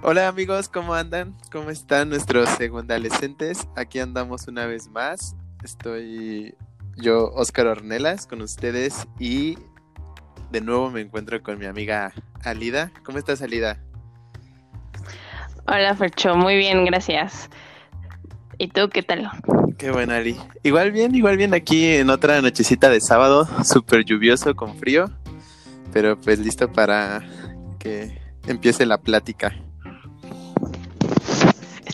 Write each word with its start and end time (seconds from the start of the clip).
Hola 0.00 0.28
amigos, 0.28 0.68
¿cómo 0.68 0.94
andan? 0.94 1.34
¿Cómo 1.50 1.70
están 1.70 2.08
nuestros 2.08 2.48
segundalescentes? 2.50 3.66
Aquí 3.74 3.98
andamos 3.98 4.46
una 4.46 4.64
vez 4.64 4.88
más. 4.88 5.34
Estoy 5.64 6.54
yo, 6.96 7.32
Oscar 7.34 7.66
Ornelas, 7.66 8.28
con 8.28 8.40
ustedes 8.40 9.08
y 9.18 9.58
de 10.52 10.60
nuevo 10.60 10.88
me 10.92 11.00
encuentro 11.00 11.42
con 11.42 11.58
mi 11.58 11.66
amiga 11.66 12.12
Alida. 12.44 12.92
¿Cómo 13.04 13.18
estás, 13.18 13.42
Alida? 13.42 13.82
Hola, 15.66 15.96
Fercho. 15.96 16.36
Muy 16.36 16.56
bien, 16.56 16.84
gracias. 16.84 17.50
¿Y 18.56 18.68
tú 18.68 18.88
qué 18.90 19.02
tal? 19.02 19.28
Qué 19.78 19.90
bueno, 19.90 20.14
Ali. 20.14 20.36
Igual 20.62 20.92
bien, 20.92 21.12
igual 21.16 21.36
bien 21.36 21.54
aquí 21.54 21.96
en 21.96 22.08
otra 22.10 22.40
nochecita 22.40 22.88
de 22.88 23.00
sábado, 23.00 23.48
súper 23.64 24.04
lluvioso 24.04 24.54
con 24.54 24.76
frío, 24.76 25.10
pero 25.92 26.16
pues 26.20 26.38
listo 26.38 26.70
para 26.70 27.24
que 27.80 28.16
empiece 28.46 28.86
la 28.86 28.98
plática. 28.98 29.52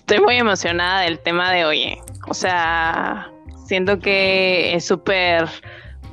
Estoy 0.07 0.21
muy 0.21 0.37
emocionada 0.37 1.01
del 1.01 1.19
tema 1.19 1.51
de 1.51 1.65
hoy. 1.65 1.81
¿eh? 1.81 2.03
O 2.29 2.35
sea, 2.35 3.33
siento 3.67 3.99
que 4.01 4.75
es 4.75 4.85
súper, 4.85 5.49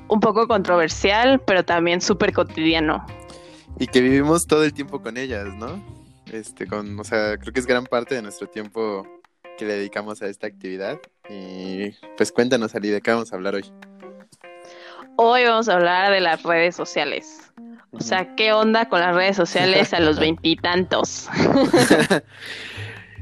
un 0.08 0.22
poco 0.22 0.48
controversial, 0.48 1.42
pero 1.42 1.66
también 1.66 2.00
súper 2.00 2.32
cotidiano. 2.32 3.06
Y 3.80 3.88
que 3.88 4.00
vivimos 4.00 4.48
todo 4.48 4.64
el 4.64 4.74
tiempo 4.74 5.02
con 5.02 5.18
ellas, 5.18 5.46
¿no? 5.56 5.84
Este, 6.32 6.68
con, 6.68 6.98
o 6.98 7.04
sea, 7.04 7.38
creo 7.38 7.52
que 7.52 7.60
es 7.60 7.66
gran 7.66 7.84
parte 7.84 8.16
de 8.16 8.22
nuestro 8.22 8.48
tiempo 8.48 9.06
que 9.58 9.66
le 9.66 9.74
dedicamos 9.74 10.22
a 10.22 10.28
esta 10.28 10.48
actividad. 10.48 10.98
Y 11.30 11.92
pues 12.16 12.32
cuéntanos, 12.32 12.74
Ali, 12.74 12.92
¿de 12.92 13.02
qué 13.02 13.12
vamos 13.12 13.34
a 13.34 13.36
hablar 13.36 13.56
hoy? 13.56 13.74
Hoy 15.18 15.44
vamos 15.44 15.68
a 15.68 15.74
hablar 15.74 16.14
de 16.14 16.22
las 16.22 16.42
redes 16.44 16.78
sociales. 16.78 17.52
O 17.92 18.00
sea, 18.00 18.38
¿qué 18.38 18.54
onda 18.54 18.88
con 18.88 19.02
las 19.02 19.14
redes 19.14 19.36
sociales 19.36 19.94
a 19.94 20.00
los 20.00 20.18
veintitantos? 20.22 21.28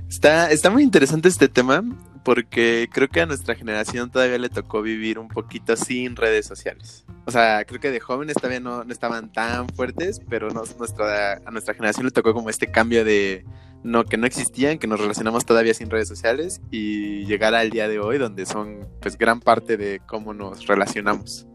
está, 0.10 0.52
está 0.52 0.70
muy 0.70 0.84
interesante 0.84 1.30
este 1.30 1.48
tema 1.48 1.84
porque 2.24 2.90
creo 2.92 3.08
que 3.08 3.22
a 3.22 3.26
nuestra 3.26 3.56
generación 3.56 4.12
todavía 4.12 4.38
le 4.38 4.50
tocó 4.50 4.82
vivir 4.82 5.18
un 5.18 5.30
poquito 5.30 5.76
sin 5.76 6.16
redes 6.16 6.46
sociales. 6.46 7.06
O 7.26 7.32
sea, 7.32 7.64
creo 7.66 7.80
que 7.80 7.92
de 7.92 8.00
jóvenes 8.00 8.36
todavía 8.36 8.60
no, 8.60 8.84
no 8.84 8.92
estaban 8.92 9.32
tan 9.32 9.70
fuertes, 9.70 10.20
pero 10.30 10.50
a 10.50 11.52
nuestra 11.52 11.74
generación 11.74 12.06
le 12.06 12.12
tocó 12.12 12.34
como 12.34 12.50
este 12.50 12.70
cambio 12.72 13.06
de 13.06 13.46
no, 13.84 14.04
que 14.04 14.18
no 14.18 14.26
existían, 14.26 14.78
que 14.78 14.88
nos 14.88 15.00
relacionamos 15.00 15.46
todavía 15.46 15.74
sin 15.74 15.90
redes 15.90 16.08
sociales 16.08 16.62
y 16.70 17.26
llegar 17.26 17.56
al 17.56 17.70
día 17.70 17.88
de 17.88 18.00
hoy 18.00 18.18
donde 18.18 18.46
son 18.46 18.88
pues 19.02 19.18
gran 19.18 19.40
parte 19.40 19.78
de 19.78 20.02
cómo 20.06 20.34
nos 20.34 20.68
relacionamos. 20.68 21.48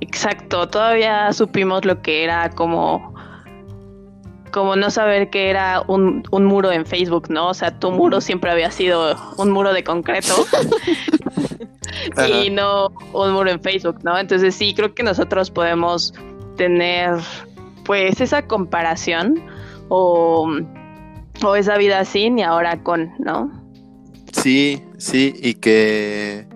Exacto, 0.00 0.68
todavía 0.68 1.32
supimos 1.32 1.84
lo 1.84 2.00
que 2.00 2.24
era 2.24 2.50
como 2.50 3.14
como 4.50 4.76
no 4.76 4.90
saber 4.90 5.30
que 5.30 5.50
era 5.50 5.82
un, 5.86 6.22
un, 6.30 6.44
muro 6.44 6.72
en 6.72 6.86
Facebook, 6.86 7.30
¿no? 7.30 7.48
O 7.48 7.54
sea, 7.54 7.78
tu 7.78 7.90
muro 7.90 8.20
siempre 8.20 8.50
había 8.50 8.70
sido 8.70 9.16
un 9.36 9.50
muro 9.50 9.72
de 9.72 9.84
concreto 9.84 10.34
y 12.28 12.50
no 12.50 12.88
un 13.12 13.32
muro 13.32 13.50
en 13.50 13.60
Facebook, 13.60 13.98
¿no? 14.02 14.18
Entonces 14.18 14.54
sí, 14.54 14.74
creo 14.74 14.94
que 14.94 15.02
nosotros 15.02 15.50
podemos 15.50 16.14
tener 16.56 17.18
pues 17.84 18.20
esa 18.20 18.46
comparación 18.46 19.42
o, 19.88 20.48
o 21.42 21.56
esa 21.56 21.76
vida 21.76 22.04
sin 22.04 22.38
y 22.38 22.42
ahora 22.42 22.82
con, 22.82 23.12
¿no? 23.18 23.50
Sí, 24.32 24.82
sí, 24.98 25.34
y 25.42 25.54
que 25.54 26.46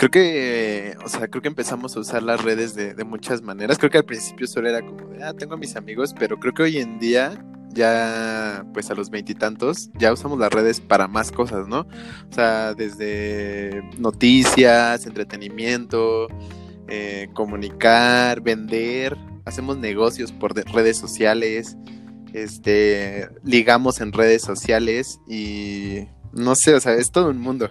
creo 0.00 0.10
que, 0.10 0.96
o 1.04 1.08
sea, 1.10 1.28
creo 1.28 1.42
que 1.42 1.48
empezamos 1.48 1.94
a 1.94 2.00
usar 2.00 2.22
las 2.22 2.42
redes 2.42 2.74
de, 2.74 3.04
muchas 3.04 3.42
maneras. 3.42 3.76
Creo 3.76 3.90
que 3.90 3.98
al 3.98 4.06
principio 4.06 4.46
solo 4.46 4.70
era 4.70 4.80
como 4.80 5.06
de, 5.08 5.22
ah, 5.22 5.34
tengo 5.34 5.52
a 5.52 5.56
mis 5.58 5.76
amigos, 5.76 6.14
pero 6.18 6.40
creo 6.40 6.54
que 6.54 6.62
hoy 6.62 6.78
en 6.78 6.98
día, 6.98 7.44
ya, 7.68 8.64
pues 8.72 8.90
a 8.90 8.94
los 8.94 9.10
veintitantos, 9.10 9.90
ya 9.98 10.10
usamos 10.10 10.38
las 10.38 10.50
redes 10.50 10.80
para 10.80 11.06
más 11.06 11.30
cosas, 11.30 11.68
¿no? 11.68 11.80
O 11.80 12.32
sea, 12.32 12.72
desde 12.72 13.82
noticias, 13.98 15.04
entretenimiento, 15.04 16.28
eh, 16.88 17.28
comunicar, 17.34 18.40
vender, 18.40 19.18
hacemos 19.44 19.76
negocios 19.76 20.32
por 20.32 20.54
redes 20.54 20.96
sociales, 20.96 21.76
este, 22.32 23.28
ligamos 23.44 24.00
en 24.00 24.12
redes 24.12 24.40
sociales 24.40 25.20
y 25.28 26.06
no 26.32 26.54
sé, 26.54 26.72
o 26.72 26.80
sea, 26.80 26.94
es 26.94 27.10
todo 27.10 27.28
un 27.28 27.38
mundo. 27.38 27.68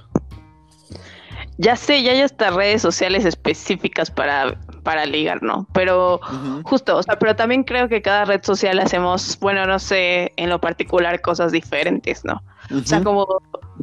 Ya 1.62 1.76
sé, 1.76 2.04
ya 2.04 2.14
hay 2.14 2.22
hasta 2.22 2.52
redes 2.52 2.82
sociales 2.82 3.26
específicas 3.26 4.10
para, 4.10 4.58
para 4.84 5.06
ligar, 5.06 5.44
¿no? 5.44 5.68
Pero 5.74 6.22
justo, 6.64 6.96
o 6.96 7.04
sea, 7.04 7.20
pero 7.20 7.36
también 7.36 7.66
creo 7.66 7.90
que 7.90 8.02
cada 8.02 8.24
red 8.24 8.42
social 8.44 8.80
hacemos, 8.80 9.38
bueno, 9.42 9.66
no 9.66 9.78
sé, 9.78 10.32
en 10.38 10.50
lo 10.50 10.62
particular 10.62 11.20
cosas 11.20 11.52
diferentes, 11.52 12.24
¿no? 12.24 12.42
O 12.72 12.86
sea, 12.86 13.04
como 13.04 13.28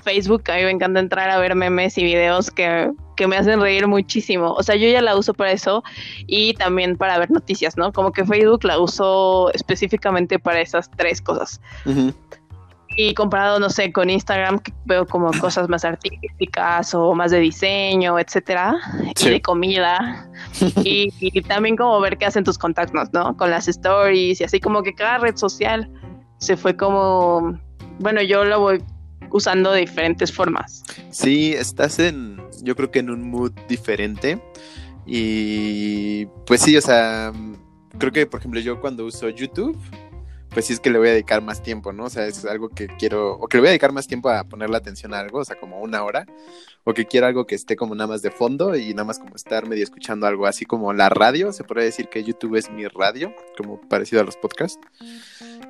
Facebook, 0.02 0.50
a 0.50 0.56
mí 0.56 0.62
me 0.62 0.70
encanta 0.70 1.00
entrar 1.00 1.28
a 1.28 1.38
ver 1.38 1.54
memes 1.54 1.98
y 1.98 2.04
videos 2.04 2.50
que, 2.50 2.90
que, 3.14 3.26
me 3.26 3.36
hacen 3.36 3.60
reír 3.60 3.86
muchísimo. 3.86 4.52
O 4.54 4.62
sea, 4.62 4.76
yo 4.76 4.88
ya 4.88 5.02
la 5.02 5.14
uso 5.14 5.34
para 5.34 5.52
eso 5.52 5.84
y 6.26 6.54
también 6.54 6.96
para 6.96 7.18
ver 7.18 7.30
noticias, 7.30 7.76
¿no? 7.76 7.92
Como 7.92 8.10
que 8.10 8.24
Facebook 8.24 8.64
la 8.64 8.78
uso 8.78 9.52
específicamente 9.52 10.38
para 10.38 10.62
esas 10.62 10.90
tres 10.92 11.20
cosas. 11.20 11.60
Y 12.96 13.14
comparado, 13.14 13.60
no 13.60 13.68
sé, 13.68 13.92
con 13.92 14.08
Instagram, 14.08 14.58
que 14.58 14.72
veo 14.86 15.06
como 15.06 15.30
cosas 15.38 15.68
más 15.68 15.84
artísticas 15.84 16.94
o 16.94 17.14
más 17.14 17.30
de 17.30 17.40
diseño, 17.40 18.18
etcétera, 18.18 18.74
y 19.20 19.28
de 19.28 19.42
comida. 19.42 20.30
Y, 20.82 21.42
también 21.42 21.76
como 21.76 22.00
ver 22.00 22.16
qué 22.16 22.26
hacen 22.26 22.44
tus 22.44 22.56
contactos, 22.56 23.12
¿no? 23.12 23.36
Con 23.36 23.50
las 23.50 23.68
stories 23.68 24.40
y 24.40 24.44
así 24.44 24.60
como 24.60 24.82
que 24.82 24.94
cada 24.94 25.18
red 25.18 25.36
social 25.36 25.90
se 26.38 26.56
fue 26.56 26.76
como, 26.76 27.58
bueno, 27.98 28.22
yo 28.22 28.44
lo 28.44 28.60
voy 28.60 28.82
usando 29.30 29.72
de 29.72 29.80
diferentes 29.80 30.32
formas. 30.32 30.82
Sí, 31.10 31.52
estás 31.52 31.98
en, 31.98 32.40
yo 32.62 32.74
creo 32.76 32.90
que 32.90 33.00
en 33.00 33.10
un 33.10 33.30
mood 33.30 33.52
diferente. 33.68 34.40
Y 35.06 36.26
pues 36.46 36.62
sí, 36.62 36.76
o 36.76 36.80
sea, 36.80 37.32
creo 37.98 38.12
que 38.12 38.26
por 38.26 38.40
ejemplo 38.40 38.60
yo 38.60 38.80
cuando 38.80 39.04
uso 39.04 39.28
YouTube, 39.28 39.78
pues 40.56 40.64
sí 40.64 40.72
es 40.72 40.80
que 40.80 40.88
le 40.88 40.96
voy 40.98 41.08
a 41.08 41.10
dedicar 41.10 41.42
más 41.42 41.62
tiempo, 41.62 41.92
¿no? 41.92 42.04
O 42.04 42.08
sea, 42.08 42.26
es 42.26 42.46
algo 42.46 42.70
que 42.70 42.86
quiero, 42.86 43.34
o 43.34 43.46
que 43.46 43.58
le 43.58 43.60
voy 43.60 43.66
a 43.66 43.70
dedicar 43.72 43.92
más 43.92 44.06
tiempo 44.06 44.30
a 44.30 44.42
ponerle 44.44 44.78
atención 44.78 45.12
a 45.12 45.18
algo, 45.18 45.40
o 45.40 45.44
sea, 45.44 45.60
como 45.60 45.82
una 45.82 46.02
hora, 46.02 46.24
o 46.84 46.94
que 46.94 47.04
quiero 47.04 47.26
algo 47.26 47.46
que 47.46 47.54
esté 47.54 47.76
como 47.76 47.94
nada 47.94 48.08
más 48.08 48.22
de 48.22 48.30
fondo 48.30 48.74
y 48.74 48.94
nada 48.94 49.04
más 49.04 49.18
como 49.18 49.36
estar 49.36 49.68
medio 49.68 49.84
escuchando 49.84 50.26
algo, 50.26 50.46
así 50.46 50.64
como 50.64 50.94
la 50.94 51.10
radio, 51.10 51.52
se 51.52 51.62
puede 51.62 51.84
decir 51.84 52.08
que 52.08 52.24
YouTube 52.24 52.56
es 52.56 52.70
mi 52.70 52.86
radio, 52.86 53.34
como 53.54 53.82
parecido 53.82 54.22
a 54.22 54.24
los 54.24 54.38
podcasts. 54.38 54.80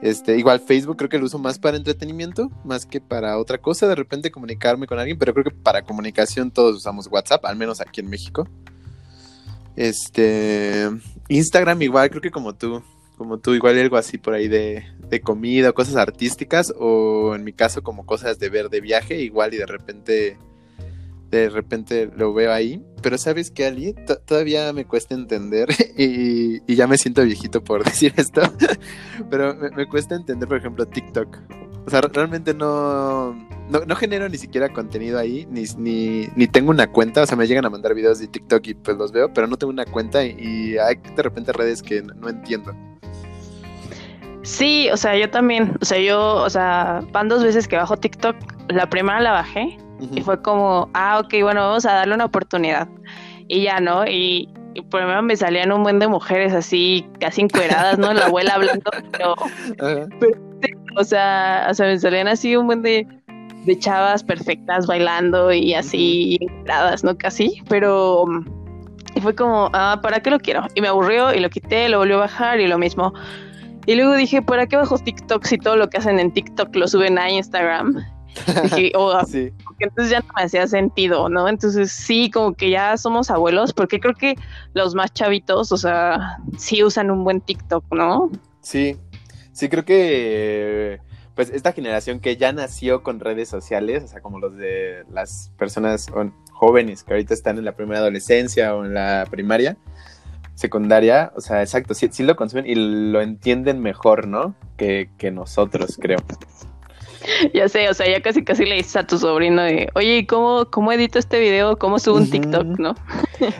Este, 0.03 0.39
igual 0.39 0.61
Facebook 0.61 0.99
creo 0.99 1.09
que 1.09 1.19
lo 1.19 1.27
uso 1.27 1.41
más 1.41 1.59
para 1.59 1.77
entretenimiento, 1.77 2.49
más 2.65 2.87
que 2.87 3.01
para 3.01 3.39
otra 3.39 3.59
cosa, 3.59 3.89
de 3.89 3.97
repente 3.97 4.31
comunicarme 4.31 4.87
con 4.87 5.01
alguien, 5.01 5.19
pero 5.19 5.33
creo 5.33 5.47
que 5.47 5.51
para 5.51 5.83
comunicación 5.83 6.53
todos 6.53 6.77
usamos 6.77 7.09
WhatsApp, 7.09 7.45
al 7.45 7.57
menos 7.57 7.81
aquí 7.81 8.03
en 8.03 8.09
México. 8.09 8.49
Este, 9.75 10.89
Instagram 11.27 11.83
igual, 11.83 12.09
creo 12.09 12.23
que 12.23 12.31
como 12.31 12.55
tú, 12.55 12.85
como 13.17 13.39
tú, 13.39 13.55
igual 13.55 13.79
algo 13.79 13.97
así 13.97 14.19
por 14.19 14.35
ahí 14.35 14.49
de, 14.49 14.85
de 15.09 15.21
comida, 15.21 15.73
cosas 15.73 15.97
artísticas, 15.97 16.73
o 16.79 17.35
en 17.35 17.45
mi 17.45 17.53
caso 17.53 17.83
como 17.83 18.07
cosas 18.07 18.39
de 18.39 18.51
ver 18.51 18.69
de 18.69 18.81
viaje, 18.81 19.21
igual 19.23 19.55
y 19.55 19.57
de 19.57 19.67
repente, 19.67 20.39
de 21.31 21.49
repente 21.49 22.11
lo 22.15 22.35
veo 22.35 22.53
ahí. 22.53 22.83
Pero 23.03 23.19
sabes 23.19 23.51
que 23.51 23.65
Ali, 23.65 23.95
todavía 24.27 24.73
me 24.73 24.85
cuesta 24.85 25.15
entender, 25.15 25.69
y, 25.97 26.75
ya 26.75 26.87
me 26.87 26.99
siento 26.99 27.25
viejito 27.25 27.65
por 27.65 27.85
decir 27.91 28.13
esto, 28.17 28.43
pero 29.31 29.55
me, 29.55 29.87
cuesta 29.89 30.15
entender, 30.15 30.49
por 30.49 30.59
ejemplo, 30.59 30.87
TikTok. 30.87 31.39
O 31.87 31.91
sea, 31.91 32.01
realmente 32.01 32.53
no, 32.53 33.33
no, 33.71 33.97
genero 33.97 34.29
ni 34.29 34.39
siquiera 34.39 34.73
contenido 34.73 35.21
ahí, 35.21 35.47
ni, 35.49 35.63
ni, 35.79 36.29
ni, 36.35 36.49
tengo 36.49 36.71
una 36.71 36.91
cuenta. 36.91 37.23
O 37.23 37.27
sea, 37.27 37.37
me 37.37 37.47
llegan 37.47 37.65
a 37.65 37.71
mandar 37.71 37.95
videos 37.95 38.19
de 38.19 38.27
TikTok 38.27 38.67
y 38.67 38.75
pues 38.75 38.97
los 38.97 39.13
veo, 39.13 39.33
pero 39.33 39.47
no 39.47 39.57
tengo 39.57 39.73
una 39.73 39.85
cuenta 39.85 40.25
y 40.25 40.77
hay 40.79 40.97
de 40.97 41.23
repente 41.23 41.53
redes 41.53 41.83
que 41.83 42.03
no 42.03 42.29
entiendo. 42.29 42.75
Sí, 44.47 44.89
o 44.93 44.97
sea, 44.97 45.17
yo 45.17 45.29
también, 45.29 45.77
o 45.83 45.85
sea, 45.85 45.99
yo, 45.99 46.37
o 46.37 46.49
sea, 46.49 47.01
van 47.11 47.29
dos 47.29 47.43
veces 47.43 47.67
que 47.67 47.75
bajo 47.75 47.97
TikTok, 47.97 48.37
la 48.69 48.89
primera 48.89 49.21
la 49.21 49.33
bajé 49.33 49.77
y 50.13 50.21
fue 50.23 50.41
como, 50.41 50.89
ah, 50.95 51.19
ok, 51.19 51.35
bueno, 51.43 51.63
vamos 51.63 51.85
a 51.85 51.95
darle 51.95 52.15
una 52.15 52.27
oportunidad. 52.27 52.87
Y 53.49 53.65
ya, 53.65 53.81
¿no? 53.81 54.07
Y, 54.07 54.49
primero 54.89 55.21
me 55.23 55.35
salían 55.35 55.73
un 55.73 55.83
buen 55.83 55.99
de 55.99 56.07
mujeres 56.07 56.53
así, 56.53 57.05
casi 57.19 57.41
encueradas, 57.41 57.99
¿no? 57.99 58.13
La 58.13 58.27
abuela 58.27 58.55
hablando, 58.55 58.89
pero, 59.19 59.35
o 60.97 61.03
sea, 61.03 61.67
o 61.69 61.75
sea, 61.75 61.87
me 61.87 61.99
salían 61.99 62.29
así 62.29 62.55
un 62.55 62.67
buen 62.67 62.83
de, 62.83 63.05
de 63.65 63.79
chavas 63.81 64.23
perfectas 64.23 64.87
bailando 64.87 65.53
y 65.53 65.75
así 65.75 66.39
encueradas, 66.41 67.03
¿no? 67.03 67.19
Casi, 67.19 67.65
pero... 67.69 68.27
Y 69.17 69.21
fue 69.21 69.35
como, 69.35 69.71
ah, 69.73 69.99
¿para 70.03 70.21
qué 70.21 70.31
lo 70.31 70.39
quiero? 70.39 70.67
Y 70.77 70.83
me 70.83 70.89
aburrió 70.89 71.35
y 71.35 71.41
lo 71.41 71.51
quité, 71.51 71.89
lo 71.89 71.99
volvió 71.99 72.19
a 72.19 72.21
bajar 72.21 72.61
y 72.61 72.69
lo 72.69 72.79
mismo. 72.79 73.13
Y 73.87 73.95
luego 73.95 74.15
dije, 74.15 74.43
¿para 74.43 74.67
qué 74.67 74.77
bajo 74.77 74.99
TikTok 74.99 75.45
si 75.45 75.59
todo 75.59 75.77
lo 75.77 75.89
que 75.89 75.99
hacen 75.99 76.19
en 76.19 76.33
TikTok 76.33 76.75
lo 76.75 76.89
suben 76.89 77.19
a 77.19 77.31
Instagram? 77.31 78.05
dije, 78.65 78.93
oh, 78.97 79.25
sí. 79.25 79.53
porque 79.65 79.85
entonces 79.85 80.11
ya 80.11 80.21
no 80.21 80.29
me 80.37 80.43
hacía 80.43 80.67
sentido, 80.67 81.29
¿no? 81.29 81.49
Entonces 81.49 81.91
sí, 81.93 82.31
como 82.31 82.55
que 82.55 82.71
ya 82.71 82.97
somos 82.97 83.31
abuelos, 83.31 83.73
porque 83.73 84.01
creo 84.01 84.15
que 84.15 84.37
los 84.75 84.95
más 84.95 85.13
chavitos, 85.13 85.73
o 85.73 85.77
sea, 85.77 86.39
sí 86.59 86.83
usan 86.83 87.11
un 87.11 87.25
buen 87.25 87.41
TikTok, 87.41 87.85
¿no? 87.95 88.31
Sí, 88.61 88.99
Sí, 89.57 89.71
creo 89.71 89.87
que 89.87 91.01
pues 91.35 91.49
esta 91.49 91.73
generación 91.73 92.21
que 92.21 92.37
ya 92.37 92.53
nació 92.53 93.03
con 93.03 93.21
redes 93.21 93.49
sociales, 93.49 94.05
o 94.05 94.07
sea, 94.07 94.21
como 94.21 94.39
los 94.39 94.55
de 94.55 95.05
las 95.11 95.51
personas 95.57 96.09
jóvenes 96.53 97.03
que 97.03 97.15
ahorita 97.15 97.33
están 97.33 97.57
en 97.57 97.65
la 97.65 97.75
primera 97.75 98.01
adolescencia 98.01 98.75
o 98.75 98.85
en 98.85 98.93
la 98.93 99.27
primaria, 99.31 99.79
secundaria, 100.57 101.33
o 101.37 101.41
sea, 101.41 101.63
exacto, 101.63 101.95
sí, 101.95 102.09
sí 102.11 102.25
lo 102.25 102.35
consumen 102.35 102.67
y 102.67 102.75
lo 102.75 103.21
entienden 103.21 103.81
mejor, 103.81 104.27
¿no? 104.27 104.57
Que, 104.77 105.11
que 105.19 105.31
nosotros, 105.31 105.97
creo. 106.01 106.19
Ya 107.55 107.69
sé, 107.69 107.89
o 107.89 107.95
sea, 107.95 108.09
ya 108.09 108.21
casi 108.23 108.45
casi 108.45 108.65
le 108.65 108.77
dices 108.77 108.97
a 108.97 109.07
tu 109.07 109.19
sobrino 109.19 109.63
de, 109.63 109.89
oye, 109.95 110.27
¿cómo, 110.27 110.67
cómo 110.71 110.93
edito 110.93 111.19
este 111.19 111.39
video? 111.41 111.77
¿Cómo 111.77 111.99
subo 111.99 112.17
un 112.17 112.31
TikTok, 112.31 112.65
no? 112.79 112.95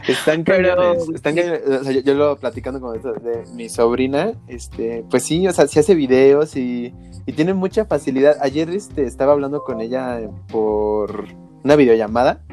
Están 0.07 0.45
cañones, 0.45 1.09
están 1.15 1.37
O 1.39 1.85
sea, 1.85 1.93
yo, 1.93 2.15
lo 2.15 2.37
platicando 2.37 2.81
con 2.81 2.97
esto 2.97 3.13
de 3.15 3.45
mi 3.55 3.69
sobrina, 3.69 4.33
este, 4.49 5.05
pues 5.11 5.25
sí, 5.25 5.47
o 5.49 5.53
sea, 5.53 5.67
sí 5.67 5.79
hace 5.79 5.95
videos 5.95 6.57
y, 6.57 6.95
y 7.27 7.33
tiene 7.33 7.55
mucha 7.55 7.87
facilidad. 7.87 8.37
Ayer 8.41 8.71
este, 8.71 9.05
estaba 9.05 9.33
hablando 9.33 9.65
con 9.65 9.81
ella 9.81 10.21
por 10.49 11.25
una 11.65 11.77
videollamada. 11.77 12.46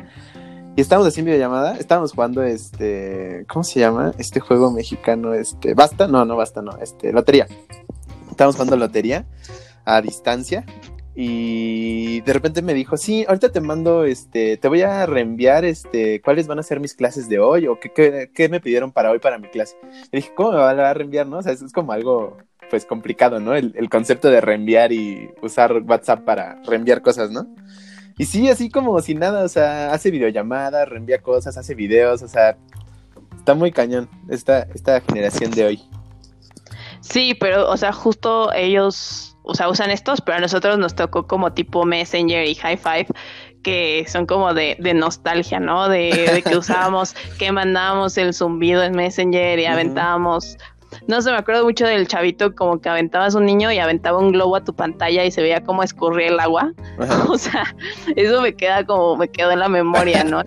Y 0.75 0.81
estábamos 0.81 1.07
haciendo 1.09 1.29
videollamada, 1.29 1.77
estábamos 1.77 2.13
jugando 2.13 2.41
este, 2.41 3.45
¿cómo 3.47 3.63
se 3.63 3.79
llama? 3.79 4.11
Este 4.17 4.39
juego 4.39 4.71
mexicano, 4.71 5.35
este, 5.35 5.75
¿basta? 5.75 6.07
No, 6.07 6.25
no 6.25 6.35
basta, 6.35 6.63
no, 6.63 6.75
este, 6.77 7.13
lotería. 7.13 7.47
Estábamos 8.31 8.55
jugando 8.55 8.75
lotería 8.77 9.27
a 9.85 10.01
distancia 10.01 10.65
y 11.13 12.21
de 12.21 12.33
repente 12.33 12.63
me 12.63 12.73
dijo, 12.73 12.97
sí, 12.97 13.23
ahorita 13.27 13.51
te 13.51 13.61
mando, 13.61 14.03
este, 14.03 14.57
te 14.57 14.67
voy 14.67 14.81
a 14.81 15.05
reenviar, 15.05 15.63
este, 15.63 16.21
cuáles 16.21 16.47
van 16.47 16.57
a 16.57 16.63
ser 16.63 16.79
mis 16.79 16.95
clases 16.95 17.29
de 17.29 17.37
hoy 17.37 17.67
o 17.67 17.79
qué, 17.79 18.31
qué, 18.33 18.49
me 18.49 18.59
pidieron 18.59 18.91
para 18.91 19.11
hoy 19.11 19.19
para 19.19 19.37
mi 19.37 19.49
clase. 19.49 19.77
Y 20.11 20.17
dije, 20.17 20.31
¿cómo 20.33 20.53
me 20.53 20.57
va 20.57 20.71
a 20.71 20.93
reenviar, 20.95 21.27
no? 21.27 21.37
O 21.37 21.43
sea, 21.43 21.51
es, 21.51 21.71
como 21.71 21.91
algo, 21.91 22.39
pues, 22.71 22.85
complicado, 22.85 23.39
¿no? 23.39 23.53
El, 23.53 23.75
el, 23.77 23.89
concepto 23.91 24.31
de 24.31 24.41
reenviar 24.41 24.91
y 24.91 25.29
usar 25.43 25.83
WhatsApp 25.85 26.23
para 26.25 26.59
reenviar 26.63 27.03
cosas, 27.03 27.29
¿no? 27.29 27.47
Y 28.17 28.25
sí, 28.25 28.49
así 28.49 28.69
como 28.69 28.99
sin 29.01 29.19
nada, 29.19 29.43
o 29.43 29.47
sea, 29.47 29.93
hace 29.93 30.11
videollamadas, 30.11 30.87
reenvía 30.87 31.21
cosas, 31.21 31.57
hace 31.57 31.73
videos, 31.75 32.21
o 32.21 32.27
sea, 32.27 32.57
está 33.35 33.55
muy 33.55 33.71
cañón 33.71 34.09
esta, 34.29 34.67
esta 34.73 35.01
generación 35.01 35.51
de 35.51 35.65
hoy. 35.65 35.83
Sí, 37.01 37.33
pero, 37.39 37.69
o 37.69 37.77
sea, 37.77 37.91
justo 37.91 38.53
ellos 38.53 39.33
o 39.43 39.53
sea, 39.53 39.69
usan 39.69 39.91
estos, 39.91 40.21
pero 40.21 40.37
a 40.37 40.41
nosotros 40.41 40.77
nos 40.79 40.95
tocó 40.95 41.27
como 41.27 41.53
tipo 41.53 41.85
Messenger 41.85 42.47
y 42.47 42.55
High 42.55 42.77
Five, 42.77 43.07
que 43.61 44.05
son 44.07 44.25
como 44.25 44.53
de, 44.53 44.75
de 44.79 44.93
nostalgia, 44.93 45.59
¿no? 45.59 45.89
De, 45.89 46.41
que 46.45 46.57
usábamos, 46.57 47.13
que 47.37 47.51
mandábamos 47.51 48.17
el 48.17 48.33
zumbido 48.33 48.83
en 48.83 48.93
Messenger 48.93 49.59
y 49.59 49.65
aventábamos. 49.65 50.57
No 51.07 51.21
sé, 51.21 51.31
me 51.31 51.37
acuerdo 51.37 51.63
mucho 51.63 51.85
del 51.85 52.07
chavito 52.07 52.55
como 52.55 52.79
que 52.79 52.89
aventabas 52.89 53.35
un 53.35 53.45
niño 53.45 53.71
y 53.71 53.79
aventaba 53.79 54.19
un 54.19 54.31
globo 54.31 54.55
a 54.55 54.63
tu 54.63 54.73
pantalla 54.73 55.25
y 55.25 55.31
se 55.31 55.41
veía 55.41 55.63
cómo 55.63 55.83
escurría 55.83 56.27
el 56.27 56.39
agua. 56.39 56.73
O 57.29 57.37
sea, 57.37 57.75
eso 58.15 58.41
me 58.41 58.53
queda 58.53 58.85
como, 58.85 59.15
me 59.15 59.27
quedó 59.27 59.51
en 59.51 59.59
la 59.59 59.69
memoria, 59.69 60.23
¿no? 60.23 60.41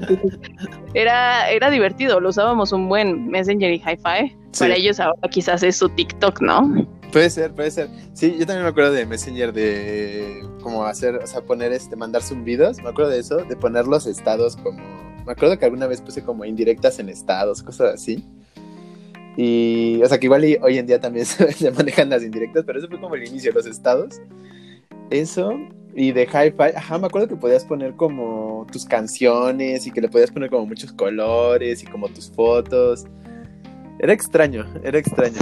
era, 0.94 1.50
era 1.50 1.70
divertido, 1.70 2.20
lo 2.20 2.28
usábamos 2.28 2.72
un 2.72 2.88
buen 2.88 3.28
Messenger 3.28 3.70
y 3.72 3.76
Hi-Fi. 3.76 4.37
Para 4.58 4.75
ellos 4.75 5.00
ahora 5.00 5.19
quizás 5.31 5.62
es 5.62 5.76
su 5.76 5.88
TikTok, 5.88 6.40
¿no? 6.40 6.87
Puede 7.12 7.31
ser, 7.31 7.52
puede 7.52 7.70
ser. 7.70 7.88
Sí, 8.14 8.37
yo 8.38 8.46
también 8.46 8.64
me 8.64 8.70
acuerdo 8.70 8.93
de 8.93 9.04
Messenger 9.06 9.52
de 9.52 10.46
como 10.62 10.84
hacer, 10.84 11.16
o 11.16 11.26
sea, 11.26 11.43
poner 11.43 11.72
este, 11.72 11.96
mandar 11.96 12.22
zumbidos, 12.22 12.82
me 12.82 12.88
acuerdo 12.88 13.10
de 13.10 13.20
eso, 13.20 13.37
de 13.37 13.56
poner 13.56 13.87
los 13.87 14.06
estados 14.06 14.56
como, 14.56 14.82
me 15.25 15.32
acuerdo 15.32 15.58
que 15.58 15.64
alguna 15.64 15.87
vez 15.87 16.00
puse 16.00 16.22
como 16.22 16.44
indirectas 16.44 16.98
en 16.98 17.08
estados, 17.08 17.62
cosas 17.62 17.94
así. 17.94 18.25
Y, 19.36 20.00
o 20.02 20.08
sea, 20.08 20.18
que 20.18 20.26
igual 20.26 20.44
hoy 20.62 20.78
en 20.78 20.86
día 20.86 21.00
también 21.00 21.26
se 21.26 21.70
manejan 21.70 22.08
las 22.08 22.22
indirectas, 22.22 22.64
pero 22.66 22.78
eso 22.78 22.88
fue 22.88 23.00
como 23.00 23.14
el 23.14 23.26
inicio, 23.26 23.52
los 23.52 23.66
estados. 23.66 24.20
Eso, 25.10 25.52
y 25.94 26.12
de 26.12 26.24
hi-fi, 26.24 26.76
ajá, 26.76 26.98
me 26.98 27.06
acuerdo 27.06 27.28
que 27.28 27.36
podías 27.36 27.64
poner 27.64 27.94
como 27.94 28.66
tus 28.70 28.84
canciones 28.84 29.86
y 29.86 29.90
que 29.90 30.00
le 30.00 30.08
podías 30.08 30.30
poner 30.30 30.50
como 30.50 30.66
muchos 30.66 30.92
colores 30.92 31.82
y 31.82 31.86
como 31.86 32.08
tus 32.08 32.30
fotos. 32.30 33.04
Era 33.98 34.12
extraño, 34.12 34.66
era 34.82 34.98
extraño. 34.98 35.38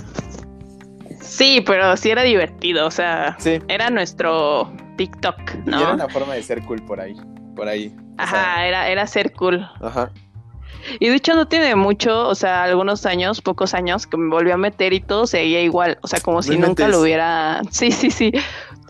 Sí, 1.20 1.62
pero 1.66 1.96
sí 1.96 2.10
era 2.10 2.22
divertido, 2.22 2.86
o 2.86 2.90
sea, 2.90 3.36
era 3.66 3.90
nuestro 3.90 4.72
TikTok, 4.96 5.54
¿no? 5.64 5.80
Y 5.80 5.82
era 5.82 5.94
una 5.94 6.08
forma 6.08 6.34
de 6.34 6.42
ser 6.42 6.62
cool 6.62 6.80
por 6.84 7.00
ahí, 7.00 7.16
por 7.56 7.66
ahí. 7.66 7.92
Ajá, 8.18 8.66
era, 8.66 8.88
era 8.88 9.06
ser 9.06 9.32
cool. 9.32 9.66
Ajá. 9.80 10.12
Y 10.98 11.08
de 11.08 11.16
hecho 11.16 11.34
no 11.34 11.46
tiene 11.46 11.74
mucho, 11.74 12.28
o 12.28 12.34
sea, 12.34 12.64
algunos 12.64 13.06
años, 13.06 13.40
pocos 13.40 13.74
años, 13.74 14.06
que 14.06 14.16
me 14.16 14.30
volvió 14.30 14.54
a 14.54 14.56
meter 14.56 14.92
y 14.92 15.00
todo 15.00 15.26
seguía 15.26 15.60
igual, 15.62 15.98
o 16.02 16.06
sea, 16.06 16.20
como 16.20 16.42
si 16.42 16.56
nunca 16.56 16.88
lo 16.88 17.00
hubiera... 17.00 17.62
Sí, 17.70 17.90
sí, 17.90 18.10
sí. 18.10 18.32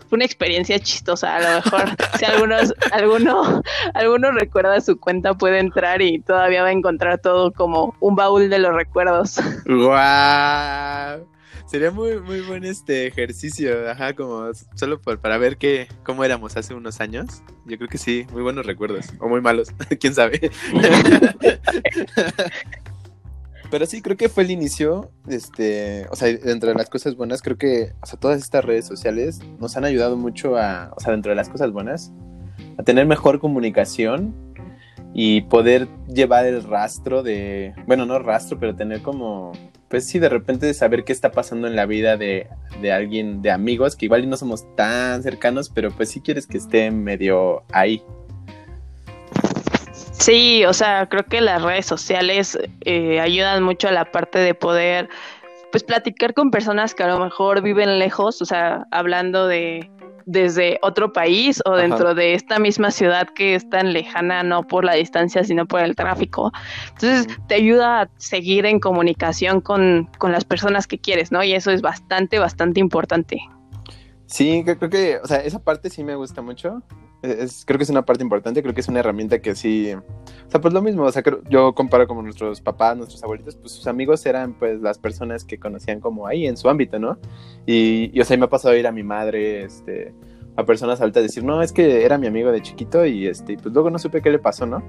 Fue 0.09 0.17
una 0.17 0.25
experiencia 0.25 0.77
chistosa, 0.79 1.35
a 1.35 1.39
lo 1.39 1.55
mejor 1.55 1.89
si 2.19 2.25
algunos, 2.25 2.73
alguno, 2.91 3.63
alguno 3.95 4.31
recuerda 4.31 4.79
su 4.79 4.99
cuenta 4.99 5.33
puede 5.33 5.59
entrar 5.59 6.01
y 6.01 6.19
todavía 6.19 6.61
va 6.61 6.67
a 6.69 6.73
encontrar 6.73 7.19
todo 7.19 7.51
como 7.51 7.95
un 7.99 8.15
baúl 8.15 8.49
de 8.49 8.59
los 8.59 8.73
recuerdos. 8.75 9.39
¡Guau! 9.65 11.25
Sería 11.65 11.89
muy, 11.89 12.21
muy 12.21 12.41
buen 12.41 12.63
este 12.63 13.07
ejercicio, 13.07 13.89
ajá, 13.89 14.13
como 14.13 14.51
solo 14.75 15.01
por, 15.01 15.19
para 15.19 15.39
ver 15.39 15.57
qué, 15.57 15.87
cómo 16.03 16.23
éramos 16.23 16.55
hace 16.57 16.75
unos 16.75 17.01
años. 17.01 17.41
Yo 17.65 17.77
creo 17.77 17.89
que 17.89 17.97
sí, 17.97 18.27
muy 18.31 18.43
buenos 18.43 18.67
recuerdos, 18.67 19.07
o 19.19 19.27
muy 19.27 19.41
malos, 19.41 19.69
quién 19.99 20.13
sabe. 20.13 20.51
Pero 23.71 23.87
sí, 23.87 24.03
creo 24.03 24.15
que 24.15 24.29
fue 24.29 24.43
el 24.43 24.51
inicio, 24.51 25.09
este, 25.27 26.05
o 26.11 26.15
sea, 26.15 26.31
dentro 26.31 26.69
de 26.69 26.75
las 26.75 26.87
cosas 26.87 27.15
buenas, 27.15 27.41
creo 27.41 27.57
que, 27.57 27.93
o 28.01 28.05
sea, 28.05 28.19
todas 28.19 28.39
estas 28.39 28.63
redes 28.63 28.85
sociales 28.85 29.39
nos 29.59 29.75
han 29.75 29.85
ayudado 29.85 30.17
mucho 30.17 30.57
a, 30.57 30.93
o 30.95 30.99
sea, 30.99 31.13
dentro 31.13 31.31
de 31.31 31.35
las 31.35 31.49
cosas 31.49 31.71
buenas, 31.71 32.13
a 32.77 32.83
tener 32.83 33.07
mejor 33.07 33.39
comunicación 33.39 34.35
y 35.15 35.41
poder 35.41 35.87
llevar 36.07 36.45
el 36.45 36.63
rastro 36.63 37.23
de, 37.23 37.73
bueno, 37.87 38.05
no 38.05 38.19
rastro, 38.19 38.59
pero 38.59 38.75
tener 38.75 39.01
como 39.01 39.51
pues 39.89 40.07
sí, 40.07 40.19
de 40.19 40.29
repente 40.29 40.73
saber 40.73 41.03
qué 41.03 41.13
está 41.13 41.31
pasando 41.31 41.67
en 41.67 41.75
la 41.75 41.85
vida 41.85 42.17
de, 42.17 42.47
alguien, 42.91 43.41
de 43.41 43.51
amigos, 43.51 43.95
que 43.95 44.05
igual 44.05 44.29
no 44.29 44.37
somos 44.37 44.65
tan 44.75 45.21
cercanos, 45.23 45.69
pero 45.69 45.91
pues 45.91 46.09
sí 46.09 46.21
quieres 46.21 46.47
que 46.47 46.57
esté 46.57 46.91
medio 46.91 47.63
ahí. 47.71 48.01
Sí, 50.13 50.65
o 50.65 50.73
sea, 50.73 51.07
creo 51.07 51.23
que 51.23 51.41
las 51.41 51.61
redes 51.61 51.85
sociales 51.85 52.57
eh, 52.81 53.19
ayudan 53.19 53.63
mucho 53.63 53.89
a 53.89 53.91
la 53.91 54.11
parte 54.11 54.39
de 54.39 54.53
poder, 54.53 55.09
pues, 55.71 55.83
platicar 55.83 56.33
con 56.33 56.51
personas 56.51 56.95
que 56.95 57.03
a 57.03 57.07
lo 57.07 57.19
mejor 57.19 57.61
viven 57.61 57.99
lejos, 57.99 58.41
o 58.41 58.45
sea, 58.45 58.87
hablando 58.91 59.45
de, 59.45 59.89
desde 60.25 60.79
otro 60.81 61.13
país 61.13 61.61
o 61.65 61.75
dentro 61.75 62.15
de 62.15 62.33
esta 62.33 62.59
misma 62.59 62.91
ciudad 62.91 63.27
que 63.29 63.55
es 63.55 63.69
tan 63.69 63.93
lejana, 63.93 64.43
no 64.43 64.65
por 64.65 64.83
la 64.83 64.93
distancia, 64.93 65.43
sino 65.43 65.65
por 65.65 65.81
el 65.81 65.95
tráfico. 65.95 66.51
Entonces, 66.89 67.27
te 67.47 67.55
ayuda 67.55 68.01
a 68.01 68.09
seguir 68.17 68.65
en 68.65 68.79
comunicación 68.79 69.61
con, 69.61 70.09
las 70.21 70.43
personas 70.43 70.87
que 70.87 70.97
quieres, 70.97 71.31
¿no? 71.31 71.43
Y 71.43 71.53
eso 71.53 71.71
es 71.71 71.81
bastante, 71.81 72.39
bastante 72.39 72.79
importante. 72.79 73.39
Sí, 74.25 74.63
creo 74.65 74.89
que, 74.89 75.19
o 75.23 75.27
sea, 75.27 75.37
esa 75.37 75.59
parte 75.59 75.89
sí 75.89 76.03
me 76.03 76.15
gusta 76.15 76.41
mucho. 76.41 76.81
Es, 77.21 77.65
creo 77.65 77.77
que 77.77 77.83
es 77.83 77.89
una 77.89 78.05
parte 78.05 78.23
importante, 78.23 78.61
creo 78.61 78.73
que 78.73 78.81
es 78.81 78.87
una 78.87 78.99
herramienta 78.99 79.39
que 79.39 79.55
sí, 79.55 79.93
o 79.93 80.49
sea, 80.49 80.61
pues 80.61 80.73
lo 80.73 80.81
mismo, 80.81 81.03
o 81.03 81.11
sea, 81.11 81.23
yo 81.49 81.73
comparo 81.73 82.07
como 82.07 82.21
nuestros 82.21 82.61
papás, 82.61 82.95
nuestros 82.97 83.23
abuelitos, 83.23 83.55
pues 83.55 83.71
sus 83.71 83.87
amigos 83.87 84.25
eran 84.25 84.53
pues 84.53 84.79
las 84.79 84.99
personas 84.99 85.43
que 85.43 85.57
conocían 85.57 85.99
como 85.99 86.27
ahí 86.27 86.45
en 86.45 86.55
su 86.55 86.69
ámbito, 86.69 86.99
¿no? 86.99 87.17
Y, 87.65 88.11
y 88.13 88.21
o 88.21 88.25
sea, 88.25 88.37
me 88.37 88.45
ha 88.45 88.49
pasado 88.49 88.75
a 88.75 88.77
ir 88.77 88.85
a 88.85 88.91
mi 88.91 89.01
madre, 89.01 89.63
este, 89.63 90.13
a 90.55 90.65
personas 90.65 91.01
altas 91.01 91.23
decir, 91.23 91.43
no, 91.43 91.61
es 91.61 91.71
que 91.71 92.05
era 92.05 92.17
mi 92.17 92.27
amigo 92.27 92.51
de 92.51 92.61
chiquito 92.61 93.05
y 93.05 93.27
este, 93.27 93.57
pues 93.57 93.73
luego 93.73 93.89
no 93.89 93.99
supe 93.99 94.21
qué 94.21 94.29
le 94.29 94.39
pasó, 94.39 94.65
¿no? 94.65 94.83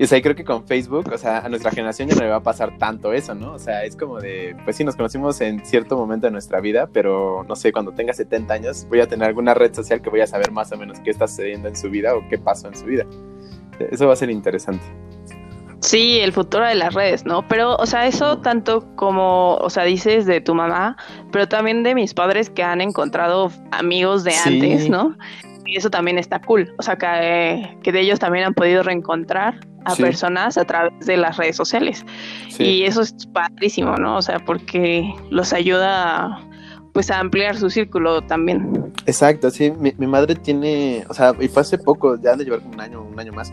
Y 0.00 0.04
o 0.04 0.06
sea, 0.06 0.22
creo 0.22 0.34
que 0.34 0.44
con 0.44 0.66
Facebook, 0.66 1.10
o 1.12 1.18
sea, 1.18 1.40
a 1.40 1.48
nuestra 1.50 1.70
generación 1.70 2.08
ya 2.08 2.14
no 2.14 2.22
le 2.22 2.30
va 2.30 2.36
a 2.36 2.42
pasar 2.42 2.78
tanto 2.78 3.12
eso, 3.12 3.34
¿no? 3.34 3.52
O 3.52 3.58
sea, 3.58 3.84
es 3.84 3.96
como 3.96 4.18
de, 4.18 4.56
pues 4.64 4.76
sí, 4.76 4.82
nos 4.82 4.96
conocimos 4.96 5.38
en 5.42 5.62
cierto 5.62 5.94
momento 5.94 6.26
de 6.26 6.30
nuestra 6.30 6.58
vida, 6.58 6.88
pero 6.90 7.44
no 7.46 7.54
sé, 7.54 7.70
cuando 7.70 7.92
tenga 7.92 8.14
70 8.14 8.54
años 8.54 8.86
voy 8.88 9.00
a 9.00 9.06
tener 9.06 9.28
alguna 9.28 9.52
red 9.52 9.74
social 9.74 10.00
que 10.00 10.08
voy 10.08 10.22
a 10.22 10.26
saber 10.26 10.52
más 10.52 10.72
o 10.72 10.78
menos 10.78 10.98
qué 11.00 11.10
está 11.10 11.28
sucediendo 11.28 11.68
en 11.68 11.76
su 11.76 11.90
vida 11.90 12.16
o 12.16 12.26
qué 12.30 12.38
pasó 12.38 12.68
en 12.68 12.76
su 12.76 12.86
vida. 12.86 13.04
Eso 13.90 14.06
va 14.06 14.14
a 14.14 14.16
ser 14.16 14.30
interesante. 14.30 14.86
Sí, 15.80 16.18
el 16.20 16.32
futuro 16.32 16.64
de 16.64 16.76
las 16.76 16.94
redes, 16.94 17.26
¿no? 17.26 17.46
Pero, 17.46 17.76
o 17.76 17.84
sea, 17.84 18.06
eso 18.06 18.38
tanto 18.38 18.86
como, 18.96 19.56
o 19.56 19.68
sea, 19.68 19.84
dices 19.84 20.24
de 20.24 20.40
tu 20.40 20.54
mamá, 20.54 20.96
pero 21.30 21.46
también 21.46 21.82
de 21.82 21.94
mis 21.94 22.14
padres 22.14 22.48
que 22.48 22.62
han 22.62 22.80
encontrado 22.80 23.52
amigos 23.70 24.24
de 24.24 24.32
antes, 24.46 24.88
¿no? 24.88 25.14
Y 25.66 25.76
eso 25.76 25.90
también 25.90 26.16
está 26.16 26.40
cool. 26.40 26.74
O 26.78 26.82
sea, 26.82 26.96
que, 26.96 27.76
que 27.82 27.92
de 27.92 28.00
ellos 28.00 28.18
también 28.18 28.46
han 28.46 28.54
podido 28.54 28.82
reencontrar 28.82 29.60
a 29.84 29.94
personas 29.96 30.58
a 30.58 30.64
través 30.64 31.06
de 31.06 31.16
las 31.16 31.36
redes 31.36 31.56
sociales. 31.56 32.04
Y 32.58 32.82
eso 32.82 33.02
es 33.02 33.14
padrísimo, 33.32 33.96
¿no? 33.96 34.16
O 34.16 34.22
sea, 34.22 34.38
porque 34.38 35.14
los 35.30 35.52
ayuda 35.52 36.40
pues 36.92 37.10
a 37.10 37.20
ampliar 37.20 37.56
su 37.56 37.70
círculo 37.70 38.22
también. 38.22 38.92
Exacto, 39.06 39.50
sí, 39.50 39.70
mi, 39.70 39.94
mi, 39.96 40.06
madre 40.06 40.34
tiene, 40.34 41.04
o 41.08 41.14
sea, 41.14 41.34
y 41.40 41.48
fue 41.48 41.62
hace 41.62 41.78
poco, 41.78 42.20
ya 42.20 42.32
han 42.32 42.38
de 42.38 42.44
llevar 42.44 42.60
como 42.60 42.74
un 42.74 42.80
año, 42.80 43.02
un 43.02 43.18
año 43.18 43.32
más, 43.32 43.52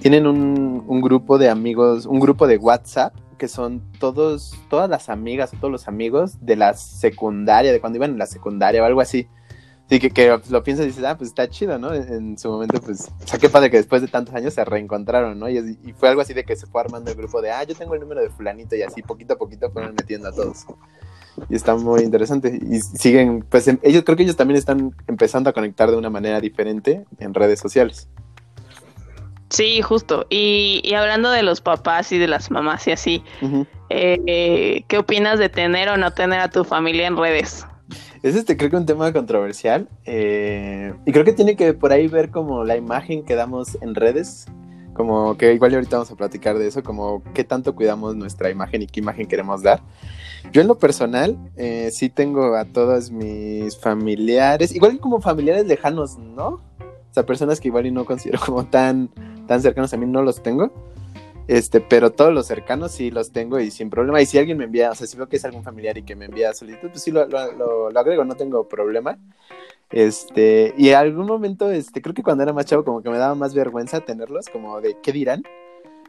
tienen 0.00 0.26
un, 0.26 0.82
un, 0.86 1.00
grupo 1.00 1.38
de 1.38 1.48
amigos, 1.48 2.04
un 2.04 2.18
grupo 2.18 2.46
de 2.46 2.56
WhatsApp, 2.56 3.14
que 3.38 3.48
son 3.48 3.82
todos, 3.98 4.54
todas 4.68 4.90
las 4.90 5.08
amigas 5.08 5.52
o 5.52 5.56
todos 5.56 5.70
los 5.70 5.88
amigos 5.88 6.44
de 6.44 6.56
la 6.56 6.74
secundaria, 6.74 7.72
de 7.72 7.80
cuando 7.80 7.96
iban 7.96 8.12
en 8.12 8.18
la 8.18 8.26
secundaria 8.26 8.82
o 8.82 8.86
algo 8.86 9.00
así. 9.00 9.28
Sí, 9.94 10.00
que, 10.00 10.10
que 10.10 10.36
lo 10.50 10.64
piensas 10.64 10.86
y 10.86 10.88
dices, 10.88 11.04
ah, 11.04 11.16
pues 11.16 11.28
está 11.28 11.48
chido, 11.48 11.78
¿no? 11.78 11.94
En, 11.94 12.36
su 12.36 12.50
momento, 12.50 12.80
pues, 12.80 13.12
o 13.22 13.28
sea, 13.28 13.38
qué 13.38 13.48
padre 13.48 13.70
que 13.70 13.76
después 13.76 14.02
de 14.02 14.08
tantos 14.08 14.34
años 14.34 14.52
se 14.52 14.64
reencontraron, 14.64 15.38
¿no? 15.38 15.48
Y, 15.48 15.58
y, 15.84 15.92
fue 15.92 16.08
algo 16.08 16.20
así 16.20 16.34
de 16.34 16.42
que 16.42 16.56
se 16.56 16.66
fue 16.66 16.80
armando 16.80 17.12
el 17.12 17.16
grupo 17.16 17.40
de, 17.40 17.52
ah, 17.52 17.62
yo 17.62 17.76
tengo 17.76 17.94
el 17.94 18.00
número 18.00 18.20
de 18.20 18.28
fulanito 18.28 18.74
y 18.74 18.82
así 18.82 19.02
poquito 19.02 19.34
a 19.34 19.38
poquito 19.38 19.70
fueron 19.70 19.94
metiendo 19.94 20.30
a 20.30 20.32
todos. 20.32 20.66
Y 21.48 21.54
está 21.54 21.76
muy 21.76 22.02
interesante. 22.02 22.58
Y 22.60 22.80
siguen, 22.80 23.46
pues 23.48 23.68
em, 23.68 23.78
ellos 23.84 24.02
creo 24.04 24.16
que 24.16 24.24
ellos 24.24 24.34
también 24.34 24.58
están 24.58 24.92
empezando 25.06 25.48
a 25.48 25.52
conectar 25.52 25.88
de 25.88 25.96
una 25.96 26.10
manera 26.10 26.40
diferente 26.40 27.04
en 27.20 27.32
redes 27.32 27.60
sociales. 27.60 28.08
Sí, 29.50 29.80
justo. 29.80 30.26
Y, 30.28 30.80
y 30.82 30.94
hablando 30.94 31.30
de 31.30 31.44
los 31.44 31.60
papás 31.60 32.10
y 32.10 32.18
de 32.18 32.26
las 32.26 32.50
mamás 32.50 32.88
y 32.88 32.90
así, 32.90 33.22
eh, 33.90 34.82
¿qué 34.88 34.98
opinas 34.98 35.38
de 35.38 35.50
tener 35.50 35.88
o 35.88 35.96
no 35.96 36.10
tener 36.10 36.40
a 36.40 36.50
tu 36.50 36.64
familia 36.64 37.06
en 37.06 37.16
redes? 37.16 37.64
Es 38.24 38.34
este, 38.36 38.56
creo 38.56 38.70
que 38.70 38.76
un 38.78 38.86
tema 38.86 39.12
controversial. 39.12 39.86
Eh, 40.06 40.94
y 41.04 41.12
creo 41.12 41.26
que 41.26 41.34
tiene 41.34 41.56
que 41.56 41.74
por 41.74 41.92
ahí 41.92 42.08
ver 42.08 42.30
como 42.30 42.64
la 42.64 42.74
imagen 42.74 43.22
que 43.22 43.34
damos 43.34 43.76
en 43.82 43.94
redes. 43.94 44.46
Como 44.94 45.36
que 45.36 45.52
igual 45.52 45.74
ahorita 45.74 45.96
vamos 45.98 46.10
a 46.10 46.16
platicar 46.16 46.56
de 46.56 46.68
eso, 46.68 46.82
como 46.82 47.22
qué 47.34 47.44
tanto 47.44 47.74
cuidamos 47.74 48.16
nuestra 48.16 48.48
imagen 48.48 48.80
y 48.80 48.86
qué 48.86 49.00
imagen 49.00 49.26
queremos 49.26 49.62
dar. 49.62 49.82
Yo 50.54 50.62
en 50.62 50.68
lo 50.68 50.78
personal 50.78 51.36
eh, 51.56 51.90
sí 51.92 52.08
tengo 52.08 52.56
a 52.56 52.64
todos 52.64 53.10
mis 53.10 53.78
familiares, 53.78 54.74
igual 54.74 54.98
como 55.00 55.20
familiares 55.20 55.66
lejanos, 55.66 56.16
¿no? 56.16 56.46
O 56.48 57.10
sea, 57.10 57.26
personas 57.26 57.60
que 57.60 57.68
igual 57.68 57.84
y 57.84 57.90
no 57.90 58.06
considero 58.06 58.40
como 58.46 58.64
tan, 58.64 59.10
tan 59.46 59.60
cercanos 59.60 59.92
a 59.92 59.98
mí, 59.98 60.06
no 60.06 60.22
los 60.22 60.42
tengo. 60.42 60.72
Este, 61.46 61.80
pero 61.80 62.10
todos 62.10 62.32
los 62.32 62.46
cercanos 62.46 62.92
sí 62.92 63.10
los 63.10 63.32
tengo 63.32 63.60
y 63.60 63.70
sin 63.70 63.90
problema. 63.90 64.20
Y 64.22 64.26
si 64.26 64.38
alguien 64.38 64.58
me 64.58 64.64
envía, 64.64 64.90
o 64.90 64.94
sea, 64.94 65.06
si 65.06 65.16
veo 65.16 65.28
que 65.28 65.36
es 65.36 65.44
algún 65.44 65.62
familiar 65.62 65.98
y 65.98 66.02
que 66.02 66.16
me 66.16 66.24
envía 66.26 66.54
solicitud, 66.54 66.88
pues 66.90 67.02
sí 67.02 67.10
lo, 67.10 67.26
lo, 67.26 67.88
agrego, 67.98 68.24
no 68.24 68.34
tengo 68.34 68.68
problema. 68.68 69.18
Este, 69.90 70.74
y 70.78 70.88
en 70.88 70.96
algún 70.96 71.26
momento, 71.26 71.70
este, 71.70 72.00
creo 72.00 72.14
que 72.14 72.22
cuando 72.22 72.42
era 72.42 72.52
más 72.52 72.66
chavo, 72.66 72.84
como 72.84 73.02
que 73.02 73.10
me 73.10 73.18
daba 73.18 73.34
más 73.34 73.54
vergüenza 73.54 74.00
tenerlos, 74.00 74.48
como 74.48 74.80
de 74.80 74.96
qué 75.02 75.12
dirán. 75.12 75.42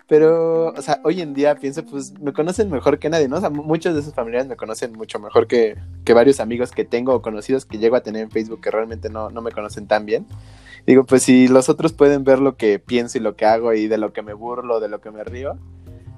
Pero, 0.08 0.68
o 0.68 0.82
sea, 0.82 1.02
hoy 1.04 1.22
en 1.22 1.34
día 1.34 1.56
pienso, 1.56 1.84
pues 1.84 2.20
me 2.20 2.32
conocen 2.32 2.70
mejor 2.70 3.00
que 3.00 3.10
nadie, 3.10 3.28
¿no? 3.28 3.38
O 3.38 3.40
sea, 3.40 3.50
muchos 3.50 3.96
de 3.96 4.02
esos 4.02 4.14
familiares 4.14 4.48
me 4.48 4.56
conocen 4.56 4.94
mucho 4.94 5.20
mejor 5.20 5.48
que, 5.48 5.78
que 6.04 6.14
varios 6.14 6.40
amigos 6.40 6.72
que 6.72 6.86
tengo 6.86 7.14
o 7.16 7.22
conocidos 7.24 7.66
que 7.66 7.80
llego 7.80 7.96
a 7.96 8.02
tener 8.02 8.22
en 8.22 8.30
Facebook 8.30 8.62
que 8.62 8.70
realmente 8.70 9.10
no, 9.10 9.32
no 9.32 9.42
me 9.42 9.52
conocen 9.52 9.88
tan 9.88 10.06
bien. 10.06 10.28
Digo, 10.86 11.06
pues 11.06 11.24
si 11.24 11.48
los 11.48 11.70
otros 11.70 11.94
pueden 11.94 12.24
ver 12.24 12.40
lo 12.40 12.56
que 12.56 12.78
pienso 12.78 13.18
y 13.18 13.22
lo 13.22 13.36
que 13.36 13.46
hago 13.46 13.74
y 13.74 13.88
de 13.88 13.98
lo 13.98 14.14
que 14.14 14.22
me 14.22 14.34
burlo, 14.34 14.80
de 14.80 14.90
lo 14.90 15.02
que 15.02 15.10
me 15.10 15.24
río, 15.24 15.58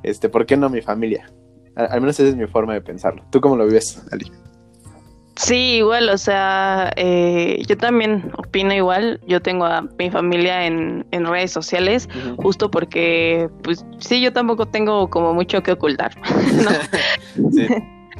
este, 0.03 0.27
¿por 0.27 0.45
qué 0.45 0.57
no 0.57 0.69
mi 0.69 0.81
familia? 0.81 1.31
Al, 1.75 2.01
menos 2.01 2.19
esa 2.19 2.29
es 2.29 2.35
mi 2.35 2.47
forma 2.47 2.73
de 2.73 2.81
pensarlo. 2.81 3.23
¿Tú 3.29 3.39
cómo 3.39 3.55
lo 3.55 3.65
vives, 3.65 4.03
Ali? 4.11 4.31
Sí, 5.37 5.77
igual, 5.77 6.09
o 6.09 6.17
sea, 6.17 6.91
eh, 6.95 7.61
yo 7.67 7.77
también 7.77 8.31
opino 8.37 8.73
igual. 8.73 9.21
Yo 9.27 9.41
tengo 9.41 9.65
a 9.65 9.81
mi 9.97 10.09
familia 10.09 10.65
en, 10.65 11.05
en 11.11 11.25
redes 11.25 11.51
sociales, 11.51 12.09
justo 12.37 12.69
porque, 12.69 13.49
pues 13.63 13.85
sí, 13.99 14.19
yo 14.19 14.33
tampoco 14.33 14.65
tengo 14.65 15.09
como 15.09 15.33
mucho 15.33 15.61
que 15.63 15.71
ocultar. 15.73 16.11
sí. 17.51 17.67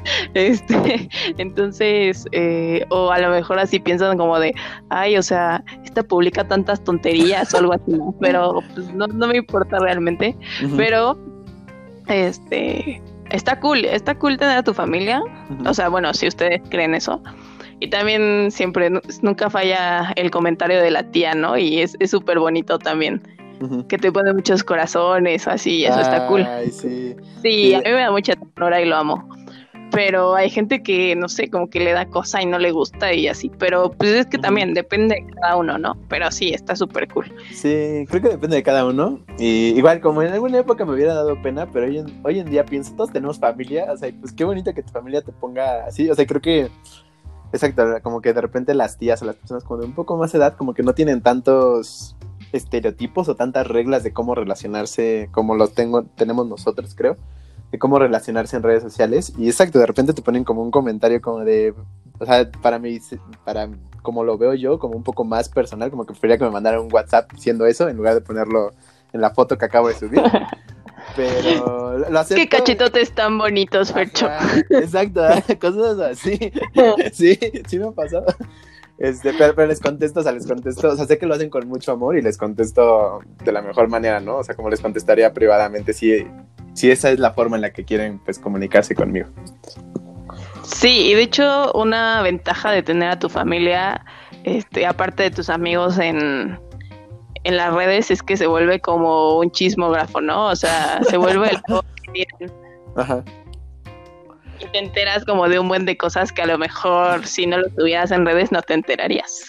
Este, 0.34 1.10
entonces, 1.38 2.26
eh, 2.32 2.86
o 2.90 3.12
a 3.12 3.20
lo 3.20 3.30
mejor 3.30 3.60
así 3.60 3.80
piensan 3.80 4.18
como 4.18 4.40
de, 4.40 4.54
ay, 4.90 5.18
o 5.18 5.24
sea, 5.24 5.64
esta 5.84 6.04
publica 6.04 6.48
tantas 6.48 6.84
tonterías 6.84 7.54
o 7.54 7.58
algo 7.58 7.74
así, 7.74 7.92
¿no? 7.92 8.16
Pero 8.20 8.60
pues, 8.74 8.94
no, 8.94 9.08
no 9.08 9.28
me 9.28 9.38
importa 9.38 9.80
realmente. 9.80 10.36
Pero, 10.76 11.18
este, 12.08 13.02
está 13.30 13.60
cool, 13.60 13.86
está 13.86 14.16
cool 14.16 14.38
tener 14.38 14.58
a 14.58 14.64
tu 14.64 14.74
familia. 14.74 15.22
O 15.66 15.74
sea, 15.74 15.90
bueno, 15.90 16.14
si 16.14 16.28
ustedes 16.28 16.62
creen 16.70 16.96
eso. 16.96 17.22
Y 17.80 17.90
también 17.90 18.50
siempre, 18.52 18.90
nunca 19.22 19.50
falla 19.50 20.12
el 20.16 20.32
comentario 20.32 20.82
de 20.82 20.90
la 20.90 21.04
tía, 21.04 21.36
¿no? 21.36 21.58
Y 21.58 21.82
es 21.82 21.98
súper 22.10 22.40
bonito 22.40 22.80
también. 22.80 23.22
Que 23.90 23.98
te 23.98 24.12
pone 24.12 24.34
muchos 24.34 24.64
corazones, 24.64 25.48
así, 25.48 25.86
eso 25.86 26.00
está 26.00 26.28
cool. 26.28 26.48
Sí. 26.72 27.16
sí. 27.42 27.74
a 27.74 27.80
mí 27.80 27.86
me 27.86 28.02
da 28.02 28.12
mucha 28.12 28.36
ternura 28.36 28.82
y 28.82 28.86
lo 28.86 28.96
amo 28.96 29.28
pero 29.92 30.36
hay 30.36 30.50
gente 30.50 30.84
que, 30.84 31.16
no 31.16 31.30
sé, 31.30 31.50
como 31.50 31.70
que 31.70 31.80
le 31.80 31.92
da 31.92 32.06
cosa 32.06 32.42
y 32.42 32.46
no 32.46 32.60
le 32.60 32.72
gusta 32.72 33.14
y 33.14 33.28
así, 33.28 33.52
pero 33.58 33.92
pues 33.92 34.12
es 34.12 34.26
que 34.26 34.38
también 34.38 34.74
depende 34.74 35.16
de 35.16 35.34
cada 35.34 35.58
uno, 35.58 35.78
¿no? 35.78 35.98
Pero 36.10 36.32
sí, 36.32 36.50
está 36.54 36.76
súper 36.76 37.08
cool. 37.08 37.32
Sí, 37.54 38.06
creo 38.08 38.22
que 38.22 38.30
depende 38.30 38.58
de 38.58 38.64
cada 38.64 38.86
uno. 38.86 39.20
Y 39.38 39.78
igual, 39.78 40.02
como 40.02 40.22
en 40.22 40.34
alguna 40.34 40.60
época 40.60 40.86
me 40.86 40.94
hubiera 40.94 41.14
dado 41.14 41.42
pena, 41.42 41.70
pero 41.72 41.88
hoy 41.88 42.00
en, 42.00 42.22
hoy 42.24 42.40
en 42.40 42.50
día 42.50 42.66
pienso, 42.66 42.94
todos 42.96 43.12
tenemos 43.12 43.40
familia, 43.40 43.92
o 43.92 43.98
sea, 43.98 44.12
pues 44.20 44.34
qué 44.34 44.44
bonito 44.44 44.74
que 44.74 44.84
tu 44.84 44.92
familia 44.92 45.22
te 45.22 45.32
ponga 45.32 45.86
así, 45.86 46.10
o 46.10 46.16
sea, 46.16 46.26
creo 46.26 46.42
que, 46.42 46.70
exacto, 47.54 47.84
como 48.04 48.22
que 48.22 48.34
de 48.34 48.42
repente 48.42 48.74
las 48.74 48.98
tías 48.98 49.22
o 49.22 49.26
las 49.26 49.36
personas 49.36 49.64
con 49.64 49.84
un 49.84 49.94
poco 49.94 50.18
más 50.18 50.34
edad, 50.36 50.56
como 50.56 50.74
que 50.74 50.84
no 50.84 50.94
tienen 50.94 51.22
tantos 51.22 52.16
estereotipos 52.52 53.28
o 53.30 53.36
tantas 53.36 53.68
reglas 53.68 54.04
de 54.04 54.14
cómo 54.14 54.36
relacionarse 54.36 55.30
como 55.32 55.56
los 55.56 55.74
tengo, 55.74 56.04
tenemos 56.04 56.48
nosotros, 56.48 56.96
creo 56.96 57.18
de 57.72 57.80
cómo 57.80 58.00
relacionarse 58.00 58.56
en 58.56 58.64
redes 58.64 58.84
sociales. 58.84 59.34
Y 59.38 59.48
exacto, 59.48 59.80
de 59.80 59.86
repente 59.86 60.14
te 60.14 60.22
ponen 60.22 60.44
como 60.44 60.62
un 60.64 60.72
comentario 60.72 61.22
como 61.22 61.40
de, 61.40 61.74
o 62.20 62.26
sea, 62.26 62.50
para 62.62 62.80
mí, 62.80 63.00
para 63.44 63.70
como 64.02 64.24
lo 64.24 64.38
veo 64.38 64.54
yo, 64.54 64.80
como 64.80 64.96
un 64.96 65.04
poco 65.04 65.26
más 65.26 65.50
personal, 65.50 65.92
como 65.92 66.06
que 66.06 66.14
preferiría 66.14 66.38
que 66.38 66.46
me 66.46 66.52
mandaran 66.52 66.80
un 66.80 66.94
WhatsApp 66.94 67.32
diciendo 67.34 67.66
eso 67.66 67.90
en 67.90 67.98
lugar 67.98 68.14
de 68.14 68.22
ponerlo 68.22 68.72
en 69.12 69.22
la 69.22 69.32
foto 69.32 69.58
que 69.58 69.66
acabo 69.66 69.90
de 69.90 69.96
subir. 69.96 70.22
Pero 71.16 71.98
lo 72.10 72.20
acepto. 72.20 72.42
Qué 72.42 72.50
cachetotes 72.50 73.12
tan 73.12 73.38
bonitos, 73.38 73.92
Fercho. 73.92 74.30
exacto, 74.70 75.22
cosas 75.60 76.00
así. 76.00 76.38
Sí, 77.14 77.40
sí 77.68 77.80
me 77.80 77.88
ha 77.88 77.92
pasado. 77.92 78.26
Este, 78.98 79.32
pero, 79.34 79.68
les 79.68 79.80
contesto, 79.80 80.22
o 80.22 80.24
sea, 80.24 80.32
les 80.32 80.48
contesto, 80.48 80.90
o 80.90 80.96
sea, 80.96 81.06
sé 81.06 81.20
que 81.20 81.28
lo 81.28 81.36
hacen 81.36 81.52
con 81.52 81.68
mucho 81.68 81.92
amor 81.92 82.18
y 82.18 82.22
les 82.22 82.36
contesto 82.36 83.20
de 83.44 83.52
la 83.52 83.62
mejor 83.62 83.90
manera, 83.90 84.20
¿no? 84.20 84.38
O 84.38 84.44
sea, 84.44 84.56
como 84.56 84.70
les 84.70 84.82
contestaría 84.82 85.34
privadamente 85.34 85.94
si, 85.94 86.26
si 86.78 86.92
esa 86.92 87.10
es 87.10 87.20
la 87.20 87.32
forma 87.32 87.56
en 87.56 87.64
la 87.64 87.72
que 87.72 87.84
quieren, 87.84 88.20
pues, 88.20 88.38
comunicarse 88.38 88.94
conmigo. 88.94 89.28
Sí, 90.64 91.10
y 91.10 91.14
de 91.16 91.24
hecho, 91.24 91.72
una 91.74 92.22
ventaja 92.22 92.72
de 92.72 92.84
tener 92.84 93.10
a 93.10 93.18
tu 93.18 93.30
familia, 93.30 94.06
este, 94.44 94.86
aparte 94.86 95.24
de 95.24 95.32
tus 95.32 95.50
amigos 95.50 95.98
en, 95.98 96.60
en 97.44 97.58
las 97.58 97.74
redes, 97.74 98.12
es 98.12 98.22
que 98.22 98.38
se 98.38 98.46
vuelve 98.46 98.80
como 98.80 99.40
un 99.40 99.50
chismógrafo, 99.50 100.22
¿no? 100.22 100.48
O 100.48 100.56
sea, 100.56 101.02
se 101.10 101.18
vuelve 101.18 101.50
el... 101.50 102.52
Ajá 102.96 103.24
y 104.60 104.66
te 104.68 104.80
enteras 104.80 105.26
como 105.26 105.48
de 105.48 105.60
un 105.60 105.68
buen 105.68 105.86
de 105.86 105.98
cosas 105.98 106.32
que 106.32 106.42
a 106.42 106.46
lo 106.46 106.58
mejor 106.58 107.26
si 107.26 107.46
no 107.46 107.58
lo 107.58 107.70
tuvieras 107.70 108.12
en 108.12 108.26
redes 108.26 108.52
no 108.52 108.62
te 108.62 108.74
enterarías. 108.74 109.46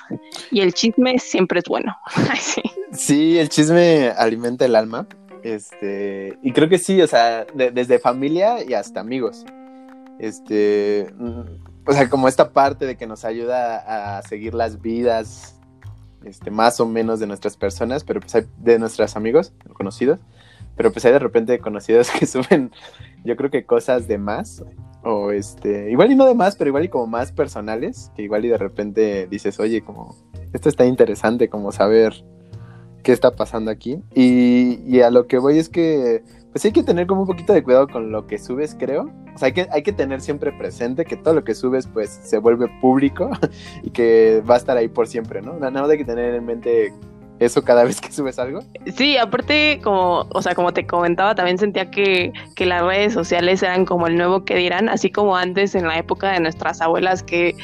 Y 0.50 0.60
el 0.60 0.74
chisme 0.74 1.18
siempre 1.18 1.60
es 1.60 1.64
bueno. 1.66 1.96
sí. 2.92 3.38
el 3.38 3.48
chisme 3.48 4.10
alimenta 4.16 4.64
el 4.64 4.76
alma. 4.76 5.06
Este, 5.42 6.38
y 6.42 6.52
creo 6.52 6.68
que 6.68 6.78
sí, 6.78 7.00
o 7.00 7.06
sea, 7.06 7.46
desde 7.54 7.98
familia 7.98 8.64
y 8.64 8.74
hasta 8.74 9.00
amigos. 9.00 9.44
Este, 10.18 11.06
o 11.86 11.92
sea, 11.92 12.08
como 12.08 12.28
esta 12.28 12.50
parte 12.52 12.86
de 12.86 12.96
que 12.96 13.06
nos 13.06 13.24
ayuda 13.24 14.16
a 14.18 14.22
seguir 14.22 14.54
las 14.54 14.80
vidas, 14.82 15.58
este, 16.24 16.50
más 16.50 16.80
o 16.80 16.86
menos 16.86 17.20
de 17.20 17.26
nuestras 17.26 17.56
personas, 17.56 18.04
pero 18.04 18.20
pues 18.20 18.46
de 18.58 18.78
nuestros 18.78 19.16
amigos, 19.16 19.52
conocidos, 19.74 20.18
pero 20.76 20.92
pues 20.92 21.04
hay 21.04 21.12
de 21.12 21.18
repente 21.18 21.58
conocidos 21.60 22.10
que 22.18 22.26
suben, 22.26 22.72
yo 23.24 23.36
creo 23.36 23.50
que 23.50 23.64
cosas 23.64 24.08
de 24.08 24.18
más, 24.18 24.64
o 25.04 25.30
este, 25.30 25.90
igual 25.90 26.10
y 26.10 26.16
no 26.16 26.26
de 26.26 26.34
más, 26.34 26.56
pero 26.56 26.68
igual 26.68 26.84
y 26.84 26.88
como 26.88 27.06
más 27.06 27.32
personales, 27.32 28.10
que 28.16 28.22
igual 28.22 28.44
y 28.44 28.48
de 28.48 28.58
repente 28.58 29.28
dices, 29.28 29.60
oye, 29.60 29.82
como, 29.82 30.16
esto 30.52 30.68
está 30.68 30.84
interesante, 30.84 31.48
como 31.48 31.70
saber 31.72 32.24
qué 33.08 33.14
está 33.14 33.30
pasando 33.30 33.70
aquí. 33.70 34.02
Y, 34.14 35.00
a 35.00 35.10
lo 35.10 35.26
que 35.26 35.38
voy 35.38 35.58
es 35.58 35.70
que, 35.70 36.22
pues 36.52 36.62
hay 36.66 36.72
que 36.72 36.82
tener 36.82 37.06
como 37.06 37.22
un 37.22 37.26
poquito 37.26 37.54
de 37.54 37.62
cuidado 37.62 37.88
con 37.88 38.12
lo 38.12 38.26
que 38.26 38.36
subes, 38.36 38.76
creo. 38.78 39.10
O 39.34 39.38
sea, 39.38 39.46
hay 39.46 39.54
que, 39.54 39.66
hay 39.70 39.82
que 39.82 39.94
tener 39.94 40.20
siempre 40.20 40.52
presente 40.52 41.06
que 41.06 41.16
todo 41.16 41.32
lo 41.32 41.42
que 41.42 41.54
subes, 41.54 41.86
pues, 41.86 42.10
se 42.10 42.36
vuelve 42.36 42.68
público 42.82 43.30
y 43.82 43.88
que 43.88 44.42
va 44.42 44.56
a 44.56 44.58
estar 44.58 44.76
ahí 44.76 44.88
por 44.88 45.06
siempre, 45.06 45.40
¿no? 45.40 45.54
Nada 45.54 45.70
más 45.70 45.88
hay 45.88 45.96
que 45.96 46.04
tener 46.04 46.34
en 46.34 46.44
mente 46.44 46.92
eso 47.38 47.64
cada 47.64 47.82
vez 47.84 47.98
que 47.98 48.12
subes 48.12 48.38
algo? 48.38 48.60
Sí, 48.94 49.16
aparte, 49.16 49.80
como, 49.82 50.26
o 50.28 50.42
sea, 50.42 50.54
como 50.54 50.74
te 50.74 50.86
comentaba, 50.86 51.34
también 51.34 51.56
sentía 51.56 51.90
que, 51.90 52.34
que 52.56 52.66
las 52.66 52.82
redes 52.82 53.14
sociales 53.14 53.62
eran 53.62 53.86
como 53.86 54.06
el 54.06 54.18
nuevo 54.18 54.44
que 54.44 54.54
dirán, 54.54 54.90
así 54.90 55.10
como 55.10 55.34
antes 55.34 55.74
en 55.74 55.86
la 55.86 55.96
época 55.96 56.30
de 56.30 56.40
nuestras 56.40 56.82
abuelas 56.82 57.22
que 57.22 57.56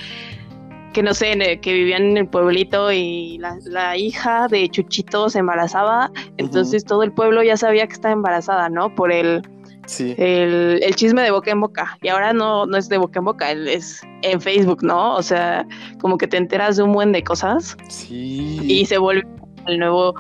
que 0.95 1.03
no 1.03 1.13
sé, 1.13 1.59
que 1.61 1.73
vivían 1.73 2.03
en 2.05 2.17
el 2.17 2.29
pueblito 2.29 2.91
y 2.91 3.39
la, 3.39 3.97
hija 3.97 4.49
de 4.49 4.69
Chuchito 4.69 5.29
se 5.29 5.41
embarazaba, 5.41 6.11
entonces 6.39 6.85
todo 6.85 7.03
el 7.03 7.13
pueblo 7.13 7.43
ya 7.43 7.57
sabía 7.57 7.87
que 7.87 7.93
estaba 7.93 8.13
embarazada, 8.13 8.71
¿no? 8.71 8.95
Por 8.95 9.13
el, 9.13 9.43
sí. 9.87 10.15
el, 10.17 10.81
el, 10.83 10.95
chisme 10.95 11.23
de 11.23 11.33
boca 11.33 11.51
en 11.51 11.61
boca. 11.61 11.99
Y 12.01 12.09
ahora 12.09 12.33
no, 12.33 12.65
no 12.65 12.77
es 12.79 12.89
de 12.89 12.97
boca 12.97 13.19
en 13.19 13.25
boca, 13.25 13.51
es 13.51 14.01
en 14.23 14.41
Facebook, 14.41 14.83
¿no? 14.83 15.17
O 15.17 15.23
sea, 15.23 15.67
como 16.01 16.17
que 16.17 16.27
te 16.27 16.37
enteras 16.37 16.77
de 16.77 16.85
un 16.85 16.93
buen 16.93 17.13
de 17.13 17.23
cosas. 17.23 17.77
Sí. 17.89 18.61
Y 18.63 18.87
se 18.87 18.97
vuelve 18.97 19.27
el 19.67 19.79
nuevo 19.79 20.15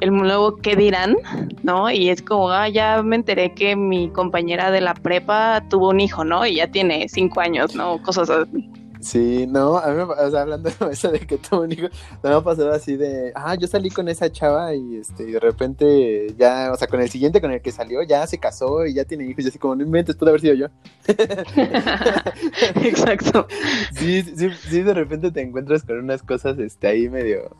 el 0.00 0.12
nuevo 0.12 0.56
qué 0.56 0.76
dirán, 0.76 1.16
¿no? 1.62 1.90
Y 1.90 2.10
es 2.10 2.20
como, 2.20 2.50
ah, 2.50 2.68
ya 2.68 3.02
me 3.02 3.16
enteré 3.16 3.54
que 3.54 3.76
mi 3.76 4.10
compañera 4.10 4.70
de 4.70 4.80
la 4.80 4.94
prepa 4.94 5.62
tuvo 5.70 5.88
un 5.88 6.00
hijo, 6.00 6.24
¿no? 6.24 6.46
Y 6.46 6.56
ya 6.56 6.70
tiene 6.70 7.08
cinco 7.08 7.40
años, 7.40 7.74
¿no? 7.74 8.02
Cosas 8.02 8.28
así. 8.28 8.70
Sí, 9.06 9.46
no, 9.46 9.78
a 9.78 9.86
mí 9.92 10.02
o 10.02 10.30
sea, 10.32 10.40
hablando 10.40 10.68
de 10.68 10.74
eso 10.90 11.12
de 11.12 11.20
que 11.20 11.38
tuvo 11.38 11.60
un 11.60 11.70
hijo, 11.70 11.86
me 12.24 12.30
ha 12.30 12.40
pasado 12.40 12.72
así 12.72 12.96
de, 12.96 13.30
ah, 13.36 13.54
yo 13.54 13.68
salí 13.68 13.88
con 13.88 14.08
esa 14.08 14.32
chava 14.32 14.74
y 14.74 14.96
este, 14.96 15.22
y 15.22 15.30
de 15.30 15.38
repente 15.38 16.34
ya, 16.36 16.72
o 16.72 16.76
sea, 16.76 16.88
con 16.88 17.00
el 17.00 17.08
siguiente 17.08 17.40
con 17.40 17.52
el 17.52 17.62
que 17.62 17.70
salió, 17.70 18.02
ya 18.02 18.26
se 18.26 18.38
casó 18.38 18.84
y 18.84 18.94
ya 18.94 19.04
tiene 19.04 19.24
hijos, 19.26 19.44
y 19.44 19.48
así 19.48 19.60
como, 19.60 19.76
no 19.76 19.84
inventes, 19.84 20.16
pudo 20.16 20.30
haber 20.30 20.40
sido 20.40 20.54
yo. 20.54 20.66
Exacto. 22.82 23.46
Sí, 23.94 24.24
sí, 24.24 24.50
sí, 24.68 24.82
de 24.82 24.94
repente 24.94 25.30
te 25.30 25.40
encuentras 25.40 25.84
con 25.84 25.98
unas 26.00 26.24
cosas, 26.24 26.58
este, 26.58 26.88
ahí 26.88 27.08
medio, 27.08 27.54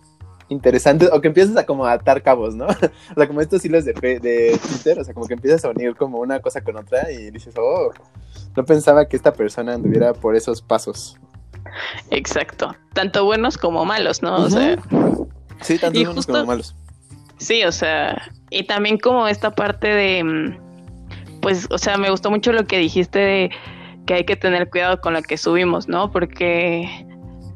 interesantes 0.49 1.11
o 1.13 1.21
que 1.21 1.29
empiezas 1.29 1.57
a 1.57 1.67
como 1.67 1.87
atar 1.87 2.23
cabos, 2.23 2.57
¿no? 2.57 2.67
o 2.67 3.15
sea, 3.15 3.29
como 3.29 3.41
estos 3.41 3.65
hilos 3.65 3.85
de, 3.85 3.93
de 3.93 4.59
Twitter, 4.69 4.99
o 4.99 5.05
sea, 5.05 5.15
como 5.15 5.27
que 5.27 5.35
empiezas 5.35 5.65
a 5.65 5.71
unir 5.71 5.95
como 5.95 6.19
una 6.19 6.41
cosa 6.41 6.61
con 6.63 6.77
otra 6.77 7.11
y 7.13 7.31
dices, 7.31 7.55
oh, 7.57 7.93
no 8.57 8.65
pensaba 8.65 9.07
que 9.07 9.17
esta 9.17 9.33
persona 9.33 9.75
anduviera 9.75 10.13
por 10.13 10.35
esos 10.35 10.63
pasos. 10.63 11.19
Exacto, 12.11 12.75
tanto 12.93 13.25
buenos 13.25 13.57
como 13.59 13.85
malos, 13.85 14.23
¿no? 14.23 14.37
O 14.37 14.51
sea, 14.51 14.77
sí, 15.61 15.79
tanto 15.79 16.05
buenos 16.05 16.27
como 16.27 16.45
malos. 16.45 16.75
Sí, 17.39 17.65
o 17.65 17.73
sea, 17.73 18.31
y 18.51 18.65
también 18.65 18.99
como 18.99 19.29
esta 19.29 19.51
parte 19.51 19.89
de, 19.89 20.25
mm, 20.25 21.41
pues, 21.41 21.69
o 21.71 21.79
sea, 21.79 21.97
me 21.97 22.11
gustó 22.11 22.31
mucho 22.31 22.53
lo 22.53 22.67
que 22.67 22.79
dijiste 22.79 23.19
de 23.19 23.51
que 24.07 24.15
hay 24.15 24.25
que 24.25 24.37
tener 24.37 24.71
cuidado 24.71 25.01
con 25.01 25.15
lo 25.15 25.23
que 25.23 25.37
subimos, 25.37 25.89
¿no? 25.89 26.11
Porque, 26.11 27.07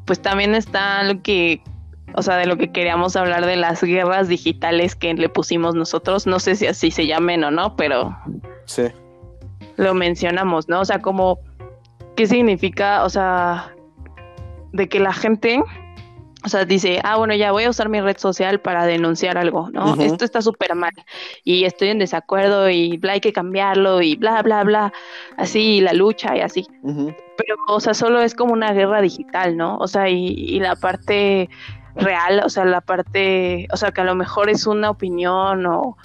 pues 0.05 0.21
también 0.21 0.53
está 0.53 1.03
lo 1.03 1.21
que 1.21 1.63
o 2.13 2.21
sea, 2.21 2.37
de 2.37 2.45
lo 2.45 2.57
que 2.57 2.71
queríamos 2.71 3.15
hablar 3.15 3.45
de 3.45 3.55
las 3.55 3.81
guerras 3.81 4.27
digitales 4.27 4.95
que 4.95 5.13
le 5.13 5.29
pusimos 5.29 5.75
nosotros, 5.75 6.27
no 6.27 6.39
sé 6.39 6.55
si 6.55 6.67
así 6.67 6.91
se 6.91 7.07
llamen 7.07 7.43
o 7.43 7.51
no, 7.51 7.75
pero 7.75 8.17
sí. 8.65 8.83
lo 9.77 9.93
mencionamos, 9.93 10.67
¿no? 10.67 10.81
O 10.81 10.85
sea, 10.85 10.99
como, 10.99 11.39
¿qué 12.15 12.27
significa? 12.27 13.03
O 13.03 13.09
sea, 13.09 13.73
de 14.71 14.89
que 14.89 14.99
la 14.99 15.13
gente, 15.13 15.61
o 16.43 16.49
sea, 16.49 16.65
dice, 16.65 16.99
ah, 17.03 17.17
bueno, 17.17 17.35
ya 17.35 17.51
voy 17.51 17.63
a 17.63 17.69
usar 17.69 17.89
mi 17.89 18.01
red 18.01 18.17
social 18.17 18.59
para 18.59 18.85
denunciar 18.85 19.37
algo, 19.37 19.69
¿no? 19.71 19.95
Esto 19.95 20.25
está 20.25 20.41
súper 20.41 20.75
mal 20.75 20.93
y 21.43 21.65
estoy 21.65 21.89
en 21.89 21.99
desacuerdo 21.99 22.69
y 22.69 22.97
bla, 22.97 23.13
hay 23.13 23.21
que 23.21 23.33
cambiarlo 23.33 24.01
y 24.01 24.15
bla, 24.15 24.41
bla, 24.41 24.63
bla, 24.63 24.93
así, 25.37 25.81
la 25.81 25.93
lucha 25.93 26.35
y 26.35 26.41
así. 26.41 26.67
Pero, 26.83 27.55
o 27.67 27.79
sea, 27.79 27.93
solo 27.93 28.21
es 28.21 28.35
como 28.35 28.53
una 28.53 28.73
guerra 28.73 29.01
digital, 29.01 29.57
¿no? 29.57 29.77
O 29.77 29.87
sea, 29.87 30.09
y, 30.09 30.27
y 30.27 30.59
la 30.59 30.75
parte 30.75 31.49
real, 31.95 32.41
o 32.45 32.49
sea, 32.49 32.65
la 32.65 32.81
parte, 32.81 33.67
o 33.71 33.77
sea, 33.77 33.91
que 33.91 34.01
a 34.01 34.05
lo 34.05 34.15
mejor 34.15 34.49
es 34.49 34.65
una 34.67 34.89
opinión 34.89 35.65
o 35.65 35.97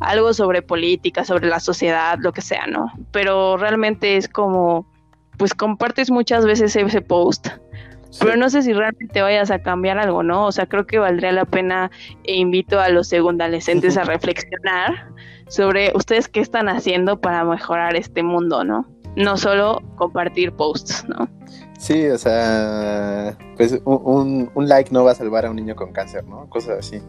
algo 0.00 0.32
sobre 0.34 0.62
política, 0.62 1.24
sobre 1.24 1.48
la 1.48 1.60
sociedad, 1.60 2.18
lo 2.20 2.32
que 2.32 2.42
sea, 2.42 2.66
¿no? 2.66 2.92
Pero 3.10 3.56
realmente 3.56 4.16
es 4.16 4.28
como, 4.28 4.86
pues 5.38 5.54
compartes 5.54 6.10
muchas 6.10 6.44
veces 6.44 6.74
ese 6.76 7.00
post, 7.00 7.48
pero 8.20 8.36
no 8.36 8.50
sé 8.50 8.62
si 8.62 8.72
realmente 8.72 9.22
vayas 9.22 9.50
a 9.50 9.60
cambiar 9.60 9.98
algo, 9.98 10.22
¿no? 10.22 10.46
O 10.46 10.52
sea, 10.52 10.66
creo 10.66 10.86
que 10.86 10.98
valdría 10.98 11.32
la 11.32 11.44
pena 11.44 11.90
e 12.24 12.36
invito 12.36 12.80
a 12.80 12.88
los 12.88 13.08
segundalescentes 13.08 13.96
a 13.96 14.04
reflexionar 14.04 15.08
sobre 15.48 15.92
ustedes 15.94 16.28
qué 16.28 16.40
están 16.40 16.68
haciendo 16.68 17.20
para 17.20 17.44
mejorar 17.44 17.96
este 17.96 18.22
mundo, 18.22 18.64
¿no? 18.64 18.86
No 19.16 19.36
solo 19.36 19.80
compartir 19.96 20.52
posts, 20.52 21.04
¿no? 21.08 21.28
Sí, 21.78 22.06
o 22.06 22.18
sea, 22.18 23.36
pues 23.56 23.80
un, 23.84 24.50
un, 24.54 24.68
like 24.68 24.90
no 24.90 25.04
va 25.04 25.12
a 25.12 25.14
salvar 25.14 25.46
a 25.46 25.50
un 25.50 25.56
niño 25.56 25.76
con 25.76 25.92
cáncer, 25.92 26.24
¿no? 26.24 26.48
Cosas 26.48 26.78
así. 26.78 27.00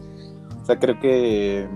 O 0.62 0.64
sea, 0.64 0.78
creo 0.78 1.00
que, 1.00 1.66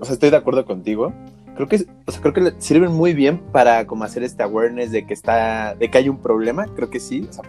o 0.00 0.04
sea, 0.04 0.14
estoy 0.14 0.30
de 0.30 0.36
acuerdo 0.36 0.64
contigo. 0.64 1.12
Creo 1.56 1.68
que, 1.68 1.86
o 2.06 2.12
sea, 2.12 2.20
creo 2.20 2.34
que 2.34 2.54
sirven 2.58 2.92
muy 2.92 3.14
bien 3.14 3.38
para 3.52 3.86
como 3.86 4.04
hacer 4.04 4.22
este 4.22 4.42
awareness 4.42 4.92
de 4.92 5.06
que 5.06 5.14
está, 5.14 5.74
de 5.74 5.90
que 5.90 5.98
hay 5.98 6.08
un 6.08 6.18
problema. 6.18 6.66
Creo 6.74 6.90
que 6.90 7.00
sí, 7.00 7.26
o 7.28 7.32
sea, 7.32 7.44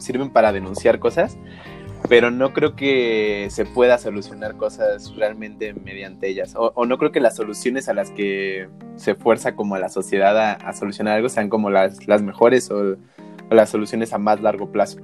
sirven 0.00 0.30
para 0.30 0.52
denunciar 0.52 0.98
cosas, 0.98 1.38
pero 2.08 2.30
no 2.30 2.52
creo 2.52 2.74
que 2.74 3.48
se 3.50 3.64
pueda 3.64 3.98
solucionar 3.98 4.56
cosas 4.56 5.14
realmente 5.16 5.74
mediante 5.74 6.28
ellas. 6.28 6.54
O, 6.56 6.86
no 6.86 6.98
creo 6.98 7.12
que 7.12 7.20
las 7.20 7.36
soluciones 7.36 7.88
a 7.88 7.94
las 7.94 8.10
que 8.10 8.68
se 8.96 9.14
fuerza 9.14 9.54
como 9.54 9.74
a 9.74 9.78
la 9.78 9.88
sociedad 9.88 10.36
a, 10.38 10.52
a 10.52 10.72
solucionar 10.72 11.16
algo 11.16 11.28
sean 11.28 11.48
como 11.48 11.70
las, 11.70 12.06
las 12.08 12.22
mejores 12.22 12.70
o 12.70 12.96
las 13.50 13.70
soluciones 13.70 14.12
a 14.12 14.18
más 14.18 14.40
largo 14.40 14.72
plazo. 14.72 14.98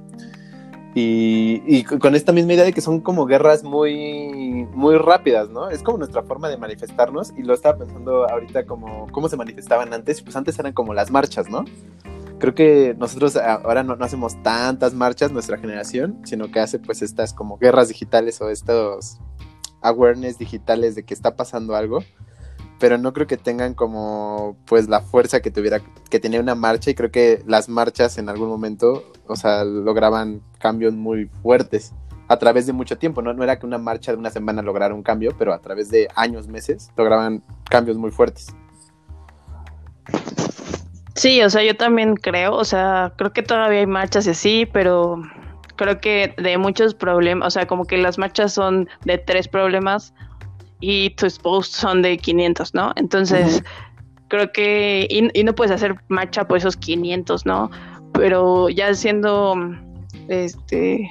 Y, 0.99 1.83
con 1.83 2.15
esta 2.15 2.31
misma 2.31 2.53
idea 2.53 2.65
de 2.65 2.73
que 2.73 2.81
son 2.81 3.01
como 3.01 3.27
guerras 3.27 3.63
muy, 3.63 4.67
muy 4.73 4.97
rápidas, 4.97 5.47
¿no? 5.47 5.69
Es 5.69 5.83
como 5.83 5.99
nuestra 5.99 6.23
forma 6.23 6.49
de 6.49 6.57
manifestarnos 6.57 7.33
y 7.37 7.43
lo 7.43 7.53
estaba 7.53 7.77
pensando 7.77 8.27
ahorita 8.27 8.65
como 8.65 9.05
cómo 9.11 9.29
se 9.29 9.37
manifestaban 9.37 9.93
antes, 9.93 10.23
pues 10.23 10.35
antes 10.35 10.57
eran 10.57 10.73
como 10.73 10.95
las 10.95 11.11
marchas, 11.11 11.51
¿no? 11.51 11.65
Creo 12.39 12.53
que 12.53 12.95
nosotros 12.97 13.35
ahora 13.35 13.83
no, 13.83 13.95
no 13.95 14.05
hacemos 14.05 14.41
tantas 14.43 14.93
marchas, 14.93 15.31
nuestra 15.31 15.57
generación, 15.57 16.21
sino 16.23 16.51
que 16.51 16.59
hace 16.59 16.79
pues 16.79 17.01
estas 17.01 17.33
como 17.33 17.57
guerras 17.57 17.87
digitales 17.87 18.39
o 18.41 18.49
estos 18.49 19.19
awareness 19.81 20.37
digitales 20.37 20.95
de 20.95 21.03
que 21.03 21.13
está 21.13 21.35
pasando 21.35 21.75
algo 21.75 21.99
pero 22.79 22.97
no 22.97 23.13
creo 23.13 23.27
que 23.27 23.37
tengan 23.37 23.73
como 23.73 24.57
pues 24.65 24.87
la 24.87 25.01
fuerza 25.01 25.41
que 25.41 25.51
tuviera 25.51 25.81
que 26.09 26.19
tenía 26.19 26.39
una 26.39 26.55
marcha 26.55 26.91
y 26.91 26.95
creo 26.95 27.11
que 27.11 27.43
las 27.47 27.69
marchas 27.69 28.17
en 28.17 28.29
algún 28.29 28.49
momento, 28.49 29.03
o 29.27 29.35
sea, 29.35 29.63
lograban 29.63 30.41
cambios 30.59 30.93
muy 30.93 31.25
fuertes 31.41 31.93
a 32.27 32.37
través 32.37 32.67
de 32.67 32.73
mucho 32.73 32.97
tiempo, 32.97 33.21
¿no? 33.21 33.33
No 33.33 33.43
era 33.43 33.57
que 33.57 33.65
una 33.65 33.77
marcha 33.77 34.11
de 34.11 34.17
una 34.17 34.29
semana 34.29 34.61
lograra 34.61 34.93
un 34.93 35.03
cambio, 35.03 35.31
pero 35.37 35.53
a 35.53 35.59
través 35.59 35.89
de 35.89 36.07
años, 36.15 36.47
meses, 36.47 36.91
lograban 36.97 37.41
cambios 37.69 37.97
muy 37.97 38.11
fuertes. 38.11 38.47
Sí, 41.17 41.41
o 41.41 41.49
sea, 41.49 41.63
yo 41.63 41.75
también 41.75 42.15
creo, 42.15 42.53
o 42.53 42.63
sea, 42.63 43.11
creo 43.17 43.33
que 43.33 43.43
todavía 43.43 43.79
hay 43.79 43.87
marchas 43.87 44.25
y 44.27 44.29
así, 44.29 44.65
pero 44.71 45.21
creo 45.75 45.99
que 45.99 46.33
de 46.37 46.57
muchos 46.57 46.93
problemas, 46.93 47.47
o 47.47 47.51
sea, 47.51 47.67
como 47.67 47.85
que 47.85 47.97
las 47.97 48.17
marchas 48.17 48.53
son 48.53 48.87
de 49.03 49.17
tres 49.17 49.47
problemas, 49.49 50.13
y 50.79 51.11
tus 51.11 51.39
posts 51.39 51.75
son 51.75 52.01
de 52.01 52.17
500, 52.17 52.73
¿no? 52.73 52.93
Entonces, 52.95 53.63
creo 54.27 54.51
que, 54.51 55.07
y, 55.09 55.43
no 55.43 55.55
puedes 55.55 55.71
hacer 55.71 55.95
marcha 56.07 56.47
por 56.47 56.57
esos 56.57 56.77
500, 56.77 57.45
¿no? 57.45 57.71
Pero 58.13 58.69
ya 58.69 58.93
siendo, 58.93 59.55
este, 60.27 61.09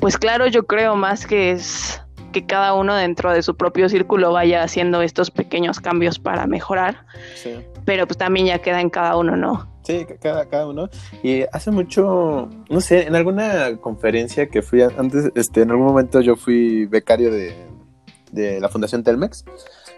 pues 0.00 0.16
claro, 0.16 0.46
yo 0.46 0.66
creo 0.66 0.96
más 0.96 1.26
que 1.26 1.52
es 1.52 2.00
que 2.32 2.46
cada 2.46 2.74
uno 2.74 2.94
dentro 2.96 3.32
de 3.32 3.42
su 3.42 3.56
propio 3.56 3.88
círculo 3.88 4.32
vaya 4.32 4.62
haciendo 4.64 5.02
estos 5.02 5.30
pequeños 5.30 5.80
cambios 5.80 6.18
para 6.18 6.46
mejorar. 6.46 7.06
Sí. 7.36 7.54
Pero 7.84 8.06
pues 8.06 8.16
también 8.16 8.46
ya 8.46 8.58
queda 8.60 8.80
en 8.80 8.90
cada 8.90 9.16
uno, 9.16 9.36
¿no? 9.36 9.68
Sí, 9.82 10.06
cada, 10.20 10.48
cada 10.48 10.66
uno. 10.66 10.88
Y 11.22 11.42
hace 11.52 11.70
mucho, 11.70 12.48
no 12.70 12.80
sé, 12.80 13.06
en 13.06 13.14
alguna 13.14 13.76
conferencia 13.78 14.48
que 14.48 14.62
fui 14.62 14.82
antes, 14.82 15.30
este, 15.34 15.62
en 15.62 15.70
algún 15.70 15.86
momento 15.86 16.20
yo 16.20 16.36
fui 16.36 16.86
becario 16.86 17.30
de, 17.30 17.54
de 18.32 18.60
la 18.60 18.68
Fundación 18.68 19.02
Telmex, 19.02 19.44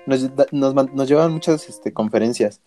nos, 0.07 0.31
nos, 0.53 1.09
llevaban 1.09 1.33
muchas 1.33 1.68
este, 1.68 1.92
conferencias. 1.92 2.61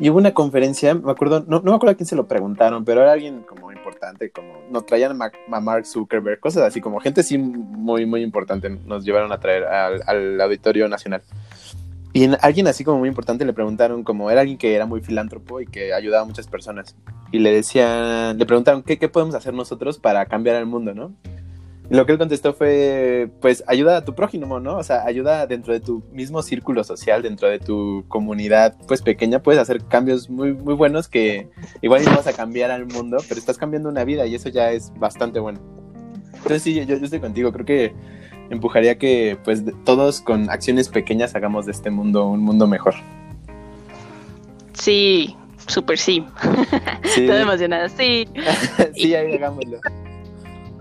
Y 0.00 0.10
hubo 0.10 0.18
una 0.18 0.32
conferencia, 0.32 0.94
me 0.94 1.10
acuerdo, 1.10 1.44
no, 1.48 1.58
no, 1.60 1.72
me 1.72 1.74
acuerdo 1.74 1.92
a 1.92 1.96
quién 1.96 2.06
se 2.06 2.14
lo 2.14 2.28
preguntaron, 2.28 2.84
pero 2.84 3.02
era 3.02 3.12
alguien 3.12 3.42
como 3.42 3.72
importante, 3.72 4.30
como 4.30 4.60
nos 4.70 4.86
traían 4.86 5.20
a, 5.20 5.60
Mark 5.60 5.86
Zuckerberg, 5.86 6.38
cosas 6.38 6.62
así, 6.62 6.80
como 6.80 7.00
gente 7.00 7.24
sí 7.24 7.36
muy, 7.36 8.06
muy 8.06 8.22
importante, 8.22 8.70
nos 8.70 9.04
llevaron 9.04 9.32
a 9.32 9.40
traer 9.40 9.64
al, 9.64 10.40
Auditorio 10.40 10.88
Nacional. 10.88 11.22
Y 12.18 12.24
en, 12.24 12.36
alguien 12.40 12.66
así 12.66 12.82
como 12.82 12.98
muy 12.98 13.08
importante 13.08 13.44
le 13.44 13.52
preguntaron, 13.52 14.02
como 14.02 14.28
era 14.28 14.40
alguien 14.40 14.58
que 14.58 14.74
era 14.74 14.86
muy 14.86 15.00
filántropo 15.00 15.60
y 15.60 15.66
que 15.68 15.94
ayudaba 15.94 16.24
a 16.24 16.26
muchas 16.26 16.48
personas. 16.48 16.96
Y 17.30 17.38
le 17.38 17.52
decían, 17.52 18.36
le 18.38 18.44
preguntaron, 18.44 18.82
¿qué, 18.82 18.98
qué 18.98 19.08
podemos 19.08 19.36
hacer 19.36 19.54
nosotros 19.54 19.98
para 19.98 20.26
cambiar 20.26 20.56
el 20.56 20.66
mundo, 20.66 20.92
no? 20.94 21.14
lo 21.90 22.04
que 22.04 22.12
él 22.12 22.18
contestó 22.18 22.54
fue, 22.54 23.30
pues 23.40 23.62
ayuda 23.68 23.98
a 23.98 24.04
tu 24.04 24.16
prójimo, 24.16 24.58
¿no? 24.58 24.78
O 24.78 24.82
sea, 24.82 25.06
ayuda 25.06 25.46
dentro 25.46 25.72
de 25.72 25.78
tu 25.78 26.02
mismo 26.12 26.42
círculo 26.42 26.82
social, 26.82 27.22
dentro 27.22 27.48
de 27.48 27.60
tu 27.60 28.04
comunidad, 28.08 28.76
pues 28.88 29.00
pequeña, 29.00 29.40
puedes 29.40 29.60
hacer 29.62 29.84
cambios 29.84 30.28
muy, 30.28 30.52
muy 30.52 30.74
buenos 30.74 31.06
que 31.06 31.48
igual 31.82 32.04
no 32.04 32.16
vas 32.16 32.26
a 32.26 32.32
cambiar 32.32 32.72
al 32.72 32.86
mundo, 32.86 33.18
pero 33.28 33.38
estás 33.38 33.58
cambiando 33.58 33.88
una 33.88 34.04
vida 34.04 34.26
y 34.26 34.34
eso 34.34 34.48
ya 34.48 34.72
es 34.72 34.92
bastante 34.98 35.38
bueno. 35.38 35.60
Entonces 36.34 36.62
sí, 36.62 36.74
yo, 36.74 36.82
yo 36.82 36.96
estoy 36.96 37.20
contigo, 37.20 37.52
creo 37.52 37.64
que 37.64 37.94
empujaría 38.50 38.98
que 38.98 39.38
pues 39.44 39.62
todos 39.84 40.20
con 40.20 40.50
acciones 40.50 40.88
pequeñas 40.88 41.34
hagamos 41.34 41.66
de 41.66 41.72
este 41.72 41.90
mundo 41.90 42.26
un 42.26 42.40
mundo 42.40 42.66
mejor. 42.66 42.94
Sí, 44.72 45.36
súper 45.66 45.98
sí. 45.98 46.24
sí. 47.04 47.22
Estoy 47.22 47.42
emocionada, 47.42 47.88
sí. 47.88 48.28
sí, 48.94 49.14
ahí 49.14 49.34
hagámoslo. 49.34 49.78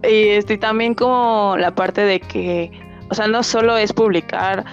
Y 0.03 0.30
este, 0.30 0.58
también 0.58 0.93
como 0.93 1.56
la 1.58 1.73
parte 1.73 2.01
de 2.01 2.19
que, 2.19 2.71
o 3.10 3.15
sea, 3.15 3.27
no 3.27 3.43
solo 3.43 3.77
es 3.77 3.91
publicar 3.91 4.63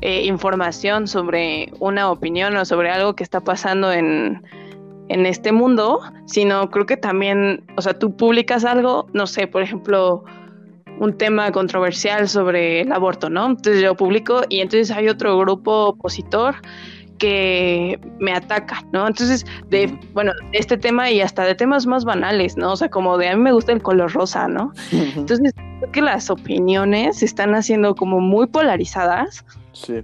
eh, 0.00 0.24
información 0.24 1.06
sobre 1.06 1.72
una 1.78 2.10
opinión 2.10 2.56
o 2.56 2.64
sobre 2.64 2.90
algo 2.90 3.14
que 3.14 3.22
está 3.22 3.40
pasando 3.40 3.92
en, 3.92 4.42
en 5.08 5.26
este 5.26 5.52
mundo, 5.52 6.00
sino 6.26 6.70
creo 6.70 6.86
que 6.86 6.96
también, 6.96 7.64
o 7.76 7.82
sea, 7.82 7.98
tú 7.98 8.16
publicas 8.16 8.64
algo, 8.64 9.06
no 9.12 9.26
sé, 9.26 9.46
por 9.46 9.62
ejemplo, 9.62 10.24
un 10.98 11.16
tema 11.16 11.50
controversial 11.52 12.28
sobre 12.28 12.82
el 12.82 12.92
aborto, 12.92 13.30
¿no? 13.30 13.46
Entonces 13.46 13.82
yo 13.82 13.96
publico 13.96 14.42
y 14.48 14.60
entonces 14.60 14.90
hay 14.90 15.08
otro 15.08 15.38
grupo 15.38 15.88
opositor 15.88 16.56
que 17.18 18.00
me 18.18 18.32
ataca, 18.32 18.84
¿no? 18.92 19.06
Entonces, 19.06 19.46
de, 19.68 19.96
bueno, 20.12 20.32
de 20.50 20.58
este 20.58 20.76
tema 20.76 21.08
y 21.10 21.20
hasta 21.20 21.44
de 21.44 21.54
temas 21.54 21.86
más 21.86 22.04
banales, 22.04 22.56
¿no? 22.56 22.72
O 22.72 22.76
sea, 22.76 22.88
como 22.88 23.16
de 23.16 23.28
a 23.28 23.36
mí 23.36 23.42
me 23.42 23.52
gusta 23.52 23.70
el 23.70 23.80
color 23.80 24.12
rosa, 24.12 24.48
¿no? 24.48 24.72
Entonces, 24.90 25.54
creo 25.54 25.92
que 25.92 26.02
las 26.02 26.30
opiniones 26.30 27.18
se 27.18 27.26
están 27.26 27.54
haciendo 27.54 27.94
como 27.94 28.18
muy 28.18 28.48
polarizadas. 28.48 29.44
Sí. 29.72 30.02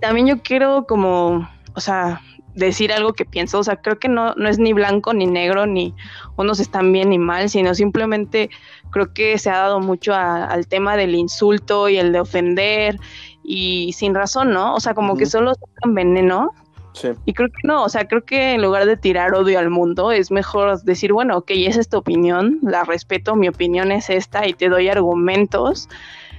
También 0.00 0.26
yo 0.28 0.42
quiero 0.42 0.86
como, 0.86 1.46
o 1.74 1.80
sea, 1.80 2.22
decir 2.56 2.92
algo 2.92 3.12
que 3.12 3.24
pienso, 3.24 3.58
o 3.58 3.64
sea, 3.64 3.76
creo 3.76 3.98
que 3.98 4.08
no, 4.08 4.34
no 4.34 4.48
es 4.48 4.58
ni 4.58 4.72
blanco 4.72 5.12
ni 5.12 5.26
negro, 5.26 5.66
ni 5.66 5.94
unos 6.36 6.58
están 6.58 6.90
bien 6.92 7.10
ni 7.10 7.18
mal, 7.18 7.48
sino 7.50 7.74
simplemente 7.74 8.50
creo 8.90 9.12
que 9.12 9.38
se 9.38 9.50
ha 9.50 9.58
dado 9.58 9.78
mucho 9.78 10.14
al 10.14 10.66
tema 10.66 10.96
del 10.96 11.14
insulto 11.14 11.88
y 11.88 11.98
el 11.98 12.12
de 12.12 12.20
ofender 12.20 12.98
y 13.44 13.92
sin 13.92 14.14
razón, 14.14 14.52
¿no? 14.52 14.74
O 14.74 14.80
sea, 14.80 14.94
como 14.94 15.16
que 15.16 15.26
solo 15.26 15.54
sacan 15.54 15.94
veneno. 15.94 16.52
Sí. 16.94 17.08
Y 17.26 17.34
creo 17.34 17.48
que 17.48 17.68
no, 17.68 17.84
o 17.84 17.88
sea, 17.90 18.08
creo 18.08 18.24
que 18.24 18.54
en 18.54 18.62
lugar 18.62 18.86
de 18.86 18.96
tirar 18.96 19.34
odio 19.34 19.58
al 19.58 19.68
mundo, 19.68 20.12
es 20.12 20.30
mejor 20.30 20.80
decir, 20.80 21.12
bueno, 21.12 21.36
ok, 21.36 21.50
esa 21.50 21.80
es 21.80 21.90
tu 21.90 21.98
opinión, 21.98 22.58
la 22.62 22.84
respeto, 22.84 23.36
mi 23.36 23.48
opinión 23.48 23.92
es 23.92 24.08
esta 24.08 24.46
y 24.46 24.54
te 24.54 24.70
doy 24.70 24.88
argumentos 24.88 25.90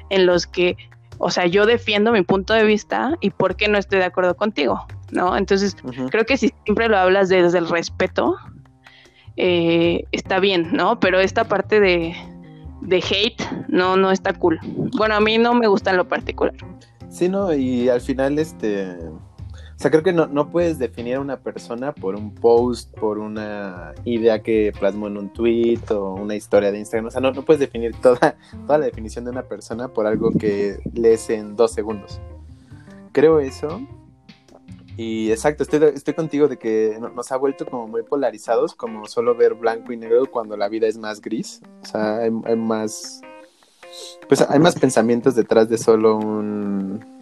en 0.09 0.25
los 0.25 0.47
que, 0.47 0.75
o 1.19 1.29
sea, 1.29 1.45
yo 1.45 1.67
defiendo 1.67 2.11
mi 2.11 2.23
punto 2.23 2.55
de 2.55 2.63
vista 2.63 3.15
y 3.21 3.29
por 3.29 3.55
qué 3.55 3.67
no 3.67 3.77
estoy 3.77 3.99
de 3.99 4.05
acuerdo 4.05 4.35
contigo, 4.35 4.87
¿no? 5.11 5.37
Entonces, 5.37 5.75
creo 6.09 6.25
que 6.25 6.37
si 6.37 6.53
siempre 6.63 6.89
lo 6.89 6.97
hablas 6.97 7.29
desde 7.29 7.57
el 7.57 7.69
respeto, 7.69 8.35
eh, 9.37 10.05
está 10.11 10.39
bien, 10.39 10.69
¿no? 10.73 10.99
Pero 10.99 11.19
esta 11.19 11.45
parte 11.45 11.79
de, 11.79 12.15
de 12.81 12.97
hate 12.97 13.41
no, 13.67 13.95
no 13.95 14.11
está 14.11 14.33
cool. 14.33 14.59
Bueno, 14.97 15.15
a 15.15 15.19
mí 15.19 15.37
no 15.37 15.53
me 15.53 15.67
gusta 15.67 15.91
en 15.91 15.97
lo 15.97 16.07
particular. 16.07 16.55
Sí, 17.09 17.29
no, 17.29 17.53
y 17.53 17.89
al 17.89 18.01
final, 18.01 18.37
este. 18.39 18.95
O 19.77 19.79
sea, 19.79 19.91
creo 19.91 20.01
que 20.01 20.11
no, 20.11 20.25
no 20.25 20.49
puedes 20.49 20.79
definir 20.79 21.15
a 21.15 21.19
una 21.19 21.37
persona 21.37 21.93
por 21.93 22.15
un 22.15 22.33
post, 22.33 22.91
por 22.97 23.19
una 23.19 23.93
idea 24.05 24.41
que 24.41 24.73
plasmó 24.77 25.05
en 25.05 25.17
un 25.17 25.29
tweet 25.31 25.81
o 25.91 26.15
una 26.15 26.33
historia 26.33 26.71
de 26.71 26.79
Instagram. 26.79 27.07
O 27.07 27.11
sea, 27.11 27.21
no, 27.21 27.31
no 27.31 27.43
puedes 27.43 27.59
definir 27.59 27.93
toda, 28.01 28.35
toda 28.65 28.79
la 28.79 28.85
definición 28.85 29.25
de 29.25 29.31
una 29.31 29.43
persona 29.43 29.87
por 29.89 30.07
algo 30.07 30.31
que 30.31 30.79
lees 30.93 31.29
en 31.29 31.55
dos 31.55 31.73
segundos. 31.73 32.19
Creo 33.11 33.39
eso. 33.39 33.81
Y 34.97 35.31
exacto, 35.31 35.63
estoy, 35.63 35.79
estoy 35.93 36.15
contigo 36.15 36.47
de 36.47 36.57
que 36.57 36.99
nos 36.99 37.31
ha 37.31 37.37
vuelto 37.37 37.65
como 37.65 37.87
muy 37.87 38.03
polarizados, 38.03 38.73
como 38.73 39.05
solo 39.05 39.35
ver 39.35 39.53
blanco 39.53 39.93
y 39.93 39.97
negro 39.97 40.25
cuando 40.29 40.57
la 40.57 40.67
vida 40.67 40.87
es 40.87 40.97
más 40.97 41.21
gris. 41.21 41.61
O 41.83 41.85
sea, 41.85 42.17
hay 42.17 42.31
más 42.31 43.21
pues 44.27 44.41
hay 44.41 44.59
más 44.59 44.75
pensamientos 44.75 45.35
detrás 45.35 45.69
de 45.69 45.77
solo 45.77 46.17
un 46.17 47.17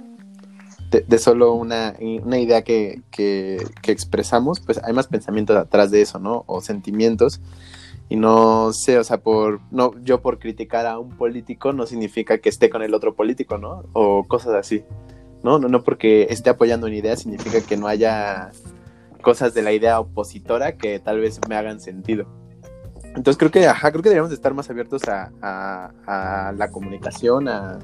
de, 0.91 1.17
solo 1.17 1.53
una, 1.53 1.95
una 2.23 2.39
idea 2.39 2.63
que, 2.63 3.01
que, 3.11 3.57
expresamos, 3.83 4.61
pues 4.61 4.79
hay 4.81 4.93
más 4.93 5.07
pensamientos 5.07 5.57
detrás 5.57 5.91
de 5.91 6.01
eso, 6.01 6.19
¿no? 6.19 6.45
O 6.47 6.61
sentimientos. 6.61 7.41
Y 8.07 8.15
no 8.15 8.71
sé, 8.71 8.97
o 8.97 9.03
sea, 9.03 9.17
por 9.17 9.59
no 9.71 9.91
yo 10.03 10.21
por 10.21 10.39
criticar 10.39 10.85
a 10.85 10.97
un 10.99 11.17
político 11.17 11.73
no 11.73 11.85
significa 11.85 12.37
que 12.37 12.47
esté 12.49 12.69
con 12.69 12.81
el 12.81 12.93
otro 12.93 13.13
político, 13.13 13.57
¿no? 13.57 13.83
O 13.91 14.23
cosas 14.25 14.53
así. 14.53 14.85
No, 15.45 15.59
no, 15.59 15.67
no 15.67 15.83
porque 15.83 16.25
esté 16.31 16.49
apoyando 16.49 16.87
una 16.87 16.95
idea 16.95 17.15
significa 17.15 17.61
que 17.61 17.77
no 17.77 17.85
haya 17.85 18.49
cosas 19.21 19.53
de 19.53 19.61
la 19.61 19.73
idea 19.73 19.99
opositora 19.99 20.75
que 20.75 20.97
tal 20.97 21.19
vez 21.19 21.39
me 21.47 21.55
hagan 21.55 21.79
sentido. 21.79 22.25
Entonces 23.15 23.37
creo 23.37 23.51
que, 23.51 23.67
ajá, 23.67 23.91
creo 23.91 24.01
que 24.01 24.09
deberíamos 24.09 24.33
estar 24.33 24.55
más 24.55 24.71
abiertos 24.71 25.03
a, 25.07 26.51
la 26.57 26.69
comunicación, 26.71 27.47
a, 27.47 27.77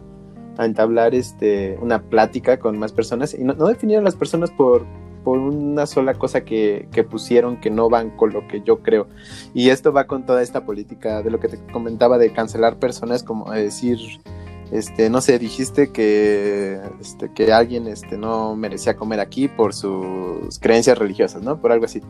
entablar 0.58 1.14
este, 1.14 1.78
una 1.80 2.02
plática 2.02 2.58
con 2.58 2.80
más 2.80 2.94
personas 2.94 3.36
y 3.36 3.44
no, 3.44 3.54
definir 3.54 4.00
a 4.00 4.02
las 4.02 4.16
personas 4.16 4.50
por, 4.50 4.84
por 5.24 5.38
una 5.38 5.86
sola 5.86 6.16
cosa 6.16 6.44
que, 6.44 6.90
pusieron 7.12 7.62
que 7.62 7.70
no 7.70 7.90
van 7.90 8.10
con 8.10 8.34
lo 8.34 8.48
que 8.48 8.62
yo 8.62 8.82
creo. 8.82 9.06
Y 9.54 9.70
esto 9.70 9.94
va 9.94 10.08
con 10.08 10.26
toda 10.26 10.42
esta 10.42 10.66
política 10.66 11.22
de 11.22 11.30
lo 11.30 11.40
que 11.40 11.48
te 11.48 11.60
comentaba 11.72 12.18
de 12.18 12.34
cancelar 12.34 12.80
personas, 12.80 13.22
como 13.22 13.52
decir, 13.52 14.00
este, 14.72 15.10
no 15.10 15.20
sé, 15.22 15.38
dijiste 15.38 15.92
que, 15.92 16.80
este, 17.02 17.32
que 17.34 17.52
alguien 17.52 17.88
este, 17.88 18.18
no 18.18 18.56
merecía 18.56 18.96
comer 18.96 19.20
aquí 19.20 19.50
por 19.50 19.74
sus 19.74 20.60
creencias 20.60 20.98
religiosas, 20.98 21.42
¿no? 21.44 21.60
Por 21.60 21.72
algo 21.72 21.86
así. 21.86 22.02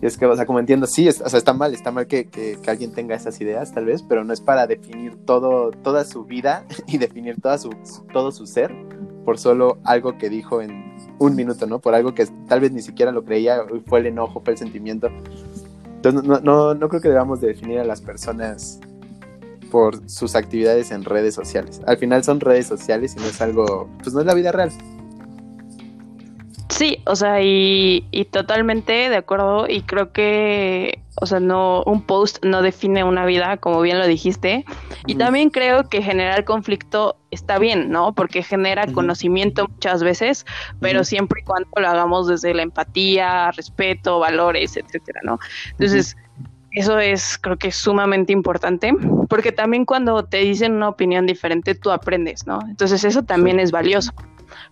Y 0.00 0.06
es 0.06 0.16
que, 0.16 0.26
o 0.26 0.36
sea, 0.36 0.46
como 0.46 0.60
entiendo, 0.60 0.86
sí, 0.86 1.08
o 1.08 1.12
sea, 1.12 1.38
está 1.38 1.52
mal, 1.52 1.74
está 1.74 1.90
mal 1.90 2.06
que, 2.06 2.26
que, 2.26 2.58
alguien 2.68 2.92
tenga 2.92 3.16
esas 3.16 3.40
ideas, 3.40 3.72
tal 3.72 3.86
vez, 3.86 4.02
pero 4.02 4.24
no 4.24 4.32
es 4.32 4.40
para 4.40 4.66
definir 4.66 5.16
todo, 5.24 5.70
toda 5.70 6.04
su 6.04 6.24
vida 6.24 6.64
y 6.86 6.98
definir 6.98 7.40
toda 7.40 7.58
su, 7.58 7.70
todo 8.12 8.30
su 8.30 8.46
ser 8.46 8.72
por 9.24 9.38
solo 9.38 9.78
algo 9.82 10.16
que 10.16 10.30
dijo 10.30 10.62
en 10.62 10.94
un 11.18 11.34
minuto, 11.34 11.66
¿no? 11.66 11.80
Por 11.80 11.94
algo 11.94 12.14
que 12.14 12.26
tal 12.46 12.60
vez 12.60 12.70
ni 12.70 12.82
siquiera 12.82 13.10
lo 13.10 13.24
creía, 13.24 13.64
fue 13.86 13.98
el 13.98 14.06
enojo, 14.06 14.40
fue 14.40 14.52
el 14.52 14.58
sentimiento. 14.58 15.08
Entonces, 15.96 16.22
no, 16.22 16.38
no, 16.38 16.74
no 16.74 16.88
creo 16.88 17.00
que 17.00 17.08
debamos 17.08 17.40
de 17.40 17.48
definir 17.48 17.80
a 17.80 17.84
las 17.84 18.00
personas 18.00 18.78
por 19.70 20.08
sus 20.08 20.34
actividades 20.34 20.90
en 20.90 21.04
redes 21.04 21.34
sociales. 21.34 21.80
Al 21.86 21.98
final 21.98 22.24
son 22.24 22.40
redes 22.40 22.66
sociales 22.66 23.14
y 23.16 23.20
no 23.20 23.26
es 23.26 23.40
algo, 23.40 23.88
pues 24.02 24.14
no 24.14 24.20
es 24.20 24.26
la 24.26 24.34
vida 24.34 24.52
real. 24.52 24.70
Sí, 26.68 26.98
o 27.06 27.14
sea, 27.14 27.42
y, 27.42 28.02
totalmente 28.30 28.92
de 28.92 29.16
acuerdo 29.16 29.66
y 29.68 29.82
creo 29.82 30.12
que, 30.12 31.00
o 31.14 31.24
sea, 31.24 31.40
no, 31.40 31.82
un 31.84 32.02
post 32.02 32.44
no 32.44 32.60
define 32.60 33.04
una 33.04 33.24
vida, 33.24 33.56
como 33.56 33.80
bien 33.80 33.98
lo 33.98 34.06
dijiste, 34.06 34.64
y 35.06 35.14
también 35.14 35.50
creo 35.50 35.88
que 35.88 36.02
generar 36.02 36.44
conflicto 36.44 37.16
está 37.30 37.58
bien, 37.58 37.88
¿no? 37.90 38.14
Porque 38.14 38.42
genera 38.42 38.92
conocimiento 38.92 39.68
muchas 39.68 40.02
veces, 40.02 40.44
pero 40.80 41.04
siempre 41.04 41.40
y 41.40 41.44
cuando 41.44 41.70
lo 41.76 41.88
hagamos 41.88 42.26
desde 42.26 42.52
la 42.52 42.62
empatía, 42.62 43.52
respeto, 43.52 44.18
valores, 44.18 44.76
etcétera, 44.76 45.20
¿no? 45.22 45.38
Entonces, 45.70 46.16
eso 46.76 46.98
es, 47.00 47.38
creo 47.38 47.56
que 47.56 47.68
es 47.68 47.76
sumamente 47.76 48.32
importante, 48.32 48.94
porque 49.28 49.50
también 49.50 49.84
cuando 49.84 50.24
te 50.24 50.38
dicen 50.38 50.74
una 50.74 50.88
opinión 50.88 51.26
diferente, 51.26 51.74
tú 51.74 51.90
aprendes, 51.90 52.46
¿no? 52.46 52.60
Entonces, 52.68 53.02
eso 53.02 53.24
también 53.24 53.58
es 53.58 53.72
valioso 53.72 54.12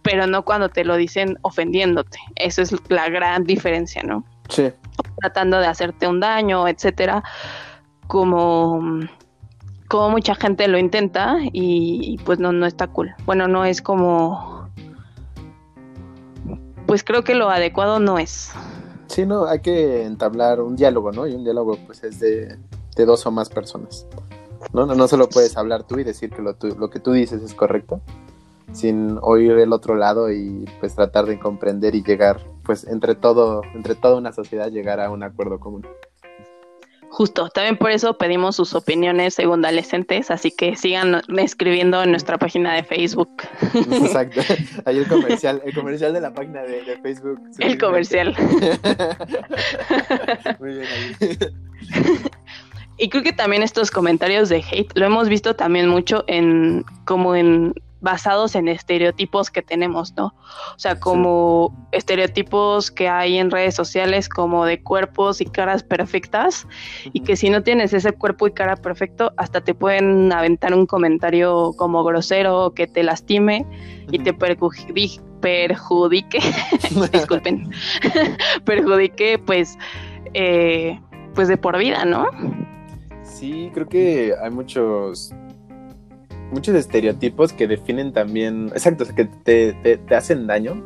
pero 0.02 0.26
no 0.26 0.44
cuando 0.44 0.68
te 0.68 0.84
lo 0.84 0.96
dicen 0.96 1.38
ofendiéndote. 1.42 2.18
Esa 2.36 2.62
es 2.62 2.74
la 2.88 3.08
gran 3.08 3.44
diferencia, 3.44 4.02
¿no? 4.02 4.24
Sí. 4.48 4.70
Tratando 5.20 5.58
de 5.58 5.66
hacerte 5.66 6.06
un 6.06 6.20
daño, 6.20 6.68
etcétera, 6.68 7.22
como, 8.06 9.00
como 9.88 10.10
mucha 10.10 10.34
gente 10.34 10.68
lo 10.68 10.78
intenta 10.78 11.38
y, 11.52 12.18
pues 12.24 12.38
no, 12.38 12.52
no 12.52 12.66
está 12.66 12.86
cool. 12.86 13.14
Bueno, 13.24 13.48
no 13.48 13.64
es 13.64 13.82
como... 13.82 14.68
Pues 16.86 17.02
creo 17.02 17.24
que 17.24 17.34
lo 17.34 17.48
adecuado 17.48 17.98
no 17.98 18.18
es. 18.18 18.52
Sí, 19.06 19.26
no, 19.26 19.46
hay 19.46 19.60
que 19.60 20.04
entablar 20.04 20.60
un 20.60 20.76
diálogo, 20.76 21.12
¿no? 21.12 21.26
Y 21.26 21.34
un 21.34 21.44
diálogo 21.44 21.76
pues 21.86 22.02
es 22.04 22.20
de, 22.20 22.56
dos 22.96 23.26
o 23.26 23.30
más 23.30 23.48
personas. 23.48 24.06
¿no? 24.72 24.86
No, 24.86 24.94
no 24.94 25.08
solo 25.08 25.28
puedes 25.28 25.56
hablar 25.56 25.84
tú 25.84 25.98
y 25.98 26.04
decir 26.04 26.30
que 26.30 26.42
lo, 26.42 26.56
lo 26.78 26.90
que 26.90 27.00
tú 27.00 27.12
dices 27.12 27.42
es 27.42 27.54
correcto, 27.54 28.00
sin 28.72 29.18
oír 29.22 29.52
el 29.52 29.72
otro 29.72 29.94
lado 29.94 30.32
y 30.32 30.64
pues 30.80 30.94
tratar 30.94 31.26
de 31.26 31.38
comprender 31.38 31.94
y 31.94 32.02
llegar, 32.02 32.40
pues 32.64 32.84
entre 32.84 33.14
todo, 33.14 33.62
entre 33.74 33.94
toda 33.94 34.16
una 34.16 34.32
sociedad 34.32 34.70
llegar 34.70 35.00
a 35.00 35.10
un 35.10 35.22
acuerdo 35.22 35.60
común. 35.60 35.86
Justo, 37.14 37.48
también 37.48 37.76
por 37.76 37.92
eso 37.92 38.18
pedimos 38.18 38.56
sus 38.56 38.74
opiniones 38.74 39.34
según 39.34 39.64
adolescentes, 39.64 40.32
así 40.32 40.50
que 40.50 40.74
sigan 40.74 41.22
escribiendo 41.38 42.02
en 42.02 42.10
nuestra 42.10 42.38
página 42.38 42.74
de 42.74 42.82
Facebook. 42.82 43.30
Exacto, 43.72 44.40
ahí 44.84 44.98
el 44.98 45.06
comercial, 45.06 45.62
el 45.64 45.72
comercial 45.74 46.12
de 46.12 46.20
la 46.20 46.34
página 46.34 46.62
de, 46.62 46.98
Facebook. 47.04 47.40
El 47.60 47.78
comercial. 47.78 48.34
Muy 50.58 50.74
bien 50.74 50.88
ahí. 50.92 51.38
Y 52.98 53.08
creo 53.08 53.22
que 53.22 53.32
también 53.32 53.62
estos 53.62 53.92
comentarios 53.92 54.48
de 54.48 54.64
hate 54.68 54.90
lo 54.98 55.06
hemos 55.06 55.28
visto 55.28 55.54
también 55.54 55.86
mucho 55.86 56.24
en 56.26 56.84
como 57.04 57.36
en 57.36 57.74
basados 58.04 58.54
en 58.54 58.68
estereotipos 58.68 59.50
que 59.50 59.62
tenemos, 59.62 60.14
¿no? 60.14 60.26
O 60.26 60.78
sea, 60.78 61.00
como 61.00 61.74
estereotipos 61.90 62.90
que 62.90 63.08
hay 63.08 63.38
en 63.38 63.50
redes 63.50 63.74
sociales 63.74 64.28
como 64.28 64.66
de 64.66 64.80
cuerpos 64.82 65.40
y 65.40 65.46
caras 65.46 65.82
perfectas 65.82 66.68
y 67.14 67.20
que 67.20 67.34
si 67.34 67.48
no 67.48 67.62
tienes 67.62 67.94
ese 67.94 68.12
cuerpo 68.12 68.46
y 68.46 68.52
cara 68.52 68.76
perfecto, 68.76 69.32
hasta 69.38 69.62
te 69.62 69.74
pueden 69.74 70.30
aventar 70.32 70.74
un 70.74 70.84
comentario 70.84 71.72
como 71.78 72.04
grosero 72.04 72.74
que 72.74 72.86
te 72.86 73.02
lastime 73.02 73.66
y 74.12 74.18
te 74.18 74.34
perjudique, 74.34 75.22
perjudique 75.40 76.40
disculpen, 77.12 77.70
perjudique 78.66 79.38
pues, 79.38 79.78
eh, 80.34 81.00
pues 81.34 81.48
de 81.48 81.56
por 81.56 81.78
vida, 81.78 82.04
¿no? 82.04 82.26
Sí, 83.22 83.70
creo 83.72 83.88
que 83.88 84.34
hay 84.42 84.50
muchos 84.50 85.32
muchos 86.54 86.74
estereotipos 86.74 87.52
que 87.52 87.66
definen 87.66 88.12
también, 88.12 88.68
exacto, 88.68 89.04
que 89.14 89.26
te, 89.26 90.00
hacen 90.14 90.46
daño 90.46 90.82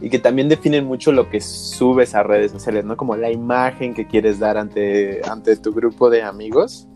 y 0.00 0.08
que 0.08 0.18
también 0.18 0.48
definen 0.48 0.84
mucho 0.84 1.12
lo 1.12 1.28
que 1.28 1.40
subes 1.40 2.14
a 2.14 2.22
redes 2.22 2.52
sociales, 2.52 2.84
¿no? 2.84 2.96
Como 2.96 3.16
la 3.16 3.30
imagen 3.30 3.94
que 3.94 4.06
quieres 4.06 4.38
dar 4.38 4.56
ante, 4.56 5.20
ante 5.28 5.56
tu 5.56 5.72
grupo 5.72 6.08
de 6.08 6.22
amigos. 6.22 6.88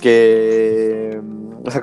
que 0.00 1.20
sea, 1.70 1.80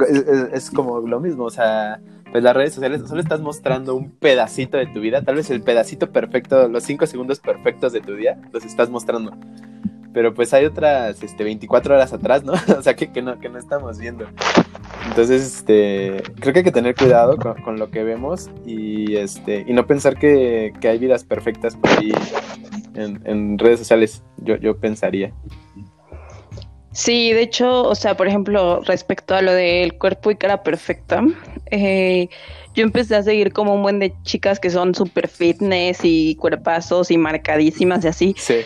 es, 0.54 0.72
como 0.72 1.02
lo 1.02 1.20
mismo, 1.20 1.46
o 1.46 1.50
sea, 1.50 2.02
pues 2.32 2.44
las 2.44 2.56
redes 2.56 2.74
sociales 2.74 3.04
solo 3.08 3.22
estás 3.22 3.42
mostrando 3.42 3.96
un 3.96 4.12
pedacito 4.12 4.78
de 4.78 4.88
tu 4.88 5.00
vida, 5.00 5.24
tal 5.24 5.36
vez 5.36 5.50
el 5.50 5.62
pedacito 5.62 6.12
perfecto, 6.12 6.68
los 6.68 6.84
cinco 6.84 7.06
segundos 7.06 7.40
perfectos 7.40 7.94
de 7.94 8.02
tu 8.02 8.16
día, 8.16 8.42
los 8.52 8.66
estás 8.66 8.90
mostrando. 8.90 9.34
Pero 10.14 10.34
pues 10.34 10.54
hay 10.54 10.66
otras 10.66 11.22
este, 11.24 11.44
24 11.44 11.96
horas 11.96 12.14
atrás, 12.14 12.44
¿no? 12.44 12.54
o 12.78 12.82
sea, 12.82 12.96
que, 12.96 13.12
que, 13.12 13.22
no, 13.22 13.40
que 13.40 13.50
no 13.50 13.58
estamos 13.58 13.98
viendo. 13.98 14.28
Entonces, 15.08 15.58
este, 15.58 16.24
creo 16.40 16.54
que 16.54 16.60
hay 16.60 16.66
que 16.66 16.72
tener 16.72 16.96
cuidado 16.96 17.38
con, 17.38 17.78
lo 17.78 17.90
que 17.90 18.04
vemos 18.04 18.50
y, 18.66 19.16
este, 19.16 19.66
y 19.68 19.74
no 19.74 19.88
pensar 19.88 20.18
que, 20.18 20.72
que 20.80 20.88
hay 20.88 21.00
vidas 21.00 21.24
perfectas 21.24 21.76
por 21.76 21.90
ahí 21.92 22.12
en, 22.96 23.22
en 23.26 23.58
redes 23.58 23.80
sociales, 23.80 24.24
yo, 24.38 24.56
yo 24.58 24.78
pensaría. 24.78 25.34
Sí, 26.94 27.34
de 27.34 27.42
hecho, 27.42 27.82
o 27.82 27.96
sea, 27.96 28.16
por 28.16 28.28
ejemplo, 28.28 28.82
respecto 28.82 29.34
a 29.34 29.42
lo 29.42 29.52
del 29.52 29.98
cuerpo 29.98 30.30
y 30.30 30.36
cara 30.36 30.62
perfecta, 30.62 31.24
eh, 31.68 32.30
yo 32.74 32.84
empecé 32.84 33.16
a 33.16 33.24
seguir 33.24 33.54
como 33.54 33.74
un 33.74 33.82
buen 33.82 34.00
de 34.00 34.14
chicas 34.24 34.60
que 34.60 34.70
son 34.70 34.96
súper 34.96 35.28
fitness 35.28 36.00
y 36.04 36.36
cuerpazos 36.36 37.12
y 37.12 37.18
marcadísimas 37.18 38.04
y 38.06 38.08
así. 38.08 38.36
Sí. 38.38 38.62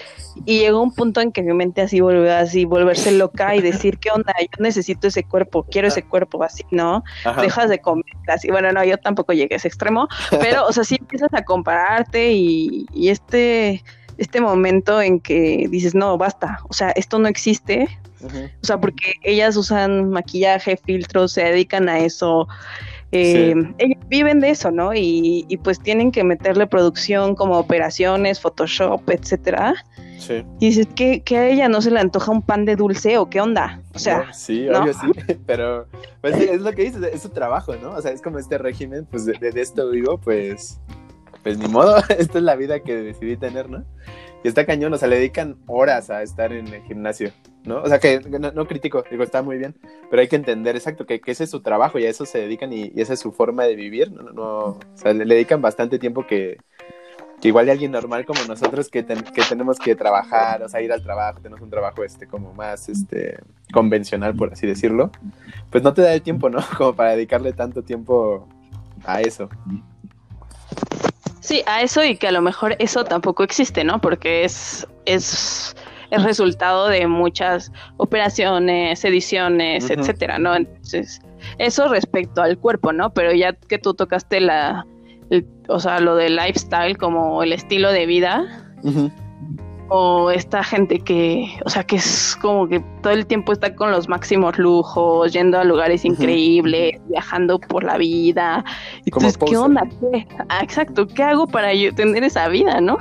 Y 0.45 0.59
llegó 0.59 0.81
un 0.81 0.93
punto 0.93 1.19
en 1.21 1.31
que 1.31 1.41
mi 1.41 1.53
mente 1.53 1.81
así 1.81 1.99
volvió 1.99 2.33
así, 2.35 2.65
volverse 2.65 3.11
loca 3.11 3.55
y 3.55 3.61
decir, 3.61 3.97
¿qué 3.97 4.11
onda? 4.11 4.33
Yo 4.39 4.63
necesito 4.63 5.07
ese 5.07 5.23
cuerpo, 5.23 5.63
quiero 5.63 5.87
ese 5.87 6.03
cuerpo, 6.03 6.43
así, 6.43 6.63
¿no? 6.69 7.03
Dejas 7.41 7.69
de 7.69 7.79
comer, 7.79 8.05
así. 8.27 8.49
Bueno, 8.51 8.71
no, 8.71 8.83
yo 8.83 8.97
tampoco 8.97 9.33
llegué 9.33 9.55
a 9.55 9.57
ese 9.57 9.67
extremo, 9.67 10.07
pero, 10.29 10.65
o 10.67 10.71
sea, 10.71 10.83
sí 10.83 10.97
empiezas 10.99 11.33
a 11.33 11.43
compararte 11.43 12.31
y, 12.33 12.85
y 12.93 13.09
este, 13.09 13.83
este 14.17 14.41
momento 14.41 15.01
en 15.01 15.19
que 15.19 15.67
dices, 15.69 15.95
no, 15.95 16.17
basta, 16.17 16.59
o 16.69 16.73
sea, 16.73 16.91
esto 16.91 17.19
no 17.19 17.27
existe, 17.27 17.87
o 18.23 18.65
sea, 18.65 18.79
porque 18.79 19.13
ellas 19.23 19.55
usan 19.55 20.09
maquillaje, 20.09 20.77
filtros, 20.77 21.33
se 21.33 21.43
dedican 21.43 21.89
a 21.89 21.99
eso. 21.99 22.47
Eh, 23.11 23.55
ellos 23.77 24.03
viven 24.09 24.41
de 24.41 24.49
eso, 24.49 24.69
¿no? 24.69 24.91
Y, 24.93 25.59
pues 25.63 25.79
tienen 25.79 26.11
que 26.11 26.23
meterle 26.23 26.67
producción 26.67 27.35
como 27.35 27.57
operaciones, 27.57 28.41
Photoshop, 28.41 29.09
etcétera. 29.09 29.75
Sí. 30.17 30.43
Y 30.59 30.69
dices, 30.69 30.87
¿que, 30.95 31.21
¿que, 31.21 31.37
a 31.37 31.47
ella 31.47 31.69
no 31.69 31.81
se 31.81 31.91
le 31.91 31.99
antoja 31.99 32.31
un 32.31 32.41
pan 32.41 32.65
de 32.65 32.75
dulce 32.75 33.17
o 33.17 33.29
qué 33.29 33.39
onda? 33.39 33.81
O 33.93 33.99
sea. 33.99 34.33
sí, 34.33 34.67
obvio 34.67 34.93
sí, 34.93 35.07
pero 35.45 35.87
pues 36.21 36.35
es 36.35 36.61
lo 36.61 36.71
que 36.73 36.83
dices, 36.83 37.01
es 37.13 37.21
su 37.21 37.29
trabajo, 37.29 37.75
¿no? 37.75 37.91
O 37.91 38.01
sea, 38.01 38.11
es 38.11 38.21
como 38.21 38.39
este 38.39 38.57
régimen, 38.57 39.05
pues 39.05 39.25
de, 39.25 39.33
de 39.39 39.61
esto 39.61 39.89
vivo, 39.89 40.17
pues, 40.17 40.81
pues 41.43 41.57
ni 41.57 41.67
modo, 41.67 41.97
esta 42.17 42.37
es 42.39 42.43
la 42.43 42.55
vida 42.55 42.81
que 42.81 42.95
decidí 42.95 43.37
tener, 43.37 43.69
¿no? 43.69 43.85
Y 44.43 44.47
está 44.47 44.65
cañón, 44.65 44.93
o 44.93 44.97
sea, 44.97 45.07
le 45.07 45.15
dedican 45.15 45.57
horas 45.67 46.09
a 46.09 46.21
estar 46.21 46.51
en 46.51 46.67
el 46.67 46.83
gimnasio, 46.83 47.31
¿no? 47.67 47.81
O 47.81 47.87
sea, 47.87 47.99
que 47.99 48.19
no, 48.19 48.65
critico, 48.65 49.03
digo, 49.11 49.23
está 49.23 49.41
muy 49.41 49.57
bien, 49.57 49.75
pero 50.09 50.21
hay 50.21 50.27
que 50.27 50.37
entender 50.37 50.75
exacto 50.75 51.05
que, 51.05 51.21
ese 51.25 51.43
es 51.43 51.49
su 51.49 51.61
trabajo 51.61 51.99
y 51.99 52.05
a 52.05 52.09
eso 52.09 52.25
se 52.25 52.39
dedican 52.39 52.71
y, 52.73 52.91
esa 52.95 53.13
es 53.13 53.19
su 53.19 53.31
forma 53.31 53.65
de 53.65 53.75
vivir, 53.75 54.11
¿no? 54.11 54.23
no 54.31 54.57
o 54.65 54.79
sea, 54.95 55.13
le, 55.13 55.25
dedican 55.25 55.61
bastante 55.61 55.99
tiempo 55.99 56.25
que, 56.25 56.57
igual 57.43 57.65
de 57.65 57.73
alguien 57.73 57.91
normal 57.91 58.25
como 58.25 58.43
nosotros 58.45 58.89
que, 58.89 59.05
que 59.05 59.41
tenemos 59.47 59.77
que 59.77 59.95
trabajar, 59.95 60.63
o 60.63 60.69
sea, 60.69 60.81
ir 60.81 60.91
al 60.91 61.03
trabajo, 61.03 61.39
tenemos 61.41 61.61
un 61.61 61.69
trabajo 61.69 62.03
este 62.03 62.27
como 62.27 62.53
más 62.53 62.89
este 62.89 63.39
convencional, 63.73 64.35
por 64.35 64.53
así 64.53 64.65
decirlo, 64.65 65.11
pues 65.69 65.83
no 65.83 65.93
te 65.93 66.01
da 66.01 66.13
el 66.13 66.21
tiempo, 66.21 66.49
¿no? 66.49 66.59
Como 66.77 66.95
para 66.95 67.11
dedicarle 67.11 67.53
tanto 67.53 67.83
tiempo 67.83 68.47
a 69.05 69.21
eso. 69.21 69.49
Sí, 71.39 71.63
a 71.65 71.81
eso 71.81 72.03
y 72.03 72.17
que 72.17 72.27
a 72.27 72.31
lo 72.31 72.41
mejor 72.41 72.75
eso 72.79 73.05
tampoco 73.05 73.43
existe, 73.43 73.83
¿no? 73.83 74.01
Porque 74.01 74.43
es, 74.43 74.85
es 75.05 75.75
el 76.11 76.23
resultado 76.23 76.87
de 76.87 77.07
muchas 77.07 77.71
operaciones, 77.97 79.03
ediciones, 79.03 79.89
etcétera, 79.89 80.39
¿no? 80.39 80.55
Entonces, 80.55 81.21
eso 81.57 81.87
respecto 81.87 82.41
al 82.41 82.57
cuerpo, 82.57 82.93
¿no? 82.93 83.11
Pero 83.11 83.33
ya 83.33 83.53
que 83.53 83.77
tú 83.77 83.93
tocaste 83.93 84.39
la, 84.39 84.85
o 85.67 85.79
sea, 85.79 85.99
lo 85.99 86.15
del 86.15 86.35
lifestyle 86.35 86.97
como 86.97 87.43
el 87.43 87.53
estilo 87.53 87.91
de 87.91 88.05
vida, 88.05 88.63
o 89.89 90.31
esta 90.31 90.63
gente 90.63 90.99
que, 90.99 91.47
o 91.65 91.69
sea, 91.69 91.83
que 91.83 91.95
es 91.95 92.37
como 92.41 92.67
que 92.67 92.81
todo 93.01 93.13
el 93.13 93.25
tiempo 93.25 93.53
está 93.53 93.73
con 93.75 93.91
los 93.91 94.09
máximos 94.09 94.57
lujos, 94.57 95.31
yendo 95.31 95.59
a 95.59 95.63
lugares 95.63 96.03
increíbles, 96.03 96.99
viajando 97.07 97.59
por 97.59 97.83
la 97.83 97.97
vida. 97.97 98.65
Entonces, 99.05 99.37
¿qué 99.37 99.57
onda? 99.57 99.83
Ah, 100.49 100.59
exacto, 100.61 101.07
¿qué 101.07 101.23
hago 101.23 101.47
para 101.47 101.73
yo 101.73 101.93
tener 101.95 102.23
esa 102.23 102.47
vida, 102.49 102.81
no? 102.81 102.97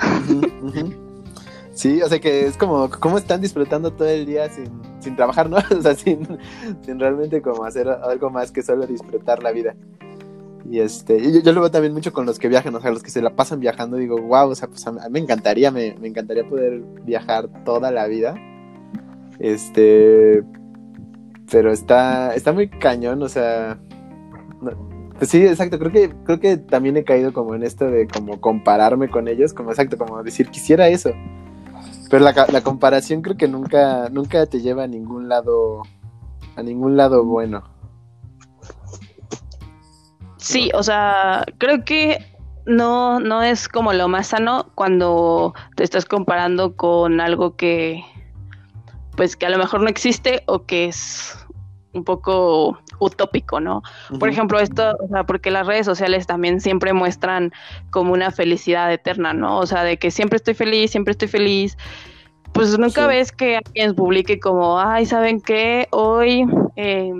Sí, 1.76 2.00
o 2.00 2.08
sea 2.08 2.18
que 2.18 2.46
es 2.46 2.56
como, 2.56 2.88
¿cómo 2.88 3.18
están 3.18 3.42
disfrutando 3.42 3.92
todo 3.92 4.08
el 4.08 4.24
día 4.24 4.48
sin, 4.48 4.64
sin 4.98 5.14
trabajar, 5.14 5.50
no? 5.50 5.58
O 5.78 5.82
sea, 5.82 5.94
sin, 5.94 6.26
sin 6.80 6.98
realmente 6.98 7.42
como 7.42 7.64
hacer 7.64 7.86
algo 7.86 8.30
más 8.30 8.50
que 8.50 8.62
solo 8.62 8.86
disfrutar 8.86 9.42
la 9.42 9.52
vida. 9.52 9.76
Y 10.70 10.80
este, 10.80 11.42
yo, 11.42 11.52
lo 11.52 11.60
veo 11.60 11.70
también 11.70 11.92
mucho 11.92 12.14
con 12.14 12.24
los 12.24 12.38
que 12.38 12.48
viajan, 12.48 12.74
o 12.74 12.80
sea, 12.80 12.90
los 12.90 13.02
que 13.02 13.10
se 13.10 13.20
la 13.20 13.36
pasan 13.36 13.60
viajando, 13.60 13.98
digo, 13.98 14.16
wow, 14.16 14.48
o 14.48 14.54
sea, 14.54 14.68
pues 14.68 14.86
a 14.86 14.92
me 15.10 15.18
encantaría, 15.18 15.70
me, 15.70 15.88
encantaría 16.02 16.48
poder 16.48 16.80
viajar 17.04 17.48
toda 17.66 17.90
la 17.90 18.06
vida. 18.06 18.34
Este, 19.38 20.42
pero 21.50 21.70
está, 21.70 22.34
está 22.34 22.54
muy 22.54 22.70
cañón, 22.70 23.22
o 23.22 23.28
sea, 23.28 23.78
pues 25.18 25.30
sí, 25.30 25.46
exacto, 25.46 25.78
creo 25.78 25.92
que, 25.92 26.10
creo 26.24 26.40
que 26.40 26.56
también 26.56 26.96
he 26.96 27.04
caído 27.04 27.34
como 27.34 27.54
en 27.54 27.64
esto 27.64 27.84
de 27.90 28.08
como 28.08 28.40
compararme 28.40 29.10
con 29.10 29.28
ellos, 29.28 29.52
como 29.52 29.72
exacto, 29.72 29.98
como 29.98 30.22
decir, 30.22 30.48
quisiera 30.48 30.88
eso. 30.88 31.12
Pero 32.08 32.24
la, 32.24 32.46
la 32.52 32.60
comparación 32.62 33.22
creo 33.22 33.36
que 33.36 33.48
nunca, 33.48 34.08
nunca 34.10 34.46
te 34.46 34.60
lleva 34.60 34.84
a 34.84 34.86
ningún 34.86 35.28
lado, 35.28 35.82
a 36.56 36.62
ningún 36.62 36.96
lado 36.96 37.24
bueno. 37.24 37.64
Sí, 40.36 40.70
o 40.74 40.82
sea, 40.82 41.44
creo 41.58 41.84
que 41.84 42.18
no, 42.66 43.20
no 43.20 43.42
es 43.42 43.68
como 43.68 43.92
lo 43.92 44.08
más 44.08 44.28
sano 44.28 44.70
cuando 44.74 45.54
te 45.74 45.84
estás 45.84 46.04
comparando 46.04 46.76
con 46.76 47.20
algo 47.20 47.56
que, 47.56 48.04
pues 49.16 49.36
que 49.36 49.46
a 49.46 49.50
lo 49.50 49.58
mejor 49.58 49.80
no 49.80 49.88
existe 49.88 50.42
o 50.46 50.64
que 50.64 50.86
es 50.86 51.36
un 51.94 52.04
poco 52.04 52.78
utópico, 52.98 53.60
¿no? 53.60 53.82
Por 54.18 54.28
ejemplo, 54.28 54.58
esto, 54.58 54.96
o 55.00 55.08
sea, 55.08 55.24
porque 55.24 55.50
las 55.50 55.66
redes 55.66 55.86
sociales 55.86 56.26
también 56.26 56.60
siempre 56.60 56.92
muestran 56.92 57.52
como 57.90 58.12
una 58.12 58.30
felicidad 58.30 58.92
eterna, 58.92 59.32
¿no? 59.32 59.58
O 59.58 59.66
sea, 59.66 59.84
de 59.84 59.98
que 59.98 60.10
siempre 60.10 60.36
estoy 60.36 60.54
feliz, 60.54 60.90
siempre 60.90 61.12
estoy 61.12 61.28
feliz. 61.28 61.76
Pues 62.52 62.78
nunca 62.78 63.06
ves 63.06 63.32
que 63.32 63.56
alguien 63.56 63.94
publique 63.94 64.40
como, 64.40 64.80
ay, 64.80 65.04
¿saben 65.04 65.40
qué? 65.40 65.88
Hoy 65.90 66.46
eh, 66.76 67.12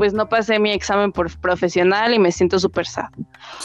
pues 0.00 0.14
no 0.14 0.30
pasé 0.30 0.58
mi 0.58 0.72
examen 0.72 1.12
por 1.12 1.30
profesional 1.40 2.14
y 2.14 2.18
me 2.18 2.32
siento 2.32 2.58
súper 2.58 2.86
sad. 2.86 3.10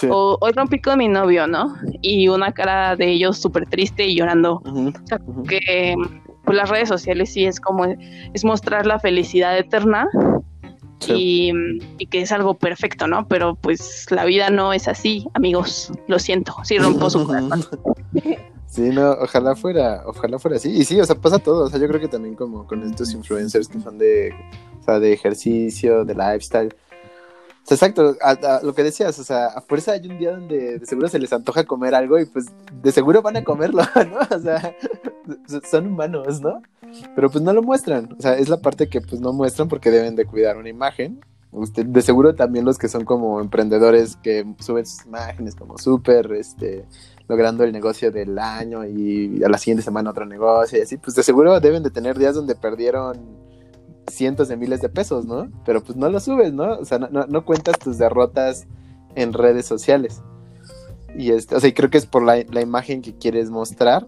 O 0.10 0.38
hoy 0.42 0.52
rompí 0.52 0.82
con 0.82 0.98
mi 0.98 1.08
novio, 1.08 1.48
¿no? 1.48 1.76
Y 2.02 2.28
una 2.28 2.52
cara 2.52 2.98
de 2.98 3.08
ellos 3.10 3.38
súper 3.38 3.66
triste 3.68 4.06
y 4.06 4.18
llorando. 4.18 4.62
O 4.66 5.08
sea, 5.08 5.20
que 5.48 5.96
pues 6.44 6.58
las 6.58 6.70
redes 6.70 6.90
sociales 6.90 7.32
sí 7.32 7.46
es 7.46 7.62
como, 7.62 7.86
es 7.86 8.44
mostrar 8.44 8.86
la 8.86 9.00
felicidad 9.00 9.58
eterna 9.58 10.10
y, 11.08 11.52
que 12.10 12.22
es 12.22 12.32
algo 12.32 12.56
perfecto, 12.56 13.08
¿no? 13.08 13.28
Pero 13.28 13.56
pues 13.56 14.08
la 14.12 14.26
vida 14.26 14.50
no 14.50 14.74
es 14.74 14.88
así, 14.88 15.28
amigos. 15.34 15.92
Lo 16.08 16.20
siento, 16.20 16.56
sí 16.64 16.78
rompo 16.78 17.10
su 17.10 17.26
corazón. 17.26 17.66
Sí, 18.68 18.90
no, 18.90 19.12
ojalá 19.12 19.56
fuera, 19.56 20.04
ojalá 20.06 20.38
fuera 20.38 20.58
así. 20.58 20.70
Y 20.70 20.84
sí, 20.84 21.00
o 21.00 21.06
sea, 21.06 21.16
pasa 21.16 21.40
todo. 21.40 21.64
O 21.64 21.70
sea, 21.70 21.80
yo 21.80 21.88
creo 21.88 22.02
que 22.02 22.10
también 22.10 22.36
como 22.36 22.68
con 22.68 22.84
estos 22.84 23.14
influencers 23.14 23.70
que 23.70 23.80
son 23.80 23.98
de 23.98 24.34
sea, 24.86 25.00
de 25.00 25.14
ejercicio, 25.14 26.06
de 26.06 26.14
lifestyle. 26.14 26.74
Exacto, 27.68 28.16
lo 28.62 28.76
que 28.76 28.84
decías, 28.84 29.18
o 29.18 29.24
sea, 29.24 29.48
a 29.48 29.62
fuerza 29.62 29.94
hay 29.94 30.08
un 30.08 30.20
día 30.20 30.32
donde 30.32 30.80
de 30.80 30.86
seguro 30.86 31.08
se 31.08 31.18
les 31.18 31.34
antoja 31.34 31.64
comer 31.64 31.96
algo 31.96 32.20
y 32.20 32.26
pues 32.26 32.46
de 32.84 32.92
seguro 32.92 33.24
van 33.24 33.38
a 33.38 33.44
comerlo, 33.44 33.82
¿no? 33.96 34.36
O 34.36 34.40
sea, 34.40 34.76
son 35.70 35.88
humanos, 35.88 36.42
¿no? 36.42 36.62
Pero 37.16 37.30
pues 37.32 37.44
no 37.44 37.54
lo 37.54 37.64
muestran, 37.64 38.14
o 38.18 38.22
sea, 38.22 38.38
es 38.38 38.50
la 38.50 38.58
parte 38.58 38.88
que 38.88 39.02
pues 39.02 39.20
no 39.20 39.34
muestran 39.34 39.68
porque 39.68 39.90
deben 39.90 40.16
de 40.16 40.26
cuidar 40.26 40.58
una 40.58 40.70
imagen. 40.70 41.22
Usted, 41.52 41.86
de 41.86 42.02
seguro 42.02 42.36
también 42.36 42.66
los 42.66 42.78
que 42.78 42.90
son 42.90 43.06
como 43.06 43.40
emprendedores 43.40 44.18
que 44.18 44.46
suben 44.60 44.86
sus 44.86 45.06
imágenes 45.06 45.56
como 45.56 45.78
súper, 45.78 46.34
este, 46.34 46.86
logrando 47.30 47.64
el 47.64 47.72
negocio 47.72 48.12
del 48.12 48.38
año 48.38 48.86
y 48.86 49.42
a 49.44 49.50
la 49.50 49.58
siguiente 49.58 49.82
semana 49.82 50.10
otro 50.12 50.26
negocio 50.26 50.78
y 50.78 50.82
así, 50.82 50.98
pues 50.98 51.16
de 51.16 51.24
seguro 51.24 51.60
deben 51.60 51.82
de 51.82 51.90
tener 51.90 52.20
días 52.20 52.36
donde 52.36 52.56
perdieron 52.56 53.45
cientos 54.08 54.48
de 54.48 54.58
miles 54.58 54.82
de 54.82 54.90
pesos, 54.90 55.26
¿no? 55.26 55.50
Pero 55.66 55.84
pues 55.84 55.98
no 55.98 56.10
lo 56.10 56.20
subes, 56.20 56.54
¿no? 56.54 56.78
O 56.78 56.86
sea, 56.86 57.00
no, 57.00 57.26
no, 57.26 57.46
cuentas 57.46 57.80
tus 57.80 57.98
derrotas 57.98 58.68
en 59.16 59.34
redes 59.34 59.66
sociales. 59.66 60.22
Y 61.18 61.32
este, 61.32 61.56
o 61.56 61.60
sea, 61.60 61.74
creo 61.74 61.90
que 61.90 61.98
es 61.98 62.06
por 62.06 62.24
la, 62.24 62.40
imagen 62.62 63.02
que 63.02 63.16
quieres 63.16 63.50
mostrar. 63.50 64.08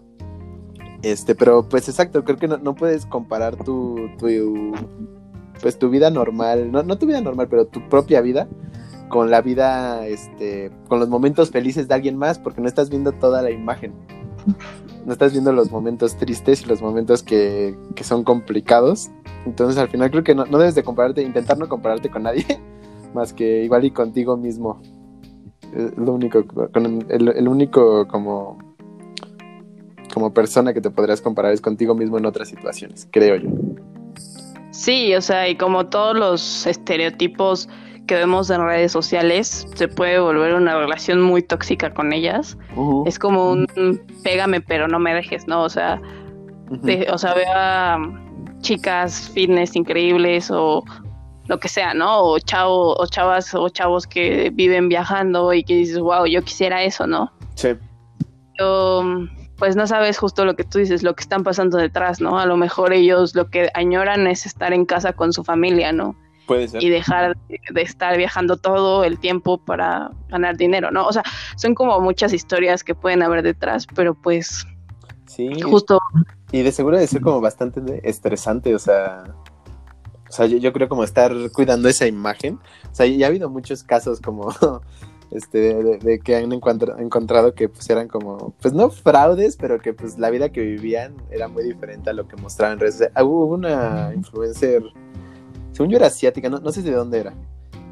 Este, 1.02 1.34
pero 1.34 1.68
pues 1.68 1.88
exacto, 1.88 2.24
creo 2.24 2.36
que 2.36 2.48
no, 2.48 2.74
puedes 2.74 3.06
comparar 3.06 3.56
tu, 3.56 3.96
tu, 4.18 4.72
pues 5.62 5.78
tu 5.78 5.90
vida 5.90 6.10
normal, 6.10 6.72
no, 6.72 6.82
no 6.82 6.98
tu 6.98 7.06
vida 7.06 7.20
normal, 7.20 7.46
pero 7.48 7.66
tu 7.66 7.88
propia 7.88 8.20
vida 8.20 8.48
con 9.08 9.30
la 9.30 9.40
vida, 9.40 10.06
este, 10.06 10.70
con 10.88 11.00
los 11.00 11.08
momentos 11.08 11.50
felices 11.50 11.88
de 11.88 11.94
alguien 11.94 12.16
más, 12.16 12.38
porque 12.38 12.60
no 12.60 12.68
estás 12.68 12.90
viendo 12.90 13.12
toda 13.12 13.42
la 13.42 13.50
imagen. 13.50 13.92
No 15.04 15.12
estás 15.12 15.32
viendo 15.32 15.52
los 15.52 15.70
momentos 15.70 16.16
tristes 16.16 16.62
y 16.62 16.66
los 16.66 16.82
momentos 16.82 17.22
que, 17.22 17.76
que 17.94 18.04
son 18.04 18.24
complicados 18.24 19.10
Entonces 19.46 19.78
al 19.78 19.88
final 19.88 20.10
creo 20.10 20.24
que 20.24 20.34
no, 20.34 20.44
debes 20.44 20.74
de 20.74 20.82
compararte, 20.82 21.22
intentar 21.22 21.58
no 21.58 21.68
compararte 21.68 22.10
con 22.10 22.24
nadie, 22.24 22.44
más 23.14 23.32
que 23.32 23.64
igual 23.64 23.84
y 23.84 23.90
contigo 23.90 24.36
mismo. 24.36 24.80
Es 25.74 25.96
lo 25.96 26.14
único, 26.14 26.44
el, 27.08 27.28
el 27.28 27.48
único 27.48 28.06
como 28.08 28.58
como 30.12 30.32
persona 30.32 30.72
que 30.74 30.80
te 30.80 30.90
podrías 30.90 31.20
comparar 31.20 31.52
es 31.52 31.60
contigo 31.60 31.94
mismo 31.94 32.18
en 32.18 32.26
otras 32.26 32.48
situaciones, 32.48 33.06
creo 33.10 33.36
yo. 33.36 33.50
Sí, 34.70 35.14
o 35.14 35.20
sea, 35.20 35.48
y 35.48 35.56
como 35.56 35.86
todos 35.86 36.16
los 36.16 36.66
estereotipos 36.66 37.68
que 38.08 38.16
vemos 38.16 38.50
en 38.50 38.64
redes 38.64 38.90
sociales, 38.90 39.68
se 39.74 39.86
puede 39.86 40.18
volver 40.18 40.54
una 40.54 40.76
relación 40.76 41.20
muy 41.20 41.42
tóxica 41.42 41.92
con 41.94 42.12
ellas. 42.12 42.58
Es 43.06 43.18
como 43.18 43.52
un 43.52 43.66
pégame 44.24 44.60
pero 44.60 44.88
no 44.88 44.98
me 44.98 45.14
dejes, 45.14 45.46
¿no? 45.46 45.62
O 45.62 45.68
sea, 45.68 46.00
o 47.12 47.18
sea, 47.18 47.34
veo 47.34 47.52
a 47.54 47.98
chicas 48.60 49.30
fitness 49.32 49.76
increíbles 49.76 50.50
o 50.50 50.82
lo 51.46 51.60
que 51.60 51.68
sea, 51.68 51.94
¿no? 51.94 52.22
O 52.22 52.38
chavo, 52.38 52.96
o 52.96 53.06
chavas 53.06 53.54
o 53.54 53.68
chavos 53.68 54.06
que 54.06 54.50
viven 54.52 54.88
viajando 54.88 55.52
y 55.52 55.62
que 55.62 55.74
dices, 55.74 55.98
wow, 56.00 56.26
yo 56.26 56.42
quisiera 56.42 56.82
eso, 56.82 57.06
¿no? 57.06 57.30
Sí. 57.54 57.68
Yo, 58.58 59.04
pues 59.58 59.76
no 59.76 59.86
sabes 59.86 60.18
justo 60.18 60.46
lo 60.46 60.56
que 60.56 60.64
tú 60.64 60.78
dices, 60.78 61.02
lo 61.02 61.14
que 61.14 61.22
están 61.22 61.44
pasando 61.44 61.76
detrás, 61.76 62.20
¿no? 62.20 62.38
A 62.38 62.46
lo 62.46 62.56
mejor 62.56 62.92
ellos 62.92 63.34
lo 63.34 63.50
que 63.50 63.70
añoran 63.74 64.26
es 64.26 64.46
estar 64.46 64.72
en 64.72 64.86
casa 64.86 65.12
con 65.12 65.32
su 65.32 65.44
familia, 65.44 65.92
¿no? 65.92 66.16
Puede 66.48 66.66
ser. 66.66 66.82
Y 66.82 66.88
dejar 66.88 67.36
de 67.48 67.82
estar 67.82 68.16
viajando 68.16 68.56
todo 68.56 69.04
el 69.04 69.18
tiempo 69.18 69.58
para 69.58 70.10
ganar 70.30 70.56
dinero, 70.56 70.90
¿no? 70.90 71.06
O 71.06 71.12
sea, 71.12 71.22
son 71.56 71.74
como 71.74 72.00
muchas 72.00 72.32
historias 72.32 72.82
que 72.82 72.94
pueden 72.94 73.22
haber 73.22 73.42
detrás, 73.42 73.86
pero 73.94 74.14
pues... 74.14 74.66
Sí. 75.26 75.60
Justo. 75.60 76.00
Y 76.50 76.62
de 76.62 76.72
seguro 76.72 76.96
debe 76.96 77.06
ser 77.06 77.20
como 77.20 77.42
bastante 77.42 78.00
estresante, 78.08 78.74
o 78.74 78.78
sea... 78.78 79.24
O 80.26 80.32
sea, 80.32 80.46
yo, 80.46 80.56
yo 80.58 80.72
creo 80.72 80.88
como 80.88 81.04
estar 81.04 81.32
cuidando 81.52 81.88
esa 81.88 82.06
imagen. 82.06 82.58
O 82.90 82.94
sea, 82.94 83.06
ya 83.06 83.26
ha 83.26 83.28
habido 83.28 83.48
muchos 83.48 83.82
casos 83.82 84.20
como 84.20 84.50
este, 85.30 85.74
de, 85.98 86.18
que 86.20 86.36
han 86.36 86.52
encontrado 86.52 87.54
que 87.54 87.68
pues 87.68 87.88
eran 87.90 88.08
como, 88.08 88.54
pues 88.60 88.72
no 88.72 88.90
fraudes, 88.90 89.56
pero 89.56 89.80
que 89.80 89.92
pues 89.92 90.18
la 90.18 90.30
vida 90.30 90.50
que 90.50 90.62
vivían 90.62 91.14
era 91.30 91.48
muy 91.48 91.64
diferente 91.64 92.10
a 92.10 92.12
lo 92.14 92.26
que 92.26 92.36
mostraban 92.36 92.74
en 92.74 92.80
redes. 92.80 93.10
Hubo 93.16 93.46
una 93.46 94.12
influencer, 94.14 94.82
según 95.72 95.90
yo 95.90 95.96
era 95.96 96.06
asiática, 96.06 96.48
no, 96.48 96.58
no 96.60 96.72
sé 96.72 96.82
de 96.82 96.92
dónde 96.92 97.20
era, 97.20 97.34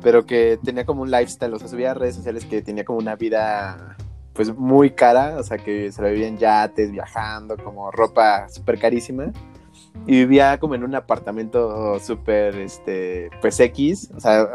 pero 0.02 0.26
que 0.26 0.58
tenía 0.62 0.84
como 0.84 1.02
un 1.02 1.10
lifestyle, 1.10 1.54
o 1.54 1.58
sea, 1.58 1.68
subía 1.68 1.92
a 1.92 1.94
redes 1.94 2.16
sociales 2.16 2.44
que 2.44 2.62
tenía 2.62 2.84
como 2.84 2.98
una 2.98 3.16
vida 3.16 3.96
pues 4.32 4.54
muy 4.54 4.90
cara, 4.90 5.36
o 5.38 5.42
sea, 5.42 5.56
que 5.56 5.90
se 5.90 6.02
la 6.02 6.08
vivían 6.08 6.36
yates, 6.36 6.92
viajando, 6.92 7.56
como 7.56 7.90
ropa 7.90 8.48
súper 8.50 8.78
carísima 8.78 9.32
y 10.06 10.12
vivía 10.12 10.58
como 10.60 10.74
en 10.74 10.84
un 10.84 10.94
apartamento 10.94 11.98
súper, 11.98 12.56
este, 12.56 13.30
pues 13.40 13.58
X, 13.58 14.10
o 14.14 14.20
sea, 14.20 14.46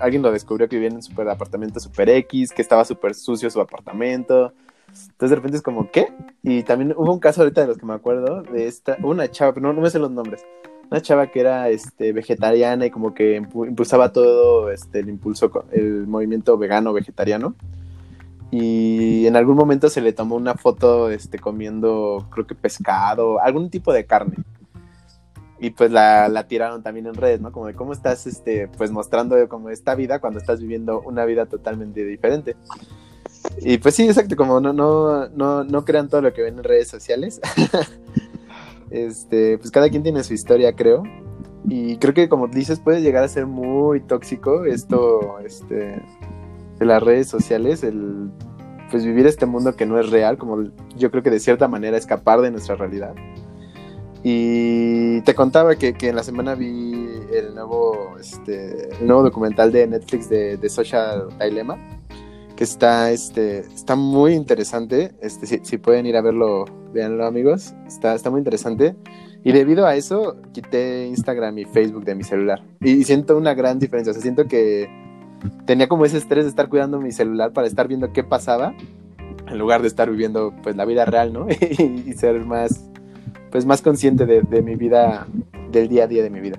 alguien 0.00 0.22
lo 0.22 0.32
descubrió 0.32 0.68
que 0.68 0.76
vivía 0.76 0.88
en 0.88 0.96
un 0.96 1.02
super 1.02 1.28
apartamento 1.28 1.78
súper 1.78 2.08
X, 2.08 2.52
que 2.52 2.62
estaba 2.62 2.84
súper 2.84 3.14
sucio 3.14 3.50
su 3.50 3.60
apartamento. 3.60 4.52
Entonces 4.88 5.30
de 5.30 5.36
repente 5.36 5.58
es 5.58 5.62
como, 5.62 5.90
¿qué? 5.90 6.08
Y 6.42 6.62
también 6.62 6.94
hubo 6.96 7.12
un 7.12 7.20
caso 7.20 7.42
ahorita 7.42 7.60
de 7.60 7.66
los 7.68 7.78
que 7.78 7.86
me 7.86 7.94
acuerdo, 7.94 8.42
de 8.42 8.66
esta, 8.66 8.96
una 9.02 9.30
chava, 9.30 9.52
pero 9.52 9.66
no, 9.66 9.74
no 9.74 9.82
me 9.82 9.90
sé 9.90 9.98
los 9.98 10.10
nombres, 10.10 10.44
una 10.90 11.02
chava 11.02 11.28
que 11.28 11.40
era, 11.40 11.68
este, 11.68 12.12
vegetariana 12.12 12.86
y 12.86 12.90
como 12.90 13.14
que 13.14 13.36
impulsaba 13.36 14.12
todo, 14.12 14.70
este, 14.70 15.00
el 15.00 15.08
impulso, 15.08 15.50
el 15.72 16.06
movimiento 16.06 16.56
vegano 16.58 16.92
vegetariano 16.92 17.54
y 18.50 19.26
en 19.26 19.36
algún 19.36 19.56
momento 19.56 19.88
se 19.90 20.00
le 20.00 20.12
tomó 20.12 20.36
una 20.36 20.54
foto 20.54 21.10
este, 21.10 21.38
comiendo, 21.38 22.28
creo 22.30 22.46
que 22.46 22.54
pescado, 22.54 23.40
algún 23.40 23.70
tipo 23.70 23.92
de 23.92 24.06
carne 24.06 24.36
y 25.58 25.70
pues 25.70 25.90
la, 25.90 26.28
la, 26.28 26.46
tiraron 26.46 26.82
también 26.82 27.06
en 27.06 27.14
redes, 27.14 27.40
¿no? 27.40 27.50
Como 27.50 27.66
de 27.66 27.74
cómo 27.74 27.92
estás, 27.92 28.26
este, 28.26 28.68
pues 28.68 28.90
mostrando 28.90 29.48
como 29.48 29.70
esta 29.70 29.94
vida 29.94 30.18
cuando 30.20 30.38
estás 30.38 30.60
viviendo 30.60 31.00
una 31.00 31.24
vida 31.24 31.46
totalmente 31.46 32.04
diferente. 32.04 32.56
Y 33.62 33.78
pues 33.78 33.94
sí, 33.94 34.06
exacto, 34.06 34.36
como 34.36 34.60
no, 34.60 34.72
no, 34.72 35.28
no, 35.28 35.64
no 35.64 35.84
crean 35.84 36.08
todo 36.08 36.20
lo 36.20 36.32
que 36.32 36.42
ven 36.42 36.58
en 36.58 36.64
redes 36.64 36.88
sociales. 36.88 37.40
este, 38.90 39.58
pues 39.58 39.70
cada 39.70 39.88
quien 39.88 40.02
tiene 40.02 40.22
su 40.24 40.34
historia, 40.34 40.74
creo. 40.74 41.02
Y 41.68 41.96
creo 41.98 42.14
que 42.14 42.28
como 42.28 42.46
dices, 42.46 42.78
puede 42.80 43.02
llegar 43.02 43.24
a 43.24 43.28
ser 43.28 43.46
muy 43.46 44.00
tóxico 44.00 44.64
esto, 44.64 45.38
este, 45.44 46.00
de 46.78 46.86
las 46.86 47.02
redes 47.02 47.28
sociales, 47.28 47.82
el 47.82 48.30
pues 48.90 49.04
vivir 49.04 49.26
este 49.26 49.46
mundo 49.46 49.74
que 49.74 49.86
no 49.86 49.98
es 49.98 50.10
real, 50.10 50.38
como 50.38 50.62
yo 50.96 51.10
creo 51.10 51.22
que 51.22 51.30
de 51.30 51.40
cierta 51.40 51.66
manera 51.66 51.96
escapar 51.96 52.40
de 52.40 52.50
nuestra 52.50 52.76
realidad. 52.76 53.14
Y 54.22 55.20
te 55.22 55.34
contaba 55.34 55.76
que, 55.76 55.94
en 56.00 56.16
la 56.16 56.22
semana 56.22 56.54
vi 56.54 57.08
el 57.32 57.54
nuevo, 57.54 58.16
este, 58.18 58.88
el 59.00 59.06
nuevo 59.06 59.22
documental 59.22 59.72
de 59.72 59.86
Netflix 59.86 60.28
de, 60.28 60.56
de, 60.56 60.68
Social 60.68 61.28
Dilemma, 61.40 61.78
que 62.56 62.64
está, 62.64 63.10
este, 63.10 63.60
está 63.60 63.96
muy 63.96 64.32
interesante. 64.32 65.12
Este, 65.20 65.46
si, 65.46 65.78
pueden 65.78 66.06
ir 66.06 66.16
a 66.16 66.22
verlo, 66.22 66.64
véanlo 66.92 67.26
amigos. 67.26 67.74
Está, 67.86 68.14
está 68.14 68.30
muy 68.30 68.38
interesante. 68.38 68.96
Y 69.44 69.52
debido 69.52 69.86
a 69.86 69.94
eso, 69.94 70.36
quité 70.52 71.06
Instagram 71.06 71.58
y 71.58 71.64
Facebook 71.66 72.04
de 72.04 72.14
mi 72.14 72.24
celular. 72.24 72.62
Y, 72.80 73.04
siento 73.04 73.36
una 73.36 73.54
gran 73.54 73.78
diferencia. 73.78 74.10
O 74.10 74.14
sea, 74.14 74.22
siento 74.22 74.46
que 74.46 74.88
tenía 75.66 75.86
como 75.86 76.04
ese 76.04 76.18
estrés 76.18 76.44
de 76.44 76.50
estar 76.50 76.68
cuidando 76.68 76.98
mi 76.98 77.12
celular 77.12 77.52
para 77.52 77.66
estar 77.66 77.86
viendo 77.86 78.12
qué 78.12 78.24
pasaba, 78.24 78.74
en 79.46 79.58
lugar 79.58 79.82
de 79.82 79.88
estar 79.88 80.10
viviendo 80.10 80.52
pues 80.62 80.74
la 80.74 80.84
vida 80.84 81.04
real, 81.04 81.32
¿no? 81.32 81.46
y 81.78 82.12
ser 82.14 82.44
más 82.44 82.90
pues 83.50 83.64
más 83.64 83.80
consciente 83.82 84.26
de, 84.26 84.62
mi 84.62 84.74
vida, 84.74 85.26
del 85.70 85.88
día 85.88 86.04
a 86.04 86.06
día 86.06 86.22
de 86.22 86.28
mi 86.30 86.40
vida. 86.40 86.58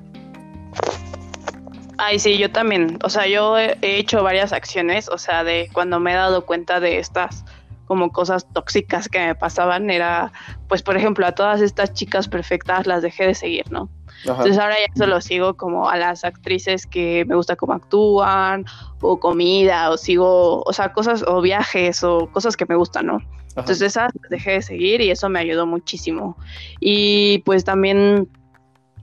Ay, 1.98 2.20
sí, 2.20 2.38
yo 2.38 2.52
también. 2.52 3.00
O 3.04 3.10
sea, 3.10 3.28
yo 3.28 3.58
he 3.58 3.78
hecho 3.82 4.24
varias 4.24 4.54
acciones, 4.54 5.10
o 5.10 5.18
sea, 5.18 5.44
de 5.44 5.70
cuando 5.74 6.00
me 6.00 6.12
he 6.12 6.16
dado 6.16 6.46
cuenta 6.46 6.80
de 6.80 7.00
estas 7.00 7.44
como 7.86 8.12
cosas 8.12 8.46
tóxicas 8.54 9.08
que 9.08 9.20
me 9.20 9.36
pasaban, 9.36 9.90
era, 9.90 10.32
pues, 10.68 10.84
por 10.84 10.98
ejemplo, 10.98 11.26
a 11.26 11.32
todas 11.32 11.62
estas 11.62 11.94
chicas 11.94 12.28
perfectas 12.28 12.86
las 12.86 13.02
dejé 13.02 13.28
de 13.28 13.34
seguir, 13.34 13.72
¿no? 13.72 13.90
Entonces 14.26 14.58
ahora 14.58 14.76
ya 14.76 14.94
solo 14.96 15.22
sigo 15.22 15.56
como 15.56 15.90
a 15.90 15.96
las 15.96 16.26
actrices 16.26 16.86
que 16.86 17.24
me 17.26 17.36
gusta 17.36 17.56
cómo 17.56 17.74
actúan, 17.74 18.66
o 19.00 19.20
comida, 19.20 19.90
o 19.90 19.98
sigo, 19.98 20.64
o 20.64 20.74
sea, 20.74 20.92
cosas, 20.92 21.24
o 21.26 21.40
viajes, 21.42 22.04
o 22.04 22.30
cosas 22.32 22.58
que 22.58 22.66
me 22.66 22.76
gustan, 22.76 23.06
¿no? 23.06 23.22
Entonces 23.50 23.82
esas 23.82 24.12
dejé 24.30 24.52
de 24.52 24.62
seguir 24.62 25.02
y 25.02 25.10
eso 25.10 25.30
me 25.30 25.40
ayudó 25.40 25.66
muchísimo. 25.66 26.38
Y 26.80 27.40
pues 27.40 27.64
también 27.64 28.28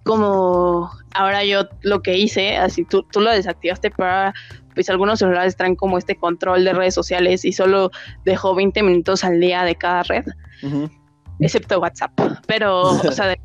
como 0.05 0.91
ahora 1.15 1.45
yo 1.45 1.63
lo 1.83 2.03
que 2.03 2.17
hice, 2.17 2.57
así 2.57 2.85
tú, 2.85 3.05
tú 3.11 3.21
lo 3.21 3.31
desactivaste, 3.31 3.91
pero 3.91 4.33
pues 4.75 4.91
algunos 4.91 5.19
celulares 5.21 5.57
traen 5.57 5.77
como 5.77 5.99
este 5.99 6.17
control 6.17 6.65
de 6.65 6.73
redes 6.73 6.95
sociales 6.95 7.45
y 7.45 7.53
solo 7.53 7.91
dejo 8.25 8.55
20 8.55 8.83
minutos 8.83 9.25
al 9.25 9.41
día 9.41 9.65
de 9.65 9.75
cada 9.75 10.03
red. 10.03 10.25
Excepto 11.41 11.81
WhatsApp, 11.81 12.13
pero, 12.47 12.83
o 12.83 13.13
sea, 13.13 13.27
de 13.27 13.41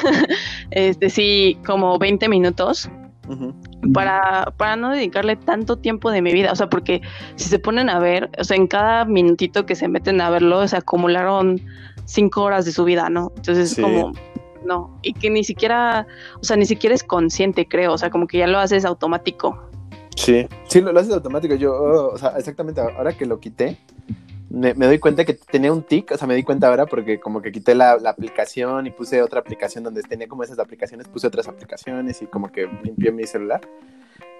este 0.70 1.10
sí, 1.10 1.58
como 1.66 1.98
20 1.98 2.28
minutos 2.28 2.88
para, 3.92 4.52
para 4.56 4.76
no 4.76 4.90
dedicarle 4.90 5.36
tanto 5.36 5.76
tiempo 5.76 6.10
de 6.10 6.22
mi 6.22 6.32
vida. 6.32 6.52
O 6.52 6.56
sea, 6.56 6.68
porque 6.68 7.02
si 7.36 7.48
se 7.48 7.58
ponen 7.58 7.90
a 7.90 7.98
ver, 7.98 8.30
o 8.38 8.44
sea, 8.44 8.56
en 8.56 8.66
cada 8.66 9.04
minutito 9.04 9.66
que 9.66 9.74
se 9.74 9.88
meten 9.88 10.20
a 10.20 10.30
verlo, 10.30 10.66
se 10.66 10.76
acumularon 10.76 11.60
cinco 12.04 12.42
horas 12.42 12.64
de 12.64 12.72
su 12.72 12.84
vida, 12.84 13.10
¿no? 13.10 13.32
Entonces 13.36 13.72
es 13.72 13.80
como, 13.82 14.12
no, 14.66 14.98
y 15.02 15.12
que 15.14 15.30
ni 15.30 15.44
siquiera, 15.44 16.06
o 16.40 16.44
sea, 16.44 16.56
ni 16.56 16.66
siquiera 16.66 16.94
es 16.94 17.04
consciente, 17.04 17.66
creo, 17.66 17.92
o 17.92 17.98
sea, 17.98 18.10
como 18.10 18.26
que 18.26 18.38
ya 18.38 18.46
lo 18.46 18.58
haces 18.58 18.84
automático. 18.84 19.70
Sí, 20.16 20.46
sí, 20.68 20.80
lo, 20.80 20.92
lo 20.92 21.00
haces 21.00 21.12
automático. 21.12 21.54
Yo, 21.54 22.10
o 22.12 22.18
sea, 22.18 22.34
exactamente, 22.36 22.80
ahora 22.80 23.12
que 23.12 23.26
lo 23.26 23.38
quité, 23.38 23.78
me, 24.48 24.74
doy 24.74 24.98
cuenta 24.98 25.24
que 25.24 25.34
tenía 25.34 25.72
un 25.72 25.82
tic, 25.82 26.12
o 26.12 26.16
sea, 26.16 26.26
me 26.26 26.34
di 26.34 26.42
cuenta 26.42 26.68
ahora 26.68 26.86
porque 26.86 27.18
como 27.20 27.42
que 27.42 27.52
quité 27.52 27.74
la, 27.74 27.92
aplicación 27.92 28.86
y 28.86 28.90
puse 28.90 29.22
otra 29.22 29.40
aplicación 29.40 29.84
donde 29.84 30.02
tenía 30.02 30.28
como 30.28 30.42
esas 30.42 30.58
aplicaciones, 30.58 31.08
puse 31.08 31.26
otras 31.26 31.48
aplicaciones 31.48 32.22
y 32.22 32.26
como 32.26 32.50
que 32.50 32.68
limpié 32.82 33.12
mi 33.12 33.24
celular. 33.24 33.60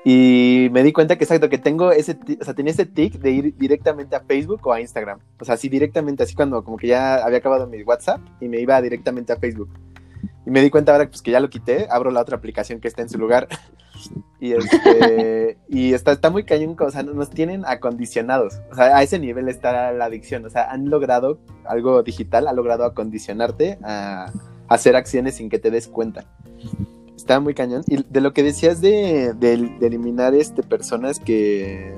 Y 0.04 0.68
me 0.70 0.84
di 0.84 0.92
cuenta 0.92 1.18
que 1.18 1.24
exacto, 1.24 1.48
que 1.48 1.58
tengo 1.58 1.90
ese, 1.90 2.16
o 2.40 2.44
sea, 2.44 2.54
tenía 2.54 2.72
ese 2.72 2.86
tic 2.86 3.14
de 3.14 3.30
ir 3.30 3.56
directamente 3.56 4.14
a 4.14 4.20
Facebook 4.20 4.64
o 4.64 4.72
a 4.72 4.80
Instagram. 4.80 5.18
O 5.40 5.44
sea, 5.44 5.54
así 5.54 5.68
directamente, 5.68 6.22
así 6.22 6.34
cuando 6.34 6.62
como 6.62 6.76
que 6.76 6.86
ya 6.86 7.16
había 7.16 7.38
acabado 7.38 7.66
mi 7.66 7.82
WhatsApp 7.82 8.20
y 8.40 8.48
me 8.48 8.60
iba 8.60 8.80
directamente 8.80 9.32
a 9.32 9.36
Facebook. 9.36 9.68
Y 10.46 10.50
me 10.50 10.62
di 10.62 10.70
cuenta 10.70 10.92
ahora 10.92 11.08
pues, 11.08 11.22
que 11.22 11.32
ya 11.32 11.40
lo 11.40 11.50
quité, 11.50 11.88
abro 11.90 12.12
la 12.12 12.20
otra 12.20 12.36
aplicación 12.36 12.80
que 12.80 12.86
está 12.86 13.02
en 13.02 13.08
su 13.08 13.18
lugar. 13.18 13.48
y 14.40 14.52
este, 14.52 15.58
y 15.68 15.92
está, 15.92 16.12
está 16.12 16.30
muy 16.30 16.44
cañón, 16.44 16.76
o 16.78 16.90
sea, 16.90 17.02
nos 17.02 17.30
tienen 17.30 17.64
acondicionados. 17.66 18.60
O 18.70 18.76
sea, 18.76 18.96
a 18.96 19.02
ese 19.02 19.18
nivel 19.18 19.48
está 19.48 19.90
la 19.90 20.04
adicción. 20.04 20.44
O 20.46 20.50
sea, 20.50 20.70
han 20.70 20.88
logrado 20.88 21.40
algo 21.64 22.02
digital, 22.04 22.46
ha 22.46 22.52
logrado 22.52 22.84
acondicionarte 22.84 23.78
a, 23.82 24.32
hacer 24.68 24.96
acciones 24.96 25.34
sin 25.34 25.48
que 25.48 25.58
te 25.58 25.70
des 25.70 25.88
cuenta. 25.88 26.24
Está 27.16 27.40
muy 27.40 27.54
cañón. 27.54 27.82
Y 27.88 28.04
de 28.04 28.20
lo 28.20 28.32
que 28.32 28.44
decías 28.44 28.80
de, 28.80 29.34
de, 29.34 29.56
de 29.80 29.86
eliminar 29.86 30.34
este, 30.34 30.62
personas 30.62 31.18
que 31.18 31.96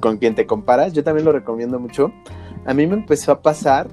con 0.00 0.18
quien 0.18 0.34
te 0.34 0.46
comparas, 0.46 0.92
yo 0.92 1.02
también 1.02 1.24
lo 1.24 1.32
recomiendo 1.32 1.78
mucho. 1.78 2.12
A 2.66 2.74
mí 2.74 2.86
me 2.86 2.94
empezó 2.94 3.32
a 3.32 3.40
pasar 3.40 3.88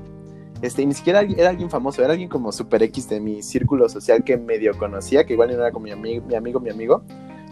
este, 0.63 0.85
ni 0.85 0.93
siquiera 0.93 1.21
era 1.21 1.49
alguien 1.49 1.69
famoso, 1.69 2.01
era 2.01 2.13
alguien 2.13 2.29
como 2.29 2.51
super 2.53 2.81
X 2.83 3.09
de 3.09 3.19
mi 3.19 3.41
círculo 3.41 3.89
social 3.89 4.23
que 4.23 4.37
medio 4.37 4.77
conocía, 4.77 5.25
que 5.25 5.33
igual 5.33 5.49
no 5.49 5.55
era 5.55 5.71
como 5.73 5.83
mi, 5.83 5.91
amigo, 5.91 6.25
mi 6.25 6.35
amigo, 6.35 6.61
mi 6.61 6.69
amigo, 6.69 7.03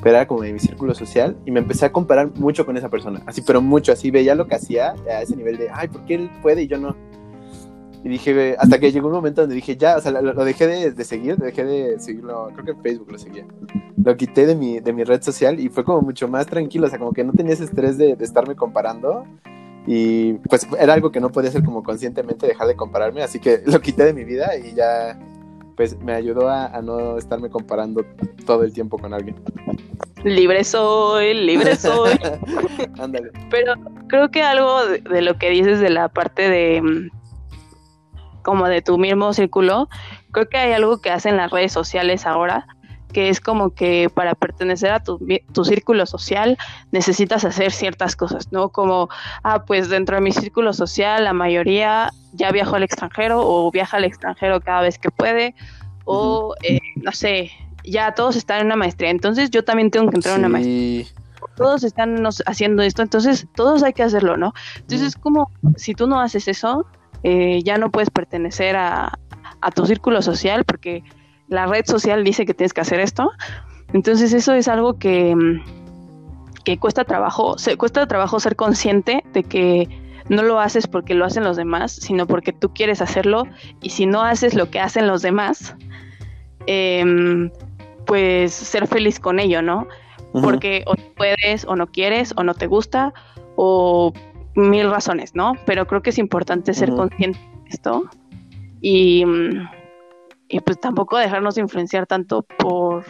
pero 0.02 0.16
era 0.16 0.26
como 0.26 0.42
de 0.44 0.54
mi 0.54 0.60
círculo 0.60 0.96
social 0.96 1.36
y 1.46 1.52
me 1.52 1.60
empecé 1.60 1.86
a 1.86 1.92
comparar 1.92 2.32
mucho 2.36 2.66
con 2.66 2.78
esa 2.78 2.88
persona, 2.88 3.22
así, 3.26 3.42
pero 3.42 3.62
mucho, 3.62 3.92
así 3.92 4.12
veía 4.12 4.34
lo 4.34 4.48
que 4.48 4.56
hacía 4.56 4.96
a 5.10 5.22
ese 5.22 5.36
nivel 5.36 5.58
de, 5.58 5.68
ay, 5.74 5.90
¿por 5.90 6.06
qué 6.06 6.16
él 6.16 6.32
puede 6.42 6.64
y 6.64 6.68
yo 6.68 6.78
no? 6.78 6.96
Y 8.04 8.08
dije, 8.08 8.56
hasta 8.58 8.80
que 8.80 8.94
llegó 8.94 9.10
un 9.10 9.14
momento 9.14 9.42
donde 9.42 9.56
dije, 9.56 9.76
ya, 9.76 9.98
o 9.98 10.02
sea, 10.02 10.12
lo, 10.12 10.46
dejé 10.46 10.66
de, 10.68 11.04
seguir, 11.04 11.36
dejé 11.36 11.66
de 11.66 12.00
seguirlo, 12.00 12.50
creo 12.54 12.66
que 12.66 12.72
en 12.72 12.82
Facebook 12.82 13.12
lo 13.12 13.20
seguía. 13.20 13.46
Lo 14.04 14.18
quité 14.18 14.48
de 14.48 14.56
mi, 14.56 14.80
de 14.80 14.94
mi 14.94 15.04
red 15.04 15.22
social 15.22 15.60
y 15.60 15.70
fue 15.70 15.84
como 15.84 16.02
mucho 16.02 16.28
más 16.30 16.48
tranquilo, 16.48 16.88
o 16.88 16.90
sea, 16.90 16.98
como 16.98 17.12
que 17.12 17.24
no 17.24 17.34
tenía 17.34 17.54
ese 17.54 17.66
estrés 17.66 17.98
de, 18.00 18.16
de 18.16 18.26
estarme 18.26 18.56
comparando. 18.56 19.26
Y 19.88 20.34
pues 20.34 20.68
era 20.80 20.94
algo 20.94 21.12
que 21.12 21.20
no 21.20 21.32
podía 21.32 21.50
hacer 21.50 21.64
como 21.64 21.84
conscientemente 21.84 22.48
dejar 22.48 22.68
de 22.68 22.76
compararme, 22.76 23.24
así 23.24 23.40
que 23.40 23.62
lo 23.66 23.82
quité 23.82 24.06
de 24.06 24.14
mi 24.14 24.24
vida 24.24 24.56
y 24.58 24.74
ya, 24.76 25.20
pues 25.76 26.00
me 26.00 26.14
ayudó 26.14 26.50
a, 26.50 26.82
no 26.82 27.18
estarme 27.18 27.50
comparando 27.50 28.06
todo 28.46 28.64
el 28.64 28.74
tiempo 28.74 28.98
con 28.98 29.14
alguien. 29.14 29.36
Libre 30.24 30.64
soy, 30.64 31.34
libre 31.34 31.76
soy. 31.76 32.12
Ándale. 33.00 33.32
Pero 33.50 33.74
creo 34.08 34.30
que 34.30 34.44
algo 34.44 34.86
de, 34.86 35.22
lo 35.22 35.38
que 35.40 35.50
dices 35.50 35.80
de 35.80 35.90
la 35.90 36.10
parte 36.10 36.48
de 36.48 36.82
mm, 36.82 37.10
como 38.44 38.68
de 38.68 38.82
tu 38.84 39.00
mismo 39.00 39.34
círculo, 39.34 39.90
creo 40.32 40.48
que 40.48 40.58
hay 40.58 40.74
algo 40.74 41.02
que 41.02 41.10
hacen 41.10 41.38
las 41.38 41.52
redes 41.52 41.72
sociales 41.72 42.26
ahora, 42.26 42.68
que 43.12 43.30
es 43.30 43.40
como 43.40 43.72
que 43.72 44.10
para 44.14 44.36
pertenecer 44.36 44.92
a 44.92 45.04
tu, 45.04 45.20
tu, 45.54 45.66
círculo 45.66 46.06
social 46.06 46.58
necesitas 46.92 47.46
hacer 47.46 47.72
ciertas 47.72 48.16
cosas, 48.16 48.52
¿no? 48.52 48.70
Como, 48.70 49.10
ah, 49.44 49.64
pues 49.66 49.90
dentro 49.90 50.16
de 50.16 50.22
mi 50.22 50.32
círculo 50.32 50.74
social 50.74 51.24
la 51.24 51.34
mayoría 51.34 52.12
ya 52.34 52.52
viajó 52.52 52.76
al 52.76 52.84
extranjero 52.84 53.42
o 53.44 53.70
viaja 53.72 53.98
al 53.98 54.06
extranjero 54.06 54.62
cada 54.62 54.82
vez 54.82 54.98
que 54.98 55.12
puede, 55.12 55.56
o 56.06 56.56
eh, 56.64 56.80
no 56.96 57.12
sé, 57.12 57.52
ya 57.84 58.14
todos 58.14 58.36
están 58.36 58.62
en 58.62 58.66
una 58.68 58.76
maestría, 58.76 59.10
entonces 59.10 59.50
yo 59.50 59.64
también 59.64 59.92
tengo 59.92 60.10
que 60.10 60.16
entrar 60.16 60.36
en 60.36 60.42
una 60.42 60.50
maestría. 60.50 61.06
Todos 61.56 61.84
están 61.84 62.24
haciendo 62.46 62.82
esto, 62.82 63.02
entonces 63.02 63.48
todos 63.56 63.84
hay 63.84 63.94
que 63.94 64.04
hacerlo, 64.04 64.38
¿no? 64.38 64.54
Entonces 64.78 65.10
es 65.10 65.16
como, 65.16 65.52
si 65.76 65.94
tú 65.94 66.08
no 66.08 66.20
haces 66.20 66.48
eso, 66.48 66.88
eh, 67.24 67.62
ya 67.64 67.78
no 67.78 67.92
puedes 67.92 68.10
pertenecer 68.10 68.76
a, 68.76 69.18
tu 69.76 69.86
círculo 69.86 70.24
social 70.24 70.64
porque 70.66 71.04
la 71.52 71.68
red 71.68 71.86
social 71.86 72.24
dice 72.24 72.46
que 72.46 72.54
tienes 72.54 72.74
que 72.74 72.82
hacer 72.82 73.02
esto. 73.02 73.30
Entonces 73.94 74.32
eso 74.32 74.54
es 74.54 74.70
algo 74.70 74.98
que, 74.98 75.36
mm, 75.36 75.62
que 76.64 76.78
cuesta 76.80 77.04
trabajo, 77.04 77.58
se, 77.58 77.76
cuesta 77.76 78.08
trabajo 78.08 78.40
ser 78.40 78.56
consciente 78.56 79.24
de 79.34 79.44
que 79.44 79.90
no 80.30 80.44
lo 80.44 80.62
haces 80.62 80.88
porque 80.88 81.14
lo 81.14 81.26
hacen 81.26 81.44
los 81.44 81.58
demás, 81.58 81.92
sino 81.92 82.26
porque 82.26 82.54
tú 82.54 82.74
quieres 82.74 83.02
hacerlo 83.02 83.48
y 83.82 83.90
si 83.90 84.06
no 84.06 84.22
haces 84.22 84.54
lo 84.54 84.70
que 84.72 84.80
hacen 84.80 85.08
los 85.08 85.22
demás, 85.22 85.76
em, 86.68 87.52
pues 88.06 88.54
ser 88.54 88.88
feliz 88.88 89.20
con 89.20 89.38
ello, 89.40 89.62
¿no? 89.62 89.88
Porque 90.32 90.86
o 90.88 90.94
puedes 91.18 91.66
o 91.66 91.76
no 91.76 91.88
quieres 91.88 92.34
o 92.38 92.44
no 92.44 92.54
te 92.54 92.68
gusta 92.68 93.14
o 93.58 94.14
mil 94.56 94.90
razones, 94.90 95.36
¿no? 95.36 95.56
Pero 95.66 95.86
creo 95.86 96.02
que 96.02 96.12
es 96.12 96.18
importante 96.18 96.74
ser 96.74 96.92
consciente 96.92 97.40
de 97.66 97.70
esto 97.70 98.06
y, 98.80 99.26
y, 100.52 100.60
pues 100.60 100.80
tampoco 100.80 101.18
dejarnos 101.18 101.58
influenciar 101.58 102.08
tanto 102.08 102.44
por 102.44 103.06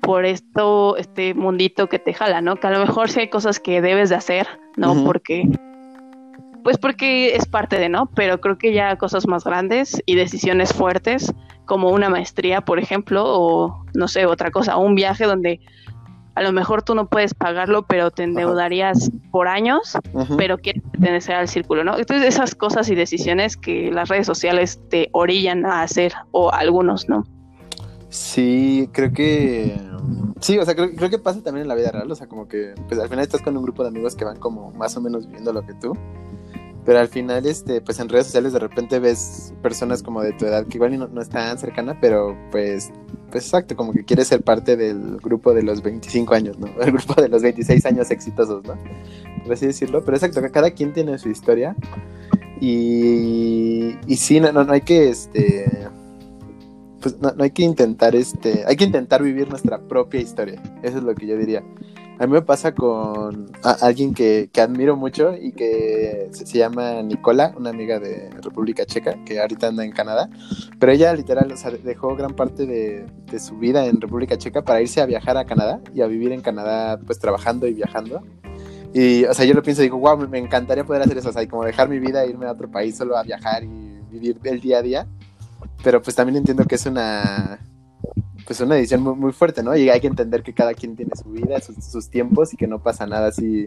por 0.00 0.24
esto, 0.24 0.96
este 0.96 1.34
mundito 1.34 1.88
que 1.88 1.98
te 1.98 2.14
jala, 2.14 2.40
¿no? 2.40 2.56
Que 2.56 2.66
a 2.66 2.70
lo 2.70 2.80
mejor 2.80 3.10
sí 3.10 3.20
hay 3.20 3.28
cosas 3.28 3.60
que 3.60 3.80
debes 3.80 4.08
de 4.08 4.16
hacer, 4.16 4.48
¿no? 4.76 5.04
Porque 5.04 5.48
pues 6.64 6.78
porque 6.78 7.36
es 7.36 7.46
parte 7.46 7.78
de, 7.78 7.88
¿no? 7.88 8.06
Pero 8.14 8.40
creo 8.40 8.58
que 8.58 8.72
ya 8.72 8.96
cosas 8.96 9.26
más 9.26 9.44
grandes 9.44 10.02
y 10.06 10.14
decisiones 10.14 10.72
fuertes, 10.72 11.32
como 11.64 11.90
una 11.90 12.08
maestría, 12.08 12.62
por 12.62 12.78
ejemplo, 12.78 13.24
o 13.24 13.84
no 13.94 14.08
sé, 14.08 14.26
otra 14.26 14.50
cosa, 14.50 14.76
un 14.76 14.94
viaje 14.94 15.24
donde 15.24 15.60
a 16.34 16.42
lo 16.42 16.52
mejor 16.52 16.82
tú 16.82 16.94
no 16.94 17.08
puedes 17.08 17.34
pagarlo, 17.34 17.84
pero 17.86 18.10
te 18.10 18.22
endeudarías 18.22 19.10
por 19.30 19.48
años, 19.48 19.98
pero 20.36 20.58
quieres 20.58 20.82
pertenecer 20.90 21.34
al 21.34 21.48
círculo, 21.48 21.84
¿no? 21.84 21.98
Entonces 21.98 22.34
esas 22.34 22.54
cosas 22.54 22.88
y 22.88 22.94
decisiones 22.94 23.56
que 23.56 23.90
las 23.90 24.08
redes 24.08 24.26
sociales 24.26 24.80
te 24.88 25.08
orillan 25.12 25.66
a 25.66 25.82
hacer, 25.82 26.12
o 26.30 26.52
algunos, 26.52 27.08
¿no? 27.08 27.24
Sí, 28.08 28.88
creo 28.92 29.12
que... 29.12 29.80
Sí, 30.40 30.58
o 30.58 30.64
sea, 30.64 30.74
creo, 30.74 30.94
creo 30.94 31.10
que 31.10 31.18
pasa 31.18 31.42
también 31.42 31.62
en 31.62 31.68
la 31.68 31.74
vida 31.74 31.90
real, 31.92 32.10
o 32.10 32.14
sea, 32.14 32.26
como 32.26 32.48
que 32.48 32.74
pues 32.88 32.98
al 32.98 33.08
final 33.08 33.22
estás 33.22 33.42
con 33.42 33.56
un 33.56 33.62
grupo 33.62 33.82
de 33.82 33.90
amigos 33.90 34.16
que 34.16 34.24
van 34.24 34.38
como 34.38 34.70
más 34.72 34.96
o 34.96 35.00
menos 35.00 35.26
viviendo 35.26 35.52
lo 35.52 35.64
que 35.66 35.74
tú 35.74 35.92
pero 36.84 36.98
al 36.98 37.08
final, 37.08 37.44
este, 37.46 37.80
pues 37.80 38.00
en 38.00 38.08
redes 38.08 38.26
sociales 38.26 38.52
de 38.52 38.58
repente 38.58 38.98
ves 38.98 39.52
personas 39.62 40.02
como 40.02 40.22
de 40.22 40.32
tu 40.32 40.46
edad 40.46 40.66
que 40.66 40.78
igual 40.78 40.98
no, 40.98 41.08
no 41.08 41.20
están 41.20 41.58
cercana, 41.58 41.98
pero 42.00 42.36
pues, 42.50 42.90
pues 43.30 43.44
exacto, 43.44 43.76
como 43.76 43.92
que 43.92 44.04
quieres 44.04 44.28
ser 44.28 44.42
parte 44.42 44.76
del 44.76 45.18
grupo 45.18 45.52
de 45.52 45.62
los 45.62 45.82
25 45.82 46.34
años, 46.34 46.58
¿no? 46.58 46.68
El 46.80 46.92
grupo 46.92 47.20
de 47.20 47.28
los 47.28 47.42
26 47.42 47.84
años 47.86 48.10
exitosos, 48.10 48.64
¿no? 48.64 48.76
Por 49.44 49.52
así 49.52 49.66
decirlo, 49.66 50.02
pero 50.04 50.16
exacto, 50.16 50.40
cada 50.52 50.70
quien 50.70 50.92
tiene 50.92 51.18
su 51.18 51.28
historia 51.28 51.76
y, 52.60 53.96
y 54.06 54.16
sí, 54.16 54.40
no, 54.40 54.52
no, 54.52 54.72
hay 54.72 54.80
que, 54.80 55.10
este, 55.10 55.66
pues 57.00 57.18
no, 57.20 57.32
no 57.32 57.44
hay 57.44 57.50
que 57.50 57.62
intentar, 57.62 58.14
este, 58.14 58.64
hay 58.66 58.76
que 58.76 58.84
intentar 58.84 59.22
vivir 59.22 59.48
nuestra 59.48 59.80
propia 59.80 60.20
historia, 60.20 60.62
eso 60.82 60.98
es 60.98 61.04
lo 61.04 61.14
que 61.14 61.26
yo 61.26 61.36
diría. 61.36 61.62
A 62.20 62.26
mí 62.26 62.34
me 62.34 62.42
pasa 62.42 62.74
con 62.74 63.50
alguien 63.62 64.12
que, 64.12 64.50
admiro 64.60 64.94
mucho 64.94 65.34
y 65.40 65.52
que 65.52 66.28
se, 66.32 66.58
llama 66.58 67.00
Nicola, 67.00 67.54
una 67.56 67.70
amiga 67.70 67.98
de 67.98 68.28
República 68.42 68.84
Checa, 68.84 69.24
que 69.24 69.40
ahorita 69.40 69.68
anda 69.68 69.86
en 69.86 69.92
Canadá. 69.92 70.28
Pero 70.78 70.92
ella 70.92 71.14
literal, 71.14 71.50
o 71.50 71.56
sea, 71.56 71.70
dejó 71.70 72.14
gran 72.16 72.34
parte 72.34 72.66
de, 72.66 73.06
su 73.38 73.56
vida 73.56 73.86
en 73.86 74.02
República 74.02 74.36
Checa 74.36 74.60
para 74.60 74.82
irse 74.82 75.00
a 75.00 75.06
viajar 75.06 75.38
a 75.38 75.46
Canadá 75.46 75.80
y 75.94 76.02
a 76.02 76.06
vivir 76.08 76.32
en 76.32 76.42
Canadá, 76.42 77.00
pues 77.00 77.18
trabajando 77.18 77.66
y 77.66 77.72
viajando. 77.72 78.22
Y, 78.92 79.24
o 79.24 79.32
sea, 79.32 79.46
yo 79.46 79.54
lo 79.54 79.62
pienso 79.62 79.80
y 79.80 79.86
digo, 79.86 79.96
wow, 79.96 80.18
me 80.28 80.38
encantaría 80.38 80.84
poder 80.84 81.00
hacer 81.00 81.16
eso, 81.16 81.30
o 81.30 81.32
sea, 81.32 81.48
como 81.48 81.64
dejar 81.64 81.88
mi 81.88 82.00
vida 82.00 82.22
e 82.22 82.28
irme 82.28 82.44
a 82.44 82.52
otro 82.52 82.70
país 82.70 82.98
solo 82.98 83.16
a 83.16 83.22
viajar 83.22 83.64
y 83.64 83.98
vivir 84.10 84.38
el 84.44 84.60
día 84.60 84.76
a 84.80 84.82
día. 84.82 85.06
Pero 85.82 86.02
pues 86.02 86.14
también 86.16 86.36
entiendo 86.36 86.66
que 86.66 86.74
es 86.74 86.84
una, 86.84 87.60
pues 88.50 88.58
una 88.62 88.76
edición 88.76 89.02
muy, 89.02 89.14
muy, 89.14 89.30
fuerte, 89.30 89.62
¿no? 89.62 89.76
Y 89.76 89.90
hay 89.90 90.00
que 90.00 90.08
entender 90.08 90.42
que 90.42 90.52
cada 90.52 90.74
quien 90.74 90.96
tiene 90.96 91.12
su 91.14 91.30
vida, 91.30 91.60
sus, 91.60 92.10
tiempos 92.10 92.52
y 92.52 92.56
que 92.56 92.66
no 92.66 92.82
pasa 92.82 93.06
nada 93.06 93.30
si, 93.30 93.66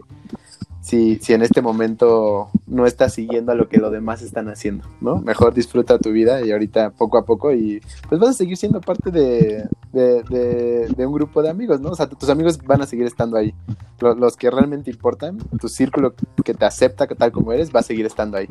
si, 0.82 1.16
si, 1.20 1.32
en 1.32 1.40
este 1.40 1.62
momento 1.62 2.50
no 2.66 2.84
estás 2.84 3.14
siguiendo 3.14 3.50
a 3.50 3.54
lo 3.54 3.70
que 3.70 3.78
los 3.78 3.90
demás 3.90 4.20
están 4.20 4.50
haciendo, 4.50 4.86
¿no? 5.00 5.22
Mejor 5.22 5.54
disfruta 5.54 5.98
tu 5.98 6.12
vida 6.12 6.44
y 6.44 6.52
ahorita 6.52 6.90
poco 6.90 7.16
a 7.16 7.24
poco 7.24 7.54
y 7.54 7.80
pues 8.10 8.20
vas 8.20 8.28
a 8.28 8.32
seguir 8.34 8.58
siendo 8.58 8.82
parte 8.82 9.10
de, 9.10 9.66
de, 9.90 11.06
un 11.06 11.14
grupo 11.14 11.40
de 11.40 11.48
amigos, 11.48 11.80
¿no? 11.80 11.88
O 11.88 11.96
sea, 11.96 12.06
tus 12.06 12.28
amigos 12.28 12.58
van 12.58 12.82
a 12.82 12.86
seguir 12.86 13.06
estando 13.06 13.38
ahí. 13.38 13.54
Los, 14.00 14.36
que 14.36 14.50
realmente 14.50 14.90
importan, 14.90 15.38
tu 15.58 15.68
círculo 15.70 16.14
que 16.44 16.52
te 16.52 16.66
acepta 16.66 17.06
tal 17.06 17.32
como 17.32 17.54
eres, 17.54 17.74
va 17.74 17.80
a 17.80 17.84
seguir 17.84 18.04
estando 18.04 18.36
ahí. 18.36 18.50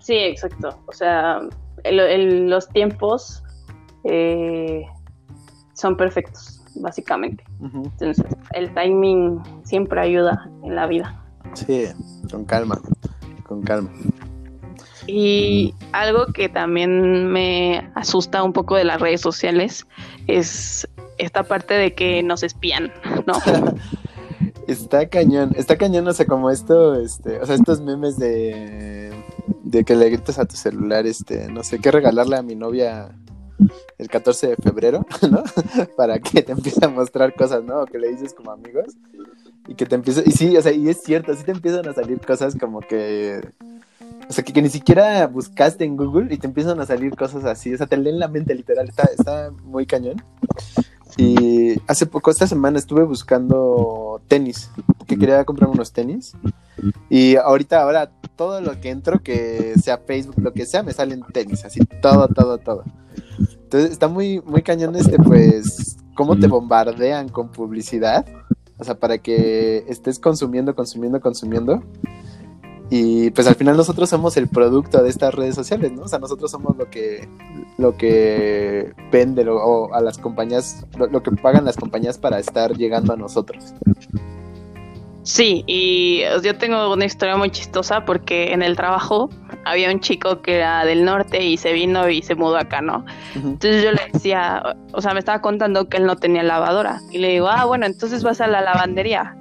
Sí, 0.00 0.16
exacto. 0.16 0.78
O 0.84 0.92
sea, 0.92 1.40
los 1.90 2.68
tiempos 2.68 3.42
eh, 4.04 4.86
son 5.74 5.96
perfectos, 5.96 6.62
básicamente. 6.76 7.44
Entonces, 7.60 8.24
el 8.52 8.72
timing 8.74 9.40
siempre 9.64 10.00
ayuda 10.00 10.48
en 10.62 10.76
la 10.76 10.86
vida. 10.86 11.22
Sí, 11.54 11.86
con 12.30 12.44
calma, 12.44 12.80
con 13.46 13.62
calma. 13.62 13.90
Y 15.06 15.74
algo 15.92 16.26
que 16.26 16.48
también 16.48 17.26
me 17.32 17.90
asusta 17.94 18.42
un 18.42 18.52
poco 18.52 18.76
de 18.76 18.84
las 18.84 19.00
redes 19.00 19.20
sociales 19.20 19.86
es 20.26 20.88
esta 21.18 21.42
parte 21.42 21.74
de 21.74 21.94
que 21.94 22.22
nos 22.22 22.42
espían, 22.42 22.92
¿no? 23.26 23.34
está 24.66 25.08
cañón, 25.08 25.52
está 25.56 25.76
cañón, 25.76 26.06
o 26.06 26.12
sea, 26.12 26.26
como 26.26 26.50
esto, 26.50 26.94
este, 26.94 27.40
o 27.40 27.46
sea, 27.46 27.54
estos 27.56 27.80
memes 27.80 28.18
de, 28.18 29.10
de 29.64 29.84
que 29.84 29.96
le 29.96 30.10
gritas 30.10 30.38
a 30.38 30.46
tu 30.46 30.56
celular, 30.56 31.06
este, 31.06 31.50
no 31.50 31.64
sé, 31.64 31.78
qué 31.78 31.90
regalarle 31.90 32.36
a 32.36 32.42
mi 32.42 32.54
novia 32.54 33.10
el 33.98 34.08
14 34.08 34.48
de 34.48 34.56
febrero, 34.56 35.06
¿no? 35.30 35.42
Para 35.96 36.18
que 36.18 36.42
te 36.42 36.52
empiece 36.52 36.84
a 36.84 36.88
mostrar 36.88 37.34
cosas, 37.34 37.64
¿no? 37.64 37.82
O 37.82 37.86
que 37.86 37.98
le 37.98 38.08
dices 38.08 38.34
como 38.34 38.50
amigos 38.50 38.96
y 39.68 39.74
que 39.74 39.86
te 39.86 39.94
empiece, 39.94 40.22
y 40.26 40.32
sí, 40.32 40.56
o 40.56 40.62
sea, 40.62 40.72
y 40.72 40.88
es 40.88 41.02
cierto, 41.02 41.34
sí 41.34 41.44
te 41.44 41.52
empiezan 41.52 41.88
a 41.88 41.94
salir 41.94 42.20
cosas 42.20 42.56
como 42.56 42.80
que, 42.80 43.40
o 44.28 44.32
sea, 44.32 44.42
que, 44.42 44.62
ni 44.62 44.68
siquiera 44.68 45.26
buscaste 45.26 45.84
en 45.84 45.96
Google 45.96 46.32
y 46.34 46.38
te 46.38 46.46
empiezan 46.46 46.80
a 46.80 46.86
salir 46.86 47.14
cosas 47.14 47.44
así, 47.44 47.72
o 47.72 47.76
sea, 47.76 47.86
te 47.86 47.96
leen 47.96 48.18
la 48.18 48.28
mente 48.28 48.54
literal, 48.54 48.88
está, 48.88 49.04
está 49.16 49.50
muy 49.64 49.86
cañón. 49.86 50.22
Y 51.16 51.74
hace 51.86 52.06
poco, 52.06 52.30
esta 52.30 52.46
semana, 52.46 52.78
estuve 52.78 53.02
buscando 53.02 54.22
tenis, 54.28 54.70
que 55.06 55.18
quería 55.18 55.44
comprar 55.44 55.68
unos 55.68 55.92
tenis. 55.92 56.32
Y 57.08 57.36
ahorita, 57.36 57.82
ahora, 57.82 58.10
todo 58.36 58.60
lo 58.60 58.80
que 58.80 58.90
entro, 58.90 59.22
que 59.22 59.74
sea 59.82 59.98
Facebook, 59.98 60.36
lo 60.38 60.52
que 60.52 60.66
sea, 60.66 60.82
me 60.82 60.92
salen 60.92 61.22
tenis, 61.32 61.64
así, 61.64 61.80
todo, 62.00 62.28
todo, 62.28 62.58
todo. 62.58 62.84
Entonces 63.70 63.92
está 63.92 64.08
muy, 64.08 64.40
muy 64.40 64.62
cañón 64.62 64.96
este, 64.96 65.16
pues, 65.16 65.96
cómo 66.16 66.36
te 66.36 66.48
bombardean 66.48 67.28
con 67.28 67.52
publicidad. 67.52 68.26
O 68.78 68.82
sea, 68.82 68.96
para 68.96 69.18
que 69.18 69.84
estés 69.86 70.18
consumiendo, 70.18 70.74
consumiendo, 70.74 71.20
consumiendo. 71.20 71.80
Y 72.90 73.30
pues 73.30 73.46
al 73.46 73.54
final 73.54 73.76
nosotros 73.76 74.08
somos 74.08 74.36
el 74.36 74.48
producto 74.48 75.00
de 75.00 75.08
estas 75.08 75.32
redes 75.32 75.54
sociales, 75.54 75.92
¿no? 75.92 76.02
O 76.02 76.08
sea, 76.08 76.18
nosotros 76.18 76.50
somos 76.50 76.76
lo 76.76 76.90
que, 76.90 77.28
lo 77.78 77.96
que 77.96 78.92
vende 79.12 79.48
o 79.48 79.94
a 79.94 80.00
las 80.00 80.18
compañías, 80.18 80.84
lo, 80.98 81.22
que 81.22 81.30
pagan 81.30 81.64
las 81.64 81.76
compañías 81.76 82.18
para 82.18 82.40
estar 82.40 82.76
llegando 82.76 83.12
a 83.12 83.16
nosotros. 83.16 83.72
Sí, 85.30 85.62
y 85.68 86.22
yo 86.42 86.58
tengo 86.58 86.92
una 86.92 87.04
historia 87.04 87.36
muy 87.36 87.50
chistosa 87.50 88.04
porque 88.04 88.52
en 88.52 88.62
el 88.62 88.74
trabajo 88.74 89.30
había 89.64 89.88
un 89.88 90.00
chico 90.00 90.42
que 90.42 90.56
era 90.56 90.84
del 90.84 91.04
norte 91.04 91.44
y 91.44 91.56
se 91.56 91.72
vino 91.72 92.08
y 92.08 92.20
se 92.20 92.34
mudó 92.34 92.56
acá, 92.56 92.82
¿no? 92.82 93.04
Entonces 93.36 93.84
yo 93.84 93.92
le 93.92 94.10
decía, 94.12 94.60
o 94.92 95.00
sea, 95.00 95.14
me 95.14 95.20
estaba 95.20 95.40
contando 95.40 95.88
que 95.88 95.98
él 95.98 96.06
no 96.06 96.16
tenía 96.16 96.42
lavadora 96.42 97.00
y 97.12 97.18
le 97.18 97.28
digo, 97.28 97.46
ah, 97.48 97.64
bueno, 97.64 97.86
entonces 97.86 98.24
vas 98.24 98.40
a 98.40 98.48
la 98.48 98.60
lavandería. 98.60 99.36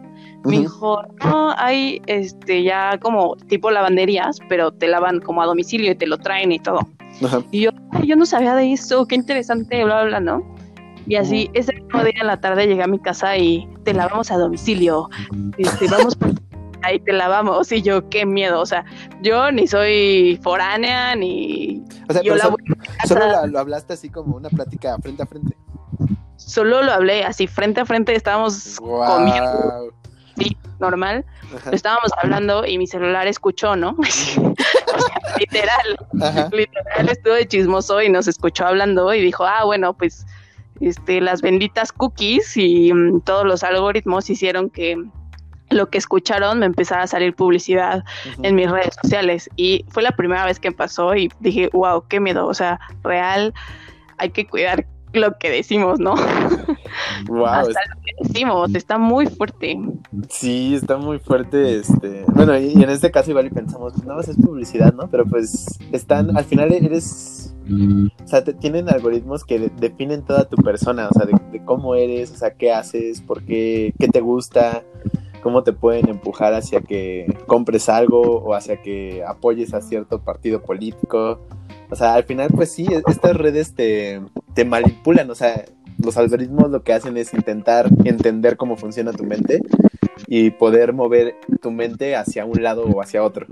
Me 0.46 0.60
dijo, 0.60 1.02
no, 1.26 1.56
hay 1.58 2.04
este 2.06 2.62
ya 2.62 3.00
como 3.00 3.36
tipo 3.48 3.72
lavanderías, 3.72 4.38
pero 4.48 4.72
te 4.72 4.88
lavan 4.88 5.20
como 5.22 5.42
a 5.42 5.48
domicilio 5.48 5.92
y 5.92 5.96
te 5.96 6.06
lo 6.06 6.20
traen 6.20 6.52
y 6.52 6.60
todo. 6.60 6.88
Y 7.50 7.62
yo, 7.62 7.72
yo 8.04 8.16
no 8.16 8.28
sabía 8.28 8.54
de 8.54 8.72
eso, 8.72 9.08
qué 9.08 9.16
interesante, 9.16 9.84
bla, 9.84 10.04
bla, 10.04 10.20
¿no? 10.20 10.56
Y 11.10 11.16
así, 11.16 11.50
ese 11.54 11.74
mismo 11.74 12.04
día 12.04 12.14
en 12.22 12.28
la 12.28 12.40
tarde 12.40 12.68
llegué 12.68 12.84
a 12.84 12.88
mi 12.88 13.00
casa 13.00 13.36
y 13.36 13.68
te 13.84 13.94
lavamos 13.94 14.32
a 14.32 14.38
domicilio. 14.38 15.10
Y 15.58 15.64
te 15.64 15.88
vamos 15.88 16.16
ahí 16.84 17.00
te 17.00 17.14
lavamos. 17.14 17.72
Y 17.72 17.82
yo, 17.82 18.08
qué 18.10 18.28
miedo. 18.28 18.62
O 18.62 18.66
sea, 18.66 18.86
yo 19.22 19.52
ni 19.52 19.68
soy 19.68 20.40
foránea, 20.44 21.16
ni. 21.16 21.84
O 22.08 22.14
sea, 22.14 22.22
yo 22.22 22.36
la 22.36 22.56
solo 23.08 23.48
lo 23.48 23.60
hablaste 23.60 23.94
así 23.94 24.10
como 24.10 24.36
una 24.36 24.50
plática 24.50 24.98
frente 25.02 25.24
a 25.24 25.26
frente. 25.26 25.58
Solo 26.38 26.84
lo 26.84 26.92
hablé 26.92 27.26
así 27.26 27.48
frente 27.48 27.82
a 27.82 27.86
frente, 27.86 28.16
estábamos 28.16 28.78
comiendo 28.80 29.92
sí, 30.38 30.58
normal. 30.80 31.26
Estábamos 31.72 32.12
hablando 32.22 32.66
y 32.66 32.78
mi 32.78 32.88
celular 32.88 33.28
escuchó, 33.28 33.76
¿no? 33.76 33.96
literal, 35.40 35.98
literal 36.52 37.10
estuvo 37.10 37.34
de 37.34 37.48
chismoso 37.48 38.02
y 38.02 38.10
nos 38.10 38.28
escuchó 38.28 38.66
hablando 38.66 39.14
y 39.14 39.22
dijo, 39.22 39.46
ah, 39.46 39.66
bueno, 39.66 39.94
pues 39.94 40.26
este, 40.82 41.22
las 41.22 41.42
benditas 41.42 41.92
cookies 41.92 42.56
y 42.58 42.94
mm, 42.94 43.22
todos 43.22 43.46
los 43.46 43.64
algoritmos 43.64 44.30
hicieron 44.30 44.70
que 44.70 44.98
lo 45.70 45.90
que 45.90 45.98
escucharon 46.00 46.60
me 46.60 46.66
empezara 46.66 47.04
a 47.04 47.08
salir 47.08 47.36
publicidad 47.36 48.04
en 48.42 48.56
mis 48.56 48.70
redes 48.70 48.96
sociales. 49.02 49.50
Y 49.56 49.86
fue 49.90 50.04
la 50.04 50.12
primera 50.12 50.46
vez 50.46 50.60
que 50.60 50.72
pasó 50.72 51.16
y 51.16 51.32
dije, 51.40 51.70
wow, 51.74 52.04
qué 52.08 52.20
miedo, 52.20 52.48
o 52.48 52.54
sea, 52.54 52.80
real, 53.04 53.54
hay 54.18 54.32
que 54.32 54.48
cuidar 54.48 54.86
lo 55.14 55.38
que 55.38 55.50
decimos, 55.50 56.00
¿no? 56.00 56.16
Wow, 57.28 57.46
Hasta 57.46 57.80
lo 57.86 58.02
que 58.02 58.28
decimos, 58.28 58.76
está 58.76 58.98
muy 58.98 59.26
fuerte. 59.28 59.80
Sí, 60.30 60.76
está 60.76 60.98
muy 60.98 61.20
fuerte, 61.20 61.78
este, 61.78 62.24
bueno, 62.34 62.58
y, 62.58 62.74
en 62.74 62.90
este 62.90 63.12
caso 63.12 63.32
igual 63.32 63.48
y 63.48 63.50
pensamos, 63.50 63.94
pues, 63.94 64.06
no, 64.06 64.16
más 64.16 64.28
es 64.28 64.38
publicidad, 64.38 64.94
¿no? 64.94 65.10
Pero 65.10 65.26
pues 65.26 65.80
están, 65.92 66.36
al 66.38 66.46
final 66.46 66.72
eres, 66.72 67.56
o 68.24 68.28
sea, 68.28 68.44
tienen 68.44 68.90
algoritmos 68.90 69.44
que 69.44 69.72
definen 69.80 70.24
toda 70.24 70.46
tu 70.46 70.58
persona, 70.58 71.10
o 71.10 71.14
sea, 71.14 71.26
de, 71.26 71.64
cómo 71.66 71.96
eres, 71.96 72.32
o 72.32 72.36
sea, 72.36 72.52
qué 72.52 72.72
haces, 72.72 73.22
por 73.22 73.44
qué, 73.44 73.94
qué 74.00 74.08
te 74.08 74.22
gusta, 74.22 74.84
cómo 75.42 75.64
te 75.64 75.74
pueden 75.74 76.10
empujar 76.10 76.54
hacia 76.54 76.82
que 76.82 77.38
compres 77.48 77.90
algo 77.90 78.22
o 78.22 78.54
hacia 78.54 78.82
que 78.82 79.24
apoyes 79.24 79.74
a 79.74 79.82
cierto 79.82 80.20
partido 80.20 80.62
político. 80.62 81.40
O 81.90 81.96
sea, 81.96 82.14
al 82.14 82.24
final, 82.24 82.50
pues 82.56 82.72
sí, 82.72 82.88
estas 83.08 83.36
redes 83.36 83.74
te, 83.74 84.22
te 84.54 84.66
manipulan, 84.66 85.30
o 85.30 85.36
sea, 85.36 85.66
los 85.98 86.18
algoritmos 86.18 86.70
lo 86.70 86.84
que 86.84 86.94
hacen 86.94 87.18
es 87.18 87.34
intentar 87.34 87.90
entender 88.06 88.58
cómo 88.58 88.78
funciona 88.78 89.12
tu 89.12 89.24
mente 89.24 89.62
y 90.28 90.52
poder 90.52 90.94
mover 90.94 91.36
tu 91.62 91.72
mente 91.72 92.16
hacia 92.16 92.46
un 92.46 92.62
lado 92.62 92.84
o 92.84 93.02
hacia 93.02 93.24
otro. 93.24 93.48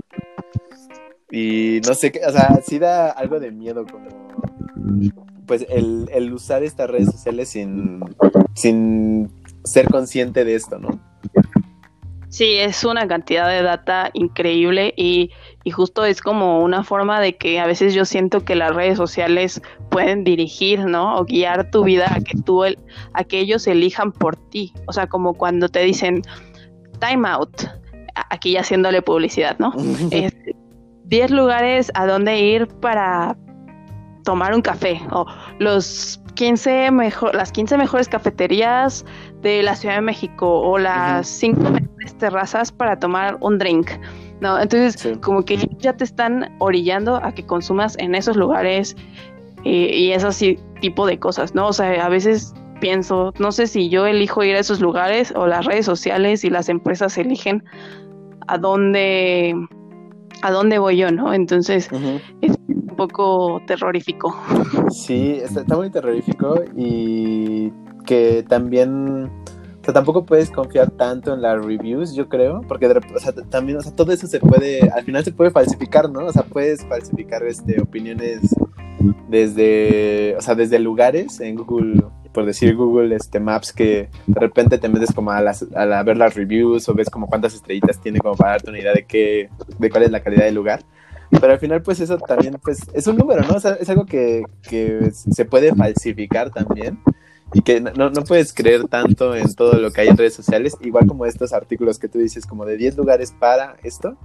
Y 1.30 1.80
no 1.86 1.94
sé, 1.94 2.12
o 2.26 2.32
sea, 2.32 2.60
sí 2.64 2.78
da 2.78 3.10
algo 3.10 3.38
de 3.38 3.50
miedo 3.50 3.84
como, 3.84 4.08
pues, 5.46 5.66
el, 5.68 6.08
el 6.12 6.32
usar 6.32 6.62
estas 6.62 6.88
redes 6.88 7.10
sociales 7.10 7.50
sin, 7.50 8.00
sin 8.54 9.30
ser 9.64 9.90
consciente 9.90 10.44
de 10.44 10.54
esto, 10.54 10.78
¿no? 10.78 11.00
Sí, 12.30 12.56
es 12.58 12.84
una 12.84 13.08
cantidad 13.08 13.48
de 13.48 13.62
data 13.62 14.10
increíble 14.12 14.92
y, 14.96 15.30
y, 15.64 15.70
justo 15.70 16.04
es 16.04 16.20
como 16.22 16.60
una 16.60 16.84
forma 16.84 17.20
de 17.20 17.36
que 17.36 17.60
a 17.60 17.66
veces 17.66 17.94
yo 17.94 18.04
siento 18.04 18.44
que 18.44 18.54
las 18.54 18.74
redes 18.74 18.96
sociales 18.96 19.60
pueden 19.90 20.24
dirigir, 20.24 20.84
¿no? 20.86 21.18
O 21.18 21.24
guiar 21.24 21.70
tu 21.70 21.84
vida 21.84 22.12
a 22.14 22.20
que 22.20 22.36
tú, 22.44 22.64
a 22.64 23.24
que 23.24 23.38
ellos 23.38 23.66
elijan 23.66 24.12
por 24.12 24.36
ti. 24.36 24.72
O 24.86 24.92
sea, 24.92 25.06
como 25.06 25.34
cuando 25.34 25.68
te 25.68 25.80
dicen 25.80 26.22
time 27.00 27.28
out, 27.28 27.64
aquí 28.30 28.52
ya 28.52 28.60
haciéndole 28.60 29.02
publicidad, 29.02 29.58
¿no? 29.58 29.72
10 31.04 31.30
lugares 31.30 31.90
a 31.94 32.06
dónde 32.06 32.38
ir 32.38 32.66
para 32.66 33.36
tomar 34.24 34.54
un 34.54 34.60
café 34.60 35.00
o 35.10 35.24
los 35.58 36.20
15 36.34 36.90
mejor, 36.90 37.34
las 37.34 37.50
15 37.50 37.78
mejores 37.78 38.08
cafeterías 38.08 39.06
de 39.40 39.62
la 39.62 39.74
Ciudad 39.74 39.94
de 39.94 40.02
México 40.02 40.60
o 40.60 40.76
las 40.78 41.26
5 41.26 41.60
mejores 41.62 42.18
terrazas 42.18 42.70
para 42.70 42.98
tomar 42.98 43.38
un 43.40 43.58
drink. 43.58 43.90
¿No? 44.40 44.60
Entonces, 44.60 45.18
como 45.20 45.42
que 45.42 45.56
ya 45.78 45.94
te 45.94 46.04
están 46.04 46.54
orillando 46.58 47.16
a 47.16 47.32
que 47.32 47.44
consumas 47.44 47.96
en 47.98 48.14
esos 48.14 48.36
lugares 48.36 48.96
eh, 49.64 49.96
y 49.96 50.12
ese 50.12 50.58
tipo 50.80 51.06
de 51.06 51.18
cosas, 51.18 51.54
¿no? 51.54 51.68
O 51.68 51.72
sea, 51.72 52.04
a 52.04 52.08
veces 52.08 52.54
pienso, 52.80 53.32
no 53.38 53.52
sé 53.52 53.66
si 53.66 53.88
yo 53.88 54.06
elijo 54.06 54.42
ir 54.44 54.54
a 54.56 54.60
esos 54.60 54.80
lugares 54.80 55.32
o 55.34 55.46
las 55.46 55.64
redes 55.64 55.86
sociales 55.86 56.44
y 56.44 56.50
las 56.50 56.68
empresas 56.68 57.18
eligen 57.18 57.64
a 58.46 58.58
dónde 58.58 59.54
a 60.42 60.52
dónde 60.52 60.78
voy 60.78 60.96
yo, 60.96 61.10
¿no? 61.10 61.32
Entonces 61.34 61.88
es 62.40 62.56
un 62.68 62.96
poco 62.96 63.60
terrorífico. 63.66 64.36
Sí, 64.90 65.40
está, 65.42 65.76
muy 65.76 65.90
terrorífico 65.90 66.62
y 66.76 67.72
que 68.06 68.44
también, 68.48 69.30
sea, 69.88 69.94
tampoco 69.94 70.26
puedes 70.26 70.50
confiar 70.50 70.90
tanto 70.90 71.32
en 71.32 71.40
las 71.40 71.64
reviews, 71.64 72.14
yo 72.14 72.28
creo, 72.28 72.60
porque 72.68 72.86
o 72.86 73.18
sea, 73.18 73.32
también, 73.32 73.78
o 73.78 73.80
sea, 73.80 73.96
todo 73.96 74.12
eso 74.12 74.26
se 74.26 74.38
puede, 74.38 74.82
al 74.90 75.02
final 75.02 75.24
se 75.24 75.32
puede 75.32 75.50
falsificar, 75.50 76.10
¿no? 76.10 76.26
O 76.26 76.32
sea, 76.32 76.42
puedes 76.42 76.84
falsificar 76.84 77.42
este, 77.44 77.80
opiniones 77.80 78.54
desde, 79.28 80.36
o 80.36 80.42
sea, 80.42 80.54
desde 80.54 80.78
lugares 80.78 81.40
en 81.40 81.54
Google 81.56 82.02
por 82.34 82.44
decir 82.44 82.76
Google 82.76 83.16
este, 83.16 83.40
Maps 83.40 83.72
que 83.72 84.10
de 84.26 84.40
repente 84.40 84.76
te 84.76 84.88
metes 84.90 85.12
como 85.12 85.30
a, 85.30 85.40
las, 85.40 85.64
a, 85.74 86.02
ver 86.02 86.18
las 86.18 86.34
reviews 86.34 86.86
o 86.88 86.94
ves 86.94 87.08
como 87.08 87.26
cuántas 87.26 87.54
estrellitas 87.54 88.00
tiene 88.00 88.20
como 88.20 88.36
para 88.36 88.52
darte 88.52 88.68
una 88.68 88.78
idea 88.78 88.92
de 88.92 89.06
qué, 89.06 89.48
de 89.78 89.90
cuál 89.90 90.02
es 90.02 90.10
la 90.10 90.22
calidad 90.22 90.44
del 90.44 90.54
lugar. 90.54 90.82
Pero 91.30 91.52
al 91.52 91.58
final, 91.58 91.82
pues 91.82 92.00
eso 92.00 92.18
también, 92.18 92.58
pues 92.62 92.80
es 92.92 93.06
un 93.06 93.16
número, 93.16 93.42
¿no? 93.42 93.56
O 93.56 93.60
sea, 93.60 93.72
es 93.72 93.88
algo 93.88 94.06
que, 94.06 94.44
que 94.68 95.10
se 95.12 95.44
puede 95.46 95.74
falsificar 95.74 96.50
también 96.50 96.98
y 97.54 97.62
que 97.62 97.80
no, 97.80 98.10
no, 98.10 98.22
puedes 98.24 98.52
creer 98.52 98.88
tanto 98.88 99.34
en 99.34 99.54
todo 99.54 99.74
lo 99.74 99.90
que 99.90 100.02
hay 100.02 100.08
en 100.08 100.16
redes 100.16 100.34
sociales, 100.34 100.76
igual 100.80 101.06
como 101.06 101.24
estos 101.26 101.52
artículos 101.52 101.98
que 101.98 102.08
tú 102.08 102.18
dices, 102.18 102.46
como 102.46 102.64
de 102.64 102.76
10 102.76 102.96
lugares 102.96 103.32
para 103.38 103.76
esto, 103.82 104.16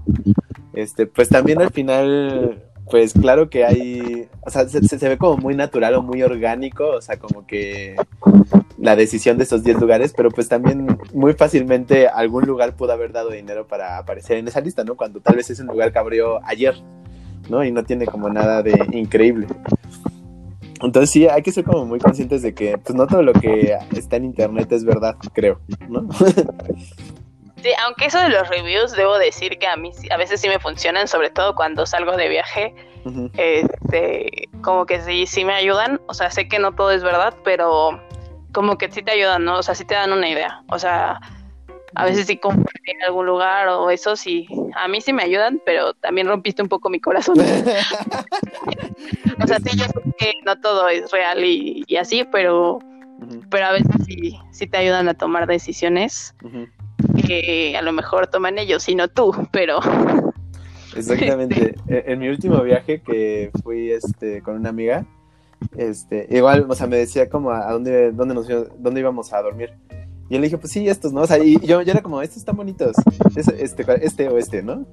este, 0.73 1.07
pues 1.07 1.29
también 1.29 1.61
al 1.61 1.71
final 1.71 2.61
pues 2.89 3.13
claro 3.13 3.49
que 3.49 3.63
hay, 3.63 4.27
o 4.41 4.49
sea, 4.49 4.67
se, 4.67 5.09
ve 5.09 5.17
como 5.17 5.37
muy 5.37 5.55
natural 5.55 5.95
o 5.95 6.01
muy 6.01 6.21
orgánico, 6.21 6.87
o 6.89 7.01
sea, 7.01 7.17
como 7.17 7.45
que 7.47 7.95
la 8.77 8.95
decisión 8.95 9.37
de 9.37 9.45
esos 9.45 9.63
10 9.63 9.79
lugares, 9.79 10.13
pero 10.15 10.29
pues 10.29 10.49
también 10.49 10.97
muy 11.13 11.33
fácilmente 11.33 12.07
algún 12.07 12.45
lugar 12.45 12.75
pudo 12.75 12.91
haber 12.91 13.11
dado 13.13 13.29
dinero 13.29 13.67
para 13.67 13.97
aparecer 13.97 14.37
en 14.37 14.47
esa 14.47 14.59
lista, 14.59 14.83
¿no? 14.83 14.95
Cuando 14.95 15.21
tal 15.21 15.37
vez 15.37 15.49
es 15.49 15.59
un 15.59 15.67
lugar 15.67 15.93
que 15.93 15.99
abrió 15.99 16.43
ayer, 16.45 16.75
¿no? 17.49 17.63
Y 17.63 17.71
no 17.71 17.83
tiene 17.83 18.05
como 18.05 18.29
nada 18.29 18.61
de 18.61 18.77
increíble. 18.91 19.47
Entonces 20.83 21.11
sí, 21.11 21.27
hay 21.27 21.41
que 21.41 21.51
ser 21.51 21.63
como 21.63 21.85
muy 21.85 21.99
conscientes 21.99 22.41
de 22.41 22.53
que 22.53 22.77
pues 22.77 22.93
no 22.95 23.07
todo 23.07 23.23
lo 23.23 23.33
que 23.33 23.77
está 23.95 24.17
en 24.17 24.25
internet 24.25 24.71
es 24.71 24.83
verdad, 24.83 25.15
creo, 25.33 25.59
¿no? 25.87 26.07
Sí, 27.63 27.69
aunque 27.85 28.07
eso 28.07 28.19
de 28.19 28.27
los 28.27 28.49
reviews, 28.49 28.91
debo 28.91 29.17
decir 29.17 29.57
que 29.57 29.67
a 29.67 29.77
mí 29.77 29.89
a 30.11 30.17
veces 30.17 30.41
sí 30.41 30.49
me 30.49 30.59
funcionan, 30.59 31.07
sobre 31.07 31.29
todo 31.29 31.55
cuando 31.55 31.85
salgo 31.85 32.17
de 32.17 32.27
viaje. 32.27 32.75
este, 33.37 34.49
como 34.61 34.85
que 34.85 34.99
sí, 34.99 35.25
sí 35.25 35.45
me 35.45 35.53
ayudan. 35.53 36.01
O 36.07 36.13
sea, 36.13 36.29
sé 36.29 36.49
que 36.49 36.59
no 36.59 36.73
todo 36.73 36.91
es 36.91 37.03
verdad, 37.03 37.33
pero 37.45 38.01
como 38.51 38.77
que 38.77 38.91
sí 38.91 39.01
te 39.01 39.11
ayudan, 39.11 39.45
¿no? 39.45 39.59
O 39.59 39.63
sea, 39.63 39.75
sí 39.75 39.85
te 39.85 39.95
dan 39.95 40.11
una 40.11 40.27
idea. 40.27 40.61
O 40.67 40.77
sea, 40.77 41.21
a 41.95 42.05
veces 42.05 42.27
sí 42.27 42.37
compartir 42.37 42.95
en 42.95 43.03
algún 43.03 43.25
lugar 43.25 43.67
o 43.67 43.89
eso 43.89 44.15
sí, 44.15 44.47
a 44.75 44.87
mí 44.87 45.01
sí 45.01 45.13
me 45.13 45.23
ayudan, 45.23 45.61
pero 45.65 45.93
también 45.93 46.27
rompiste 46.27 46.61
un 46.61 46.69
poco 46.69 46.89
mi 46.89 46.99
corazón. 46.99 47.39
o 47.39 49.47
sea, 49.47 49.59
sí, 49.59 49.77
yo 49.77 49.85
sé 49.85 49.93
que 50.17 50.33
no 50.45 50.59
todo 50.59 50.89
es 50.89 51.11
real 51.11 51.43
y, 51.43 51.85
así, 51.97 52.25
pero, 52.31 52.79
pero 53.49 53.65
a 53.65 53.71
veces 53.73 54.05
sí, 54.05 54.39
sí 54.51 54.67
te 54.67 54.77
ayudan 54.77 55.09
a 55.09 55.13
tomar 55.13 55.47
decisiones 55.47 56.35
que 57.25 57.75
a 57.77 57.81
lo 57.81 57.91
mejor 57.91 58.27
toman 58.27 58.57
ellos, 58.57 58.83
sino 58.83 59.07
tú, 59.07 59.33
pero... 59.51 59.79
Exactamente. 60.95 61.73
En 61.87 62.19
mi 62.19 62.29
último 62.29 62.61
viaje 62.61 63.01
que 63.01 63.49
fui 63.63 63.91
este, 63.91 64.43
con 64.43 64.57
una 64.57 64.69
amiga, 64.69 65.07
este, 65.75 66.27
igual, 66.29 66.67
o 66.69 66.75
sea, 66.75 66.85
me 66.85 66.97
decía 66.97 67.29
como 67.29 67.49
a, 67.49 67.71
dónde, 67.71 68.11
dónde, 68.11 68.35
nos, 68.35 68.47
dónde 68.77 68.99
íbamos 68.99 69.33
a 69.33 69.41
dormir. 69.41 69.73
Y 70.33 70.35
yo 70.35 70.41
le 70.41 70.47
dije, 70.47 70.57
pues 70.57 70.73
sí, 70.73 70.89
estos, 70.89 71.13
¿no? 71.13 71.21
O 71.21 71.27
sea, 71.27 71.37
y 71.37 71.59
yo, 71.59 71.83
yo 71.83 71.91
era 71.91 72.01
como, 72.01 72.19
estos 72.19 72.39
están 72.39 72.55
bonitos, 72.55 72.95
este, 73.35 74.03
este 74.03 74.29
o 74.29 74.39
este, 74.39 74.63
¿no? 74.63 74.83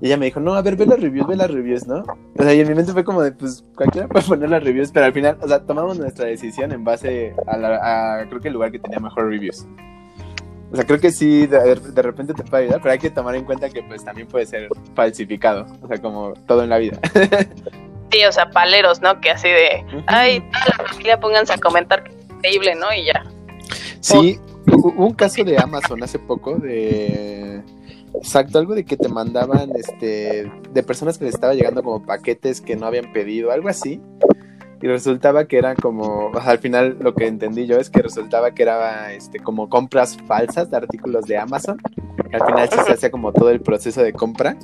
Y 0.00 0.06
ella 0.06 0.16
me 0.16 0.24
dijo, 0.24 0.40
no, 0.40 0.54
a 0.54 0.62
ver, 0.62 0.76
ve 0.76 0.86
las 0.86 0.98
reviews, 0.98 1.26
ve 1.26 1.36
las 1.36 1.50
reviews, 1.50 1.86
¿no? 1.86 2.02
O 2.38 2.42
sea, 2.42 2.54
y 2.54 2.60
en 2.60 2.68
mi 2.68 2.74
mente 2.74 2.90
fue 2.92 3.04
como 3.04 3.20
de, 3.20 3.32
pues, 3.32 3.66
cualquiera 3.76 4.08
puede 4.08 4.24
poner 4.24 4.48
las 4.48 4.64
reviews, 4.64 4.90
pero 4.90 5.04
al 5.04 5.12
final, 5.12 5.36
o 5.42 5.46
sea, 5.46 5.60
tomamos 5.60 5.98
nuestra 5.98 6.24
decisión 6.24 6.72
en 6.72 6.84
base 6.84 7.34
a, 7.46 7.58
la, 7.58 8.24
creo 8.30 8.40
que 8.40 8.48
el 8.48 8.54
lugar 8.54 8.72
que 8.72 8.78
tenía 8.78 8.98
mejor 8.98 9.28
reviews. 9.28 9.66
O 10.72 10.76
sea, 10.76 10.86
creo 10.86 11.00
que 11.00 11.12
sí, 11.12 11.46
de, 11.46 11.74
repente 11.74 12.32
te 12.32 12.42
puede 12.42 12.62
ayudar, 12.62 12.80
pero 12.80 12.92
hay 12.92 12.98
que 12.98 13.10
tomar 13.10 13.34
en 13.34 13.44
cuenta 13.44 13.68
que, 13.68 13.82
pues, 13.82 14.02
también 14.02 14.26
puede 14.26 14.46
ser 14.46 14.70
falsificado, 14.94 15.66
o 15.82 15.86
sea, 15.86 15.98
como 16.00 16.32
todo 16.46 16.62
en 16.62 16.70
la 16.70 16.78
vida. 16.78 16.98
sí, 18.10 18.24
o 18.24 18.32
sea, 18.32 18.48
paleros, 18.48 19.02
¿no? 19.02 19.20
Que 19.20 19.32
así 19.32 19.48
de, 19.48 19.84
ay, 20.06 20.40
toda 20.40 20.78
la 20.78 20.88
familia 20.88 21.20
pónganse 21.20 21.52
a 21.52 21.58
comentar 21.58 22.04
que 22.04 22.12
es 22.12 22.24
increíble, 22.30 22.74
¿no? 22.74 22.90
Y 22.94 23.04
ya. 23.04 23.22
Sí, 24.00 24.40
hubo 24.66 25.06
un 25.06 25.14
caso 25.14 25.44
de 25.44 25.58
Amazon 25.58 26.02
hace 26.02 26.18
poco 26.18 26.56
de 26.56 27.62
Exacto, 28.14 28.58
algo 28.58 28.74
de 28.74 28.84
que 28.84 28.96
te 28.96 29.08
mandaban, 29.08 29.70
este, 29.74 30.50
de 30.72 30.82
personas 30.82 31.18
que 31.18 31.24
les 31.24 31.34
estaba 31.34 31.54
llegando 31.54 31.82
como 31.82 32.04
paquetes 32.04 32.60
que 32.60 32.76
no 32.76 32.86
habían 32.86 33.12
pedido, 33.12 33.50
algo 33.50 33.68
así. 33.68 34.00
Y 34.82 34.86
resultaba 34.86 35.46
que 35.46 35.58
era 35.58 35.74
como, 35.74 36.32
al 36.34 36.58
final 36.58 36.98
lo 37.00 37.14
que 37.14 37.26
entendí 37.26 37.66
yo 37.66 37.78
es 37.78 37.88
que 37.88 38.02
resultaba 38.02 38.52
que 38.52 38.64
era, 38.64 39.12
este, 39.12 39.38
como 39.38 39.68
compras 39.68 40.18
falsas 40.26 40.70
de 40.70 40.76
artículos 40.76 41.24
de 41.26 41.38
Amazon. 41.38 41.78
Al 42.32 42.44
final 42.44 42.68
se 42.68 42.92
hacía 42.92 43.10
como 43.10 43.32
todo 43.32 43.50
el 43.50 43.60
proceso 43.60 44.02
de 44.02 44.12
compra 44.12 44.56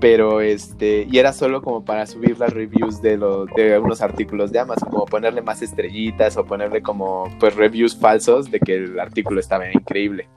pero 0.00 0.40
este 0.40 1.06
y 1.10 1.18
era 1.18 1.32
solo 1.32 1.62
como 1.62 1.84
para 1.84 2.06
subir 2.06 2.38
las 2.38 2.52
reviews 2.52 3.02
de 3.02 3.16
los 3.16 3.48
de 3.56 3.78
unos 3.78 4.00
artículos 4.00 4.52
de 4.52 4.60
Amazon 4.60 4.90
como 4.90 5.06
ponerle 5.06 5.42
más 5.42 5.62
estrellitas 5.62 6.36
o 6.36 6.44
ponerle 6.44 6.82
como 6.82 7.28
pues 7.40 7.54
reviews 7.56 7.96
falsos 7.96 8.50
de 8.50 8.60
que 8.60 8.76
el 8.76 9.00
artículo 9.00 9.40
estaba 9.40 9.70
increíble 9.70 10.28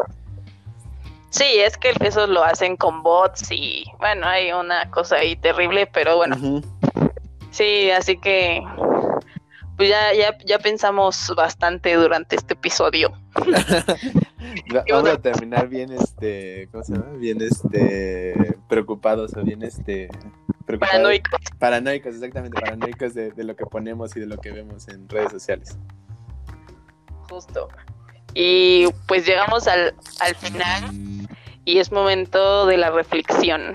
Sí, 1.31 1.45
es 1.59 1.77
que 1.77 1.93
eso 2.01 2.27
lo 2.27 2.43
hacen 2.43 2.75
con 2.75 3.03
bots 3.03 3.51
y 3.51 3.85
bueno, 3.99 4.27
hay 4.27 4.51
una 4.51 4.91
cosa 4.91 5.15
ahí 5.15 5.37
terrible, 5.37 5.87
pero 5.87 6.17
bueno. 6.17 6.61
Sí, 7.51 7.89
así 7.89 8.17
que 8.17 8.61
pues 9.77 9.89
ya, 9.89 10.13
ya, 10.13 10.37
ya 10.45 10.59
pensamos 10.59 11.33
bastante 11.35 11.95
durante 11.95 12.35
este 12.35 12.53
episodio. 12.53 13.13
Vamos 14.89 15.09
a 15.09 15.21
terminar 15.21 15.69
bien 15.69 15.93
este, 15.93 16.67
¿cómo 16.71 16.83
se 16.83 16.93
llama? 16.93 17.11
Bien 17.17 17.41
este 17.41 18.57
preocupados 18.71 19.35
o 19.35 19.43
bien 19.43 19.63
este 19.63 20.07
paranoicos. 20.79 21.41
Paranoicos, 21.59 22.15
exactamente, 22.15 22.61
paranoicos 22.61 23.13
de, 23.13 23.31
de 23.31 23.43
lo 23.43 23.53
que 23.53 23.65
ponemos 23.65 24.15
y 24.15 24.21
de 24.21 24.27
lo 24.27 24.37
que 24.37 24.51
vemos 24.51 24.87
en 24.87 25.09
redes 25.09 25.29
sociales. 25.29 25.77
Justo. 27.29 27.67
Y 28.33 28.85
pues 29.09 29.25
llegamos 29.25 29.67
al, 29.67 29.93
al 30.21 30.35
final 30.35 30.89
y 31.65 31.79
es 31.79 31.91
momento 31.91 32.65
de 32.65 32.77
la 32.77 32.91
reflexión. 32.91 33.73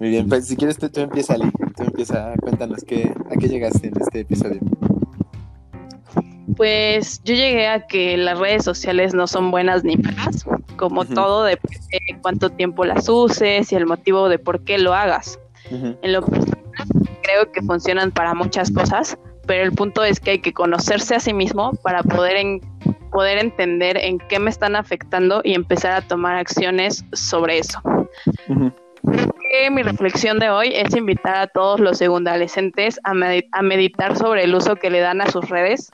Muy 0.00 0.08
bien, 0.08 0.30
pues 0.30 0.48
si 0.48 0.56
quieres 0.56 0.78
tú, 0.78 0.88
tú 0.88 1.00
empieza, 1.00 1.34
Ali, 1.34 1.50
tú 1.76 1.82
empieza, 1.82 2.32
cuéntanos 2.40 2.82
qué, 2.84 3.12
a 3.30 3.36
qué 3.38 3.48
llegaste 3.48 3.88
en 3.88 4.00
este 4.00 4.20
episodio. 4.20 4.60
Pues 6.56 7.22
yo 7.24 7.34
llegué 7.34 7.68
a 7.68 7.86
que 7.86 8.16
las 8.16 8.38
redes 8.38 8.64
sociales 8.64 9.14
no 9.14 9.26
son 9.26 9.50
buenas 9.50 9.82
ni 9.82 9.96
malas, 9.96 10.44
como 10.76 11.04
todo 11.04 11.44
depende 11.44 11.98
de 12.08 12.18
cuánto 12.20 12.50
tiempo 12.50 12.84
las 12.84 13.08
uses 13.08 13.72
y 13.72 13.76
el 13.76 13.86
motivo 13.86 14.28
de 14.28 14.38
por 14.38 14.62
qué 14.64 14.78
lo 14.78 14.94
hagas. 14.94 15.38
En 15.70 16.12
lo 16.12 16.22
personal 16.22 16.64
creo 17.22 17.50
que 17.50 17.62
funcionan 17.62 18.12
para 18.12 18.34
muchas 18.34 18.70
cosas, 18.70 19.18
pero 19.46 19.62
el 19.62 19.72
punto 19.72 20.04
es 20.04 20.20
que 20.20 20.32
hay 20.32 20.38
que 20.38 20.52
conocerse 20.52 21.14
a 21.14 21.20
sí 21.20 21.32
mismo 21.32 21.72
para 21.82 22.02
poder 22.02 22.36
en, 22.36 22.60
poder 23.10 23.38
entender 23.38 23.96
en 23.96 24.18
qué 24.18 24.38
me 24.38 24.50
están 24.50 24.76
afectando 24.76 25.40
y 25.44 25.54
empezar 25.54 25.92
a 25.92 26.02
tomar 26.02 26.36
acciones 26.36 27.04
sobre 27.12 27.58
eso. 27.58 27.80
mi 29.70 29.82
reflexión 29.82 30.38
de 30.38 30.50
hoy 30.50 30.72
es 30.74 30.94
invitar 30.94 31.36
a 31.36 31.46
todos 31.46 31.80
los 31.80 31.98
segundadolescentes 31.98 33.00
a, 33.04 33.12
a 33.52 33.62
meditar 33.62 34.16
sobre 34.16 34.44
el 34.44 34.54
uso 34.54 34.76
que 34.76 34.90
le 34.90 35.00
dan 35.00 35.20
a 35.20 35.30
sus 35.30 35.48
redes, 35.48 35.90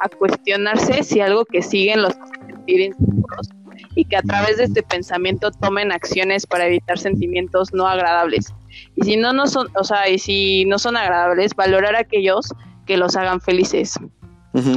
a 0.00 0.08
cuestionarse 0.08 1.02
si 1.02 1.20
algo 1.20 1.44
que 1.44 1.62
siguen 1.62 2.02
los 2.02 2.14
hace 2.14 2.46
sentir 2.46 2.80
inseguros 2.80 3.48
y 3.94 4.04
que 4.04 4.16
a 4.16 4.22
través 4.22 4.56
de 4.56 4.64
este 4.64 4.82
pensamiento 4.82 5.50
tomen 5.50 5.92
acciones 5.92 6.46
para 6.46 6.66
evitar 6.66 6.98
sentimientos 6.98 7.72
no 7.72 7.86
agradables. 7.86 8.52
Y 8.96 9.04
si 9.04 9.16
no, 9.16 9.32
no 9.32 9.46
son, 9.46 9.68
o 9.76 9.84
sea, 9.84 10.08
y 10.08 10.18
si 10.18 10.64
no 10.64 10.78
son 10.78 10.96
agradables, 10.96 11.54
valorar 11.54 11.94
a 11.94 12.00
aquellos 12.00 12.52
que 12.86 12.96
los 12.96 13.16
hagan 13.16 13.40
felices. 13.40 13.94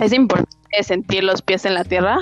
Es 0.01 0.11
importante 0.11 0.57
sentir 0.81 1.23
los 1.23 1.43
pies 1.43 1.65
en 1.65 1.75
la 1.75 1.83
tierra 1.83 2.17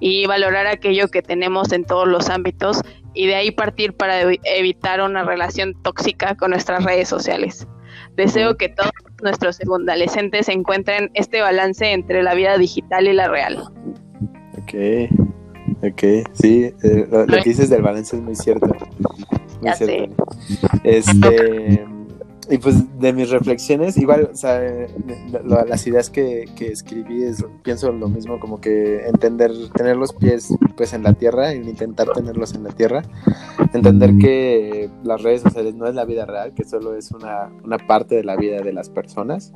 y 0.00 0.26
valorar 0.26 0.66
aquello 0.66 1.08
que 1.08 1.22
tenemos 1.22 1.72
en 1.72 1.84
todos 1.84 2.08
los 2.08 2.28
ámbitos 2.28 2.80
y 3.14 3.26
de 3.26 3.36
ahí 3.36 3.50
partir 3.52 3.92
para 3.92 4.20
evitar 4.20 5.00
una 5.00 5.22
relación 5.22 5.74
tóxica 5.82 6.34
con 6.34 6.50
nuestras 6.50 6.84
redes 6.84 7.08
sociales. 7.08 7.68
Deseo 8.18 8.56
que 8.56 8.68
todos 8.68 8.90
nuestros 9.22 9.54
segundalescentes 9.54 10.48
encuentren 10.48 11.08
este 11.14 11.40
balance 11.40 11.92
entre 11.92 12.24
la 12.24 12.34
vida 12.34 12.58
digital 12.58 13.06
y 13.06 13.12
la 13.12 13.28
real. 13.28 13.62
Ok, 14.60 14.74
ok, 15.84 16.28
sí, 16.32 16.74
eh, 16.82 17.06
lo, 17.08 17.26
que 17.26 17.48
dices 17.48 17.70
del 17.70 17.82
balance 17.82 18.16
es 18.16 18.22
muy 18.22 18.34
cierto. 18.34 18.66
Muy 19.62 19.72
cierto. 19.72 20.26
Este 20.82 21.86
y 22.50 22.58
pues 22.58 22.82
de 22.98 23.12
mis 23.12 23.30
reflexiones, 23.30 23.96
igual, 23.96 24.30
o 24.32 24.36
sea, 24.36 24.60
las 25.44 25.86
ideas 25.86 26.10
que, 26.10 26.46
que 26.56 26.72
escribí, 26.72 27.22
es, 27.22 27.44
pienso 27.62 27.92
lo 27.92 28.08
mismo, 28.08 28.40
como 28.40 28.60
que 28.60 29.06
entender, 29.06 29.52
tener 29.72 29.96
los 29.96 30.12
pies 30.12 30.52
pues 30.76 30.92
en 30.92 31.04
la 31.04 31.12
tierra, 31.12 31.54
y 31.54 31.58
intentar 31.58 32.08
tenerlos 32.10 32.54
en 32.54 32.64
la 32.64 32.70
tierra, 32.70 33.02
entender 33.72 34.16
que 34.18 34.90
las 35.04 35.22
redes 35.22 35.42
sociales 35.42 35.74
no 35.74 35.86
es 35.86 35.94
la 35.94 36.04
vida 36.04 36.26
real, 36.26 36.54
que 36.54 36.64
solo 36.64 36.94
es 36.94 37.12
una, 37.12 37.50
una 37.64 37.78
parte 37.78 38.16
de 38.16 38.24
la 38.24 38.36
vida 38.36 38.60
de 38.60 38.72
las 38.72 38.90
personas, 38.90 39.52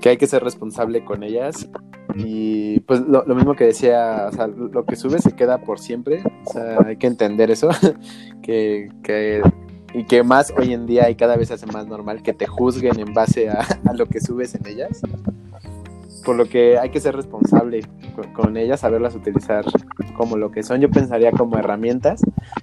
que 0.00 0.10
hay 0.10 0.16
que 0.18 0.26
ser 0.26 0.44
responsable 0.44 1.04
con 1.04 1.22
ellas. 1.22 1.68
Y 2.14 2.80
pues 2.80 3.00
lo, 3.00 3.24
lo, 3.26 3.34
mismo 3.34 3.54
que 3.54 3.64
decía, 3.64 4.28
o 4.30 4.32
sea, 4.32 4.46
lo 4.46 4.86
que 4.86 4.96
sube 4.96 5.18
se 5.18 5.32
queda 5.32 5.58
por 5.58 5.78
siempre, 5.78 6.22
o 6.46 6.52
sea, 6.52 6.78
hay 6.86 6.96
que 6.96 7.06
entender 7.06 7.50
eso, 7.50 7.68
que, 8.42 8.88
que 9.02 9.42
y 9.96 10.04
que 10.04 10.22
más 10.22 10.52
hoy 10.58 10.74
en 10.74 10.84
día 10.84 11.08
y 11.08 11.14
cada 11.14 11.36
vez 11.36 11.50
hace 11.50 11.64
más 11.64 11.86
normal 11.86 12.22
que 12.22 12.34
te 12.34 12.46
juzguen 12.46 13.00
en 13.00 13.14
base 13.14 13.48
a, 13.48 13.66
lo 13.94 14.04
que 14.04 14.20
subes 14.20 14.54
en 14.54 14.66
ellas. 14.66 15.00
Por 16.22 16.36
lo 16.36 16.46
que 16.46 16.78
hay 16.78 16.90
que 16.90 17.00
ser 17.00 17.16
responsable 17.16 17.80
con, 18.34 18.58
ellas, 18.58 18.80
saberlas 18.80 19.14
utilizar 19.14 19.64
como 20.14 20.36
lo 20.36 20.50
que 20.50 20.62
son. 20.62 20.82
Yo 20.82 20.90
pensaría 20.90 21.32
como 21.32 21.56
herramientas 21.56 22.20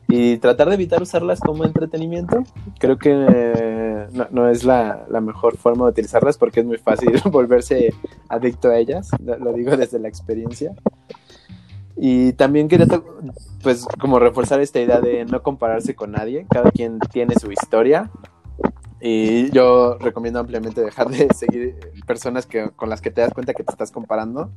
y 0.08 0.38
tratar 0.38 0.68
de 0.68 0.76
evitar 0.76 1.02
usarlas 1.02 1.40
como 1.40 1.66
entretenimiento. 1.66 2.44
Creo 2.78 3.00
que 3.00 3.10
eh, 3.12 4.08
no, 4.30 4.48
es 4.48 4.64
la, 4.64 5.08
la, 5.10 5.20
mejor 5.20 5.58
forma 5.58 5.86
de 5.86 5.92
utilizarlas 5.92 6.38
porque 6.38 6.60
es 6.60 6.68
muy 6.68 6.78
fácil 6.78 7.20
volverse 7.32 7.96
adicto 8.30 8.70
a 8.70 8.78
ellas. 8.78 9.10
Lo 9.20 9.54
digo 9.54 9.76
desde 9.76 9.98
la 9.98 10.08
experiencia. 10.08 10.76
Y 11.96 12.34
también 12.34 12.68
quería, 12.68 12.88
pues, 13.62 13.86
como 14.00 14.20
reforzar 14.20 14.60
esta 14.60 14.80
idea 14.80 15.00
de 15.00 15.26
no 15.26 15.44
compararse 15.44 15.96
con 15.96 16.12
nadie. 16.12 16.46
Cada 16.50 16.72
quien 16.72 17.00
tiene 17.12 17.36
su 17.36 17.52
historia. 17.52 18.10
Y 19.00 19.52
yo 19.52 19.98
recomiendo 20.00 20.40
ampliamente 20.40 20.82
dejar 20.82 21.10
de 21.10 21.28
seguir 21.34 21.78
personas 22.08 22.46
que, 22.46 22.70
con 22.70 22.90
las 22.90 23.02
que 23.02 23.12
te 23.12 23.22
das 23.22 23.34
cuenta 23.34 23.54
que 23.54 23.64
te 23.64 23.72
estás 23.72 23.92
comparando. 23.92 24.50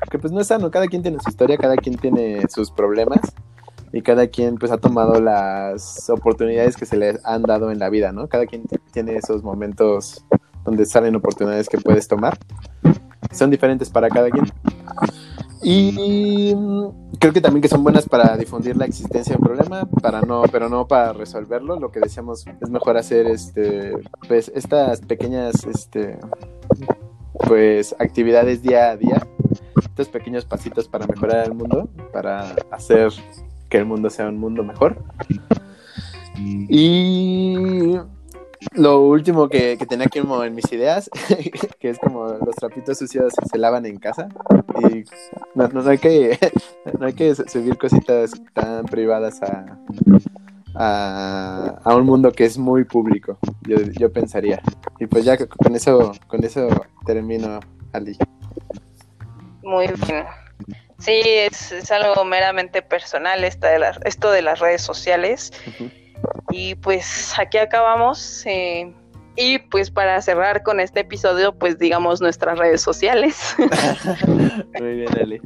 Porque 0.00 0.18
pues 0.18 0.32
no 0.32 0.40
es 0.40 0.48
sano, 0.48 0.70
cada 0.70 0.88
quien 0.88 1.02
tiene 1.02 1.18
su 1.22 1.30
historia, 1.30 1.56
cada 1.56 1.76
quien 1.76 1.96
tiene 1.96 2.42
sus 2.48 2.70
problemas. 2.70 3.20
Y 3.92 4.02
cada 4.02 4.26
quien 4.26 4.56
pues 4.56 4.72
ha 4.72 4.78
tomado 4.78 5.20
las 5.20 6.10
oportunidades 6.10 6.76
que 6.76 6.86
se 6.86 6.96
le 6.96 7.18
han 7.24 7.42
dado 7.42 7.70
en 7.70 7.78
la 7.78 7.90
vida, 7.90 8.10
¿no? 8.10 8.26
Cada 8.26 8.46
quien 8.46 8.64
tiene 8.90 9.16
esos 9.16 9.42
momentos 9.42 10.24
donde 10.64 10.86
salen 10.86 11.14
oportunidades 11.14 11.68
que 11.68 11.78
puedes 11.78 12.08
tomar. 12.08 12.38
Son 13.30 13.50
diferentes 13.50 13.90
para 13.90 14.08
cada 14.08 14.30
quien. 14.30 14.46
Y 15.62 16.54
creo 17.18 17.32
que 17.32 17.40
también 17.40 17.62
que 17.62 17.68
son 17.68 17.84
buenas 17.84 18.08
para 18.08 18.36
difundir 18.36 18.76
la 18.76 18.84
existencia 18.84 19.34
de 19.34 19.38
un 19.38 19.44
problema, 19.44 19.84
para 20.00 20.20
no, 20.22 20.42
pero 20.50 20.68
no 20.68 20.88
para 20.88 21.12
resolverlo. 21.12 21.78
Lo 21.78 21.92
que 21.92 22.00
decíamos 22.00 22.44
es 22.60 22.70
mejor 22.70 22.96
hacer 22.96 23.26
este, 23.26 23.92
pues, 24.26 24.50
estas 24.54 25.00
pequeñas, 25.00 25.64
este, 25.64 26.18
pues, 27.46 27.94
actividades 27.98 28.62
día 28.62 28.90
a 28.90 28.96
día, 28.96 29.26
estos 29.80 30.08
pequeños 30.08 30.44
pasitos 30.44 30.88
para 30.88 31.06
mejorar 31.06 31.46
el 31.46 31.54
mundo, 31.54 31.88
para 32.12 32.56
hacer 32.70 33.12
que 33.68 33.78
el 33.78 33.86
mundo 33.86 34.10
sea 34.10 34.28
un 34.28 34.38
mundo 34.38 34.64
mejor. 34.64 35.02
Y 36.36 37.98
lo 38.72 39.00
último 39.00 39.48
que, 39.48 39.76
tenía 39.88 40.06
aquí 40.06 40.18
en 40.20 40.54
mis 40.54 40.72
ideas, 40.72 41.10
que 41.80 41.90
es 41.90 41.98
como 41.98 42.26
los 42.26 42.56
trapitos 42.56 42.98
sucios 42.98 43.32
se 43.50 43.58
lavan 43.58 43.86
en 43.86 43.98
casa. 43.98 44.28
Y 44.90 45.04
no, 45.54 45.68
no, 45.68 45.88
hay, 45.88 45.98
que, 45.98 46.38
no 46.98 47.06
hay 47.06 47.12
que 47.12 47.34
subir 47.48 47.76
cositas 47.76 48.32
tan 48.54 48.84
privadas 48.86 49.40
a, 49.42 49.78
a, 50.74 51.96
un 51.96 52.06
mundo 52.06 52.32
que 52.32 52.44
es 52.44 52.58
muy 52.58 52.84
público, 52.84 53.38
yo, 53.62 53.76
yo 53.98 54.12
pensaría. 54.12 54.60
Y 54.98 55.06
pues 55.06 55.24
ya 55.24 55.36
con 55.36 55.74
eso, 55.74 56.12
con 56.26 56.44
eso 56.44 56.68
termino, 57.04 57.60
Ali. 57.92 58.16
Muy 59.62 59.86
bien. 59.86 60.24
Sí, 60.98 61.20
es, 61.24 61.90
algo 61.90 62.24
meramente 62.24 62.80
personal 62.80 63.42
esta 63.42 63.68
de 63.68 63.92
esto 64.04 64.30
de 64.30 64.42
las 64.42 64.60
redes 64.60 64.82
sociales. 64.82 65.52
Y 66.50 66.74
pues 66.76 67.34
aquí 67.38 67.58
acabamos. 67.58 68.44
Eh, 68.46 68.92
y 69.36 69.58
pues 69.58 69.90
para 69.90 70.20
cerrar 70.20 70.62
con 70.62 70.80
este 70.80 71.00
episodio, 71.00 71.54
pues 71.54 71.78
digamos 71.78 72.20
nuestras 72.20 72.58
redes 72.58 72.82
sociales. 72.82 73.56
Muy 74.78 74.94
bien, 74.96 75.18
Ali. 75.20 75.40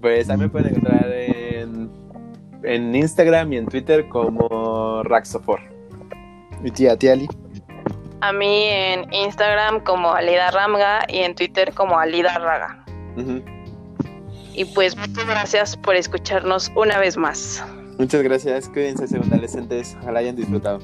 Pues 0.00 0.28
a 0.30 0.36
mí 0.36 0.42
me 0.42 0.48
pueden 0.48 0.68
encontrar 0.68 1.10
en, 1.12 1.90
en 2.64 2.94
Instagram 2.94 3.52
y 3.52 3.58
en 3.58 3.66
Twitter 3.66 4.08
como 4.08 5.02
Raxofor. 5.04 5.60
¿Y 6.64 6.70
tía, 6.70 6.96
tía 6.96 7.12
Ali? 7.12 7.28
A 8.20 8.32
mí 8.32 8.64
en 8.64 9.12
Instagram 9.12 9.80
como 9.84 10.12
Alida 10.12 10.50
Ramga 10.50 11.04
y 11.08 11.18
en 11.18 11.36
Twitter 11.36 11.72
como 11.72 11.98
Alida 11.98 12.36
Raga. 12.38 12.84
Y 14.54 14.64
pues 14.64 14.96
muchas 14.96 15.26
gracias 15.26 15.76
por 15.76 15.94
escucharnos 15.94 16.72
una 16.74 16.98
vez 16.98 17.16
más. 17.16 17.64
Muchas 17.98 18.22
gracias, 18.22 18.68
cuídense, 18.68 19.08
segunda 19.08 19.34
adolescentes. 19.34 19.96
Ojalá 20.00 20.20
hayan 20.20 20.36
disfrutado. 20.36 20.78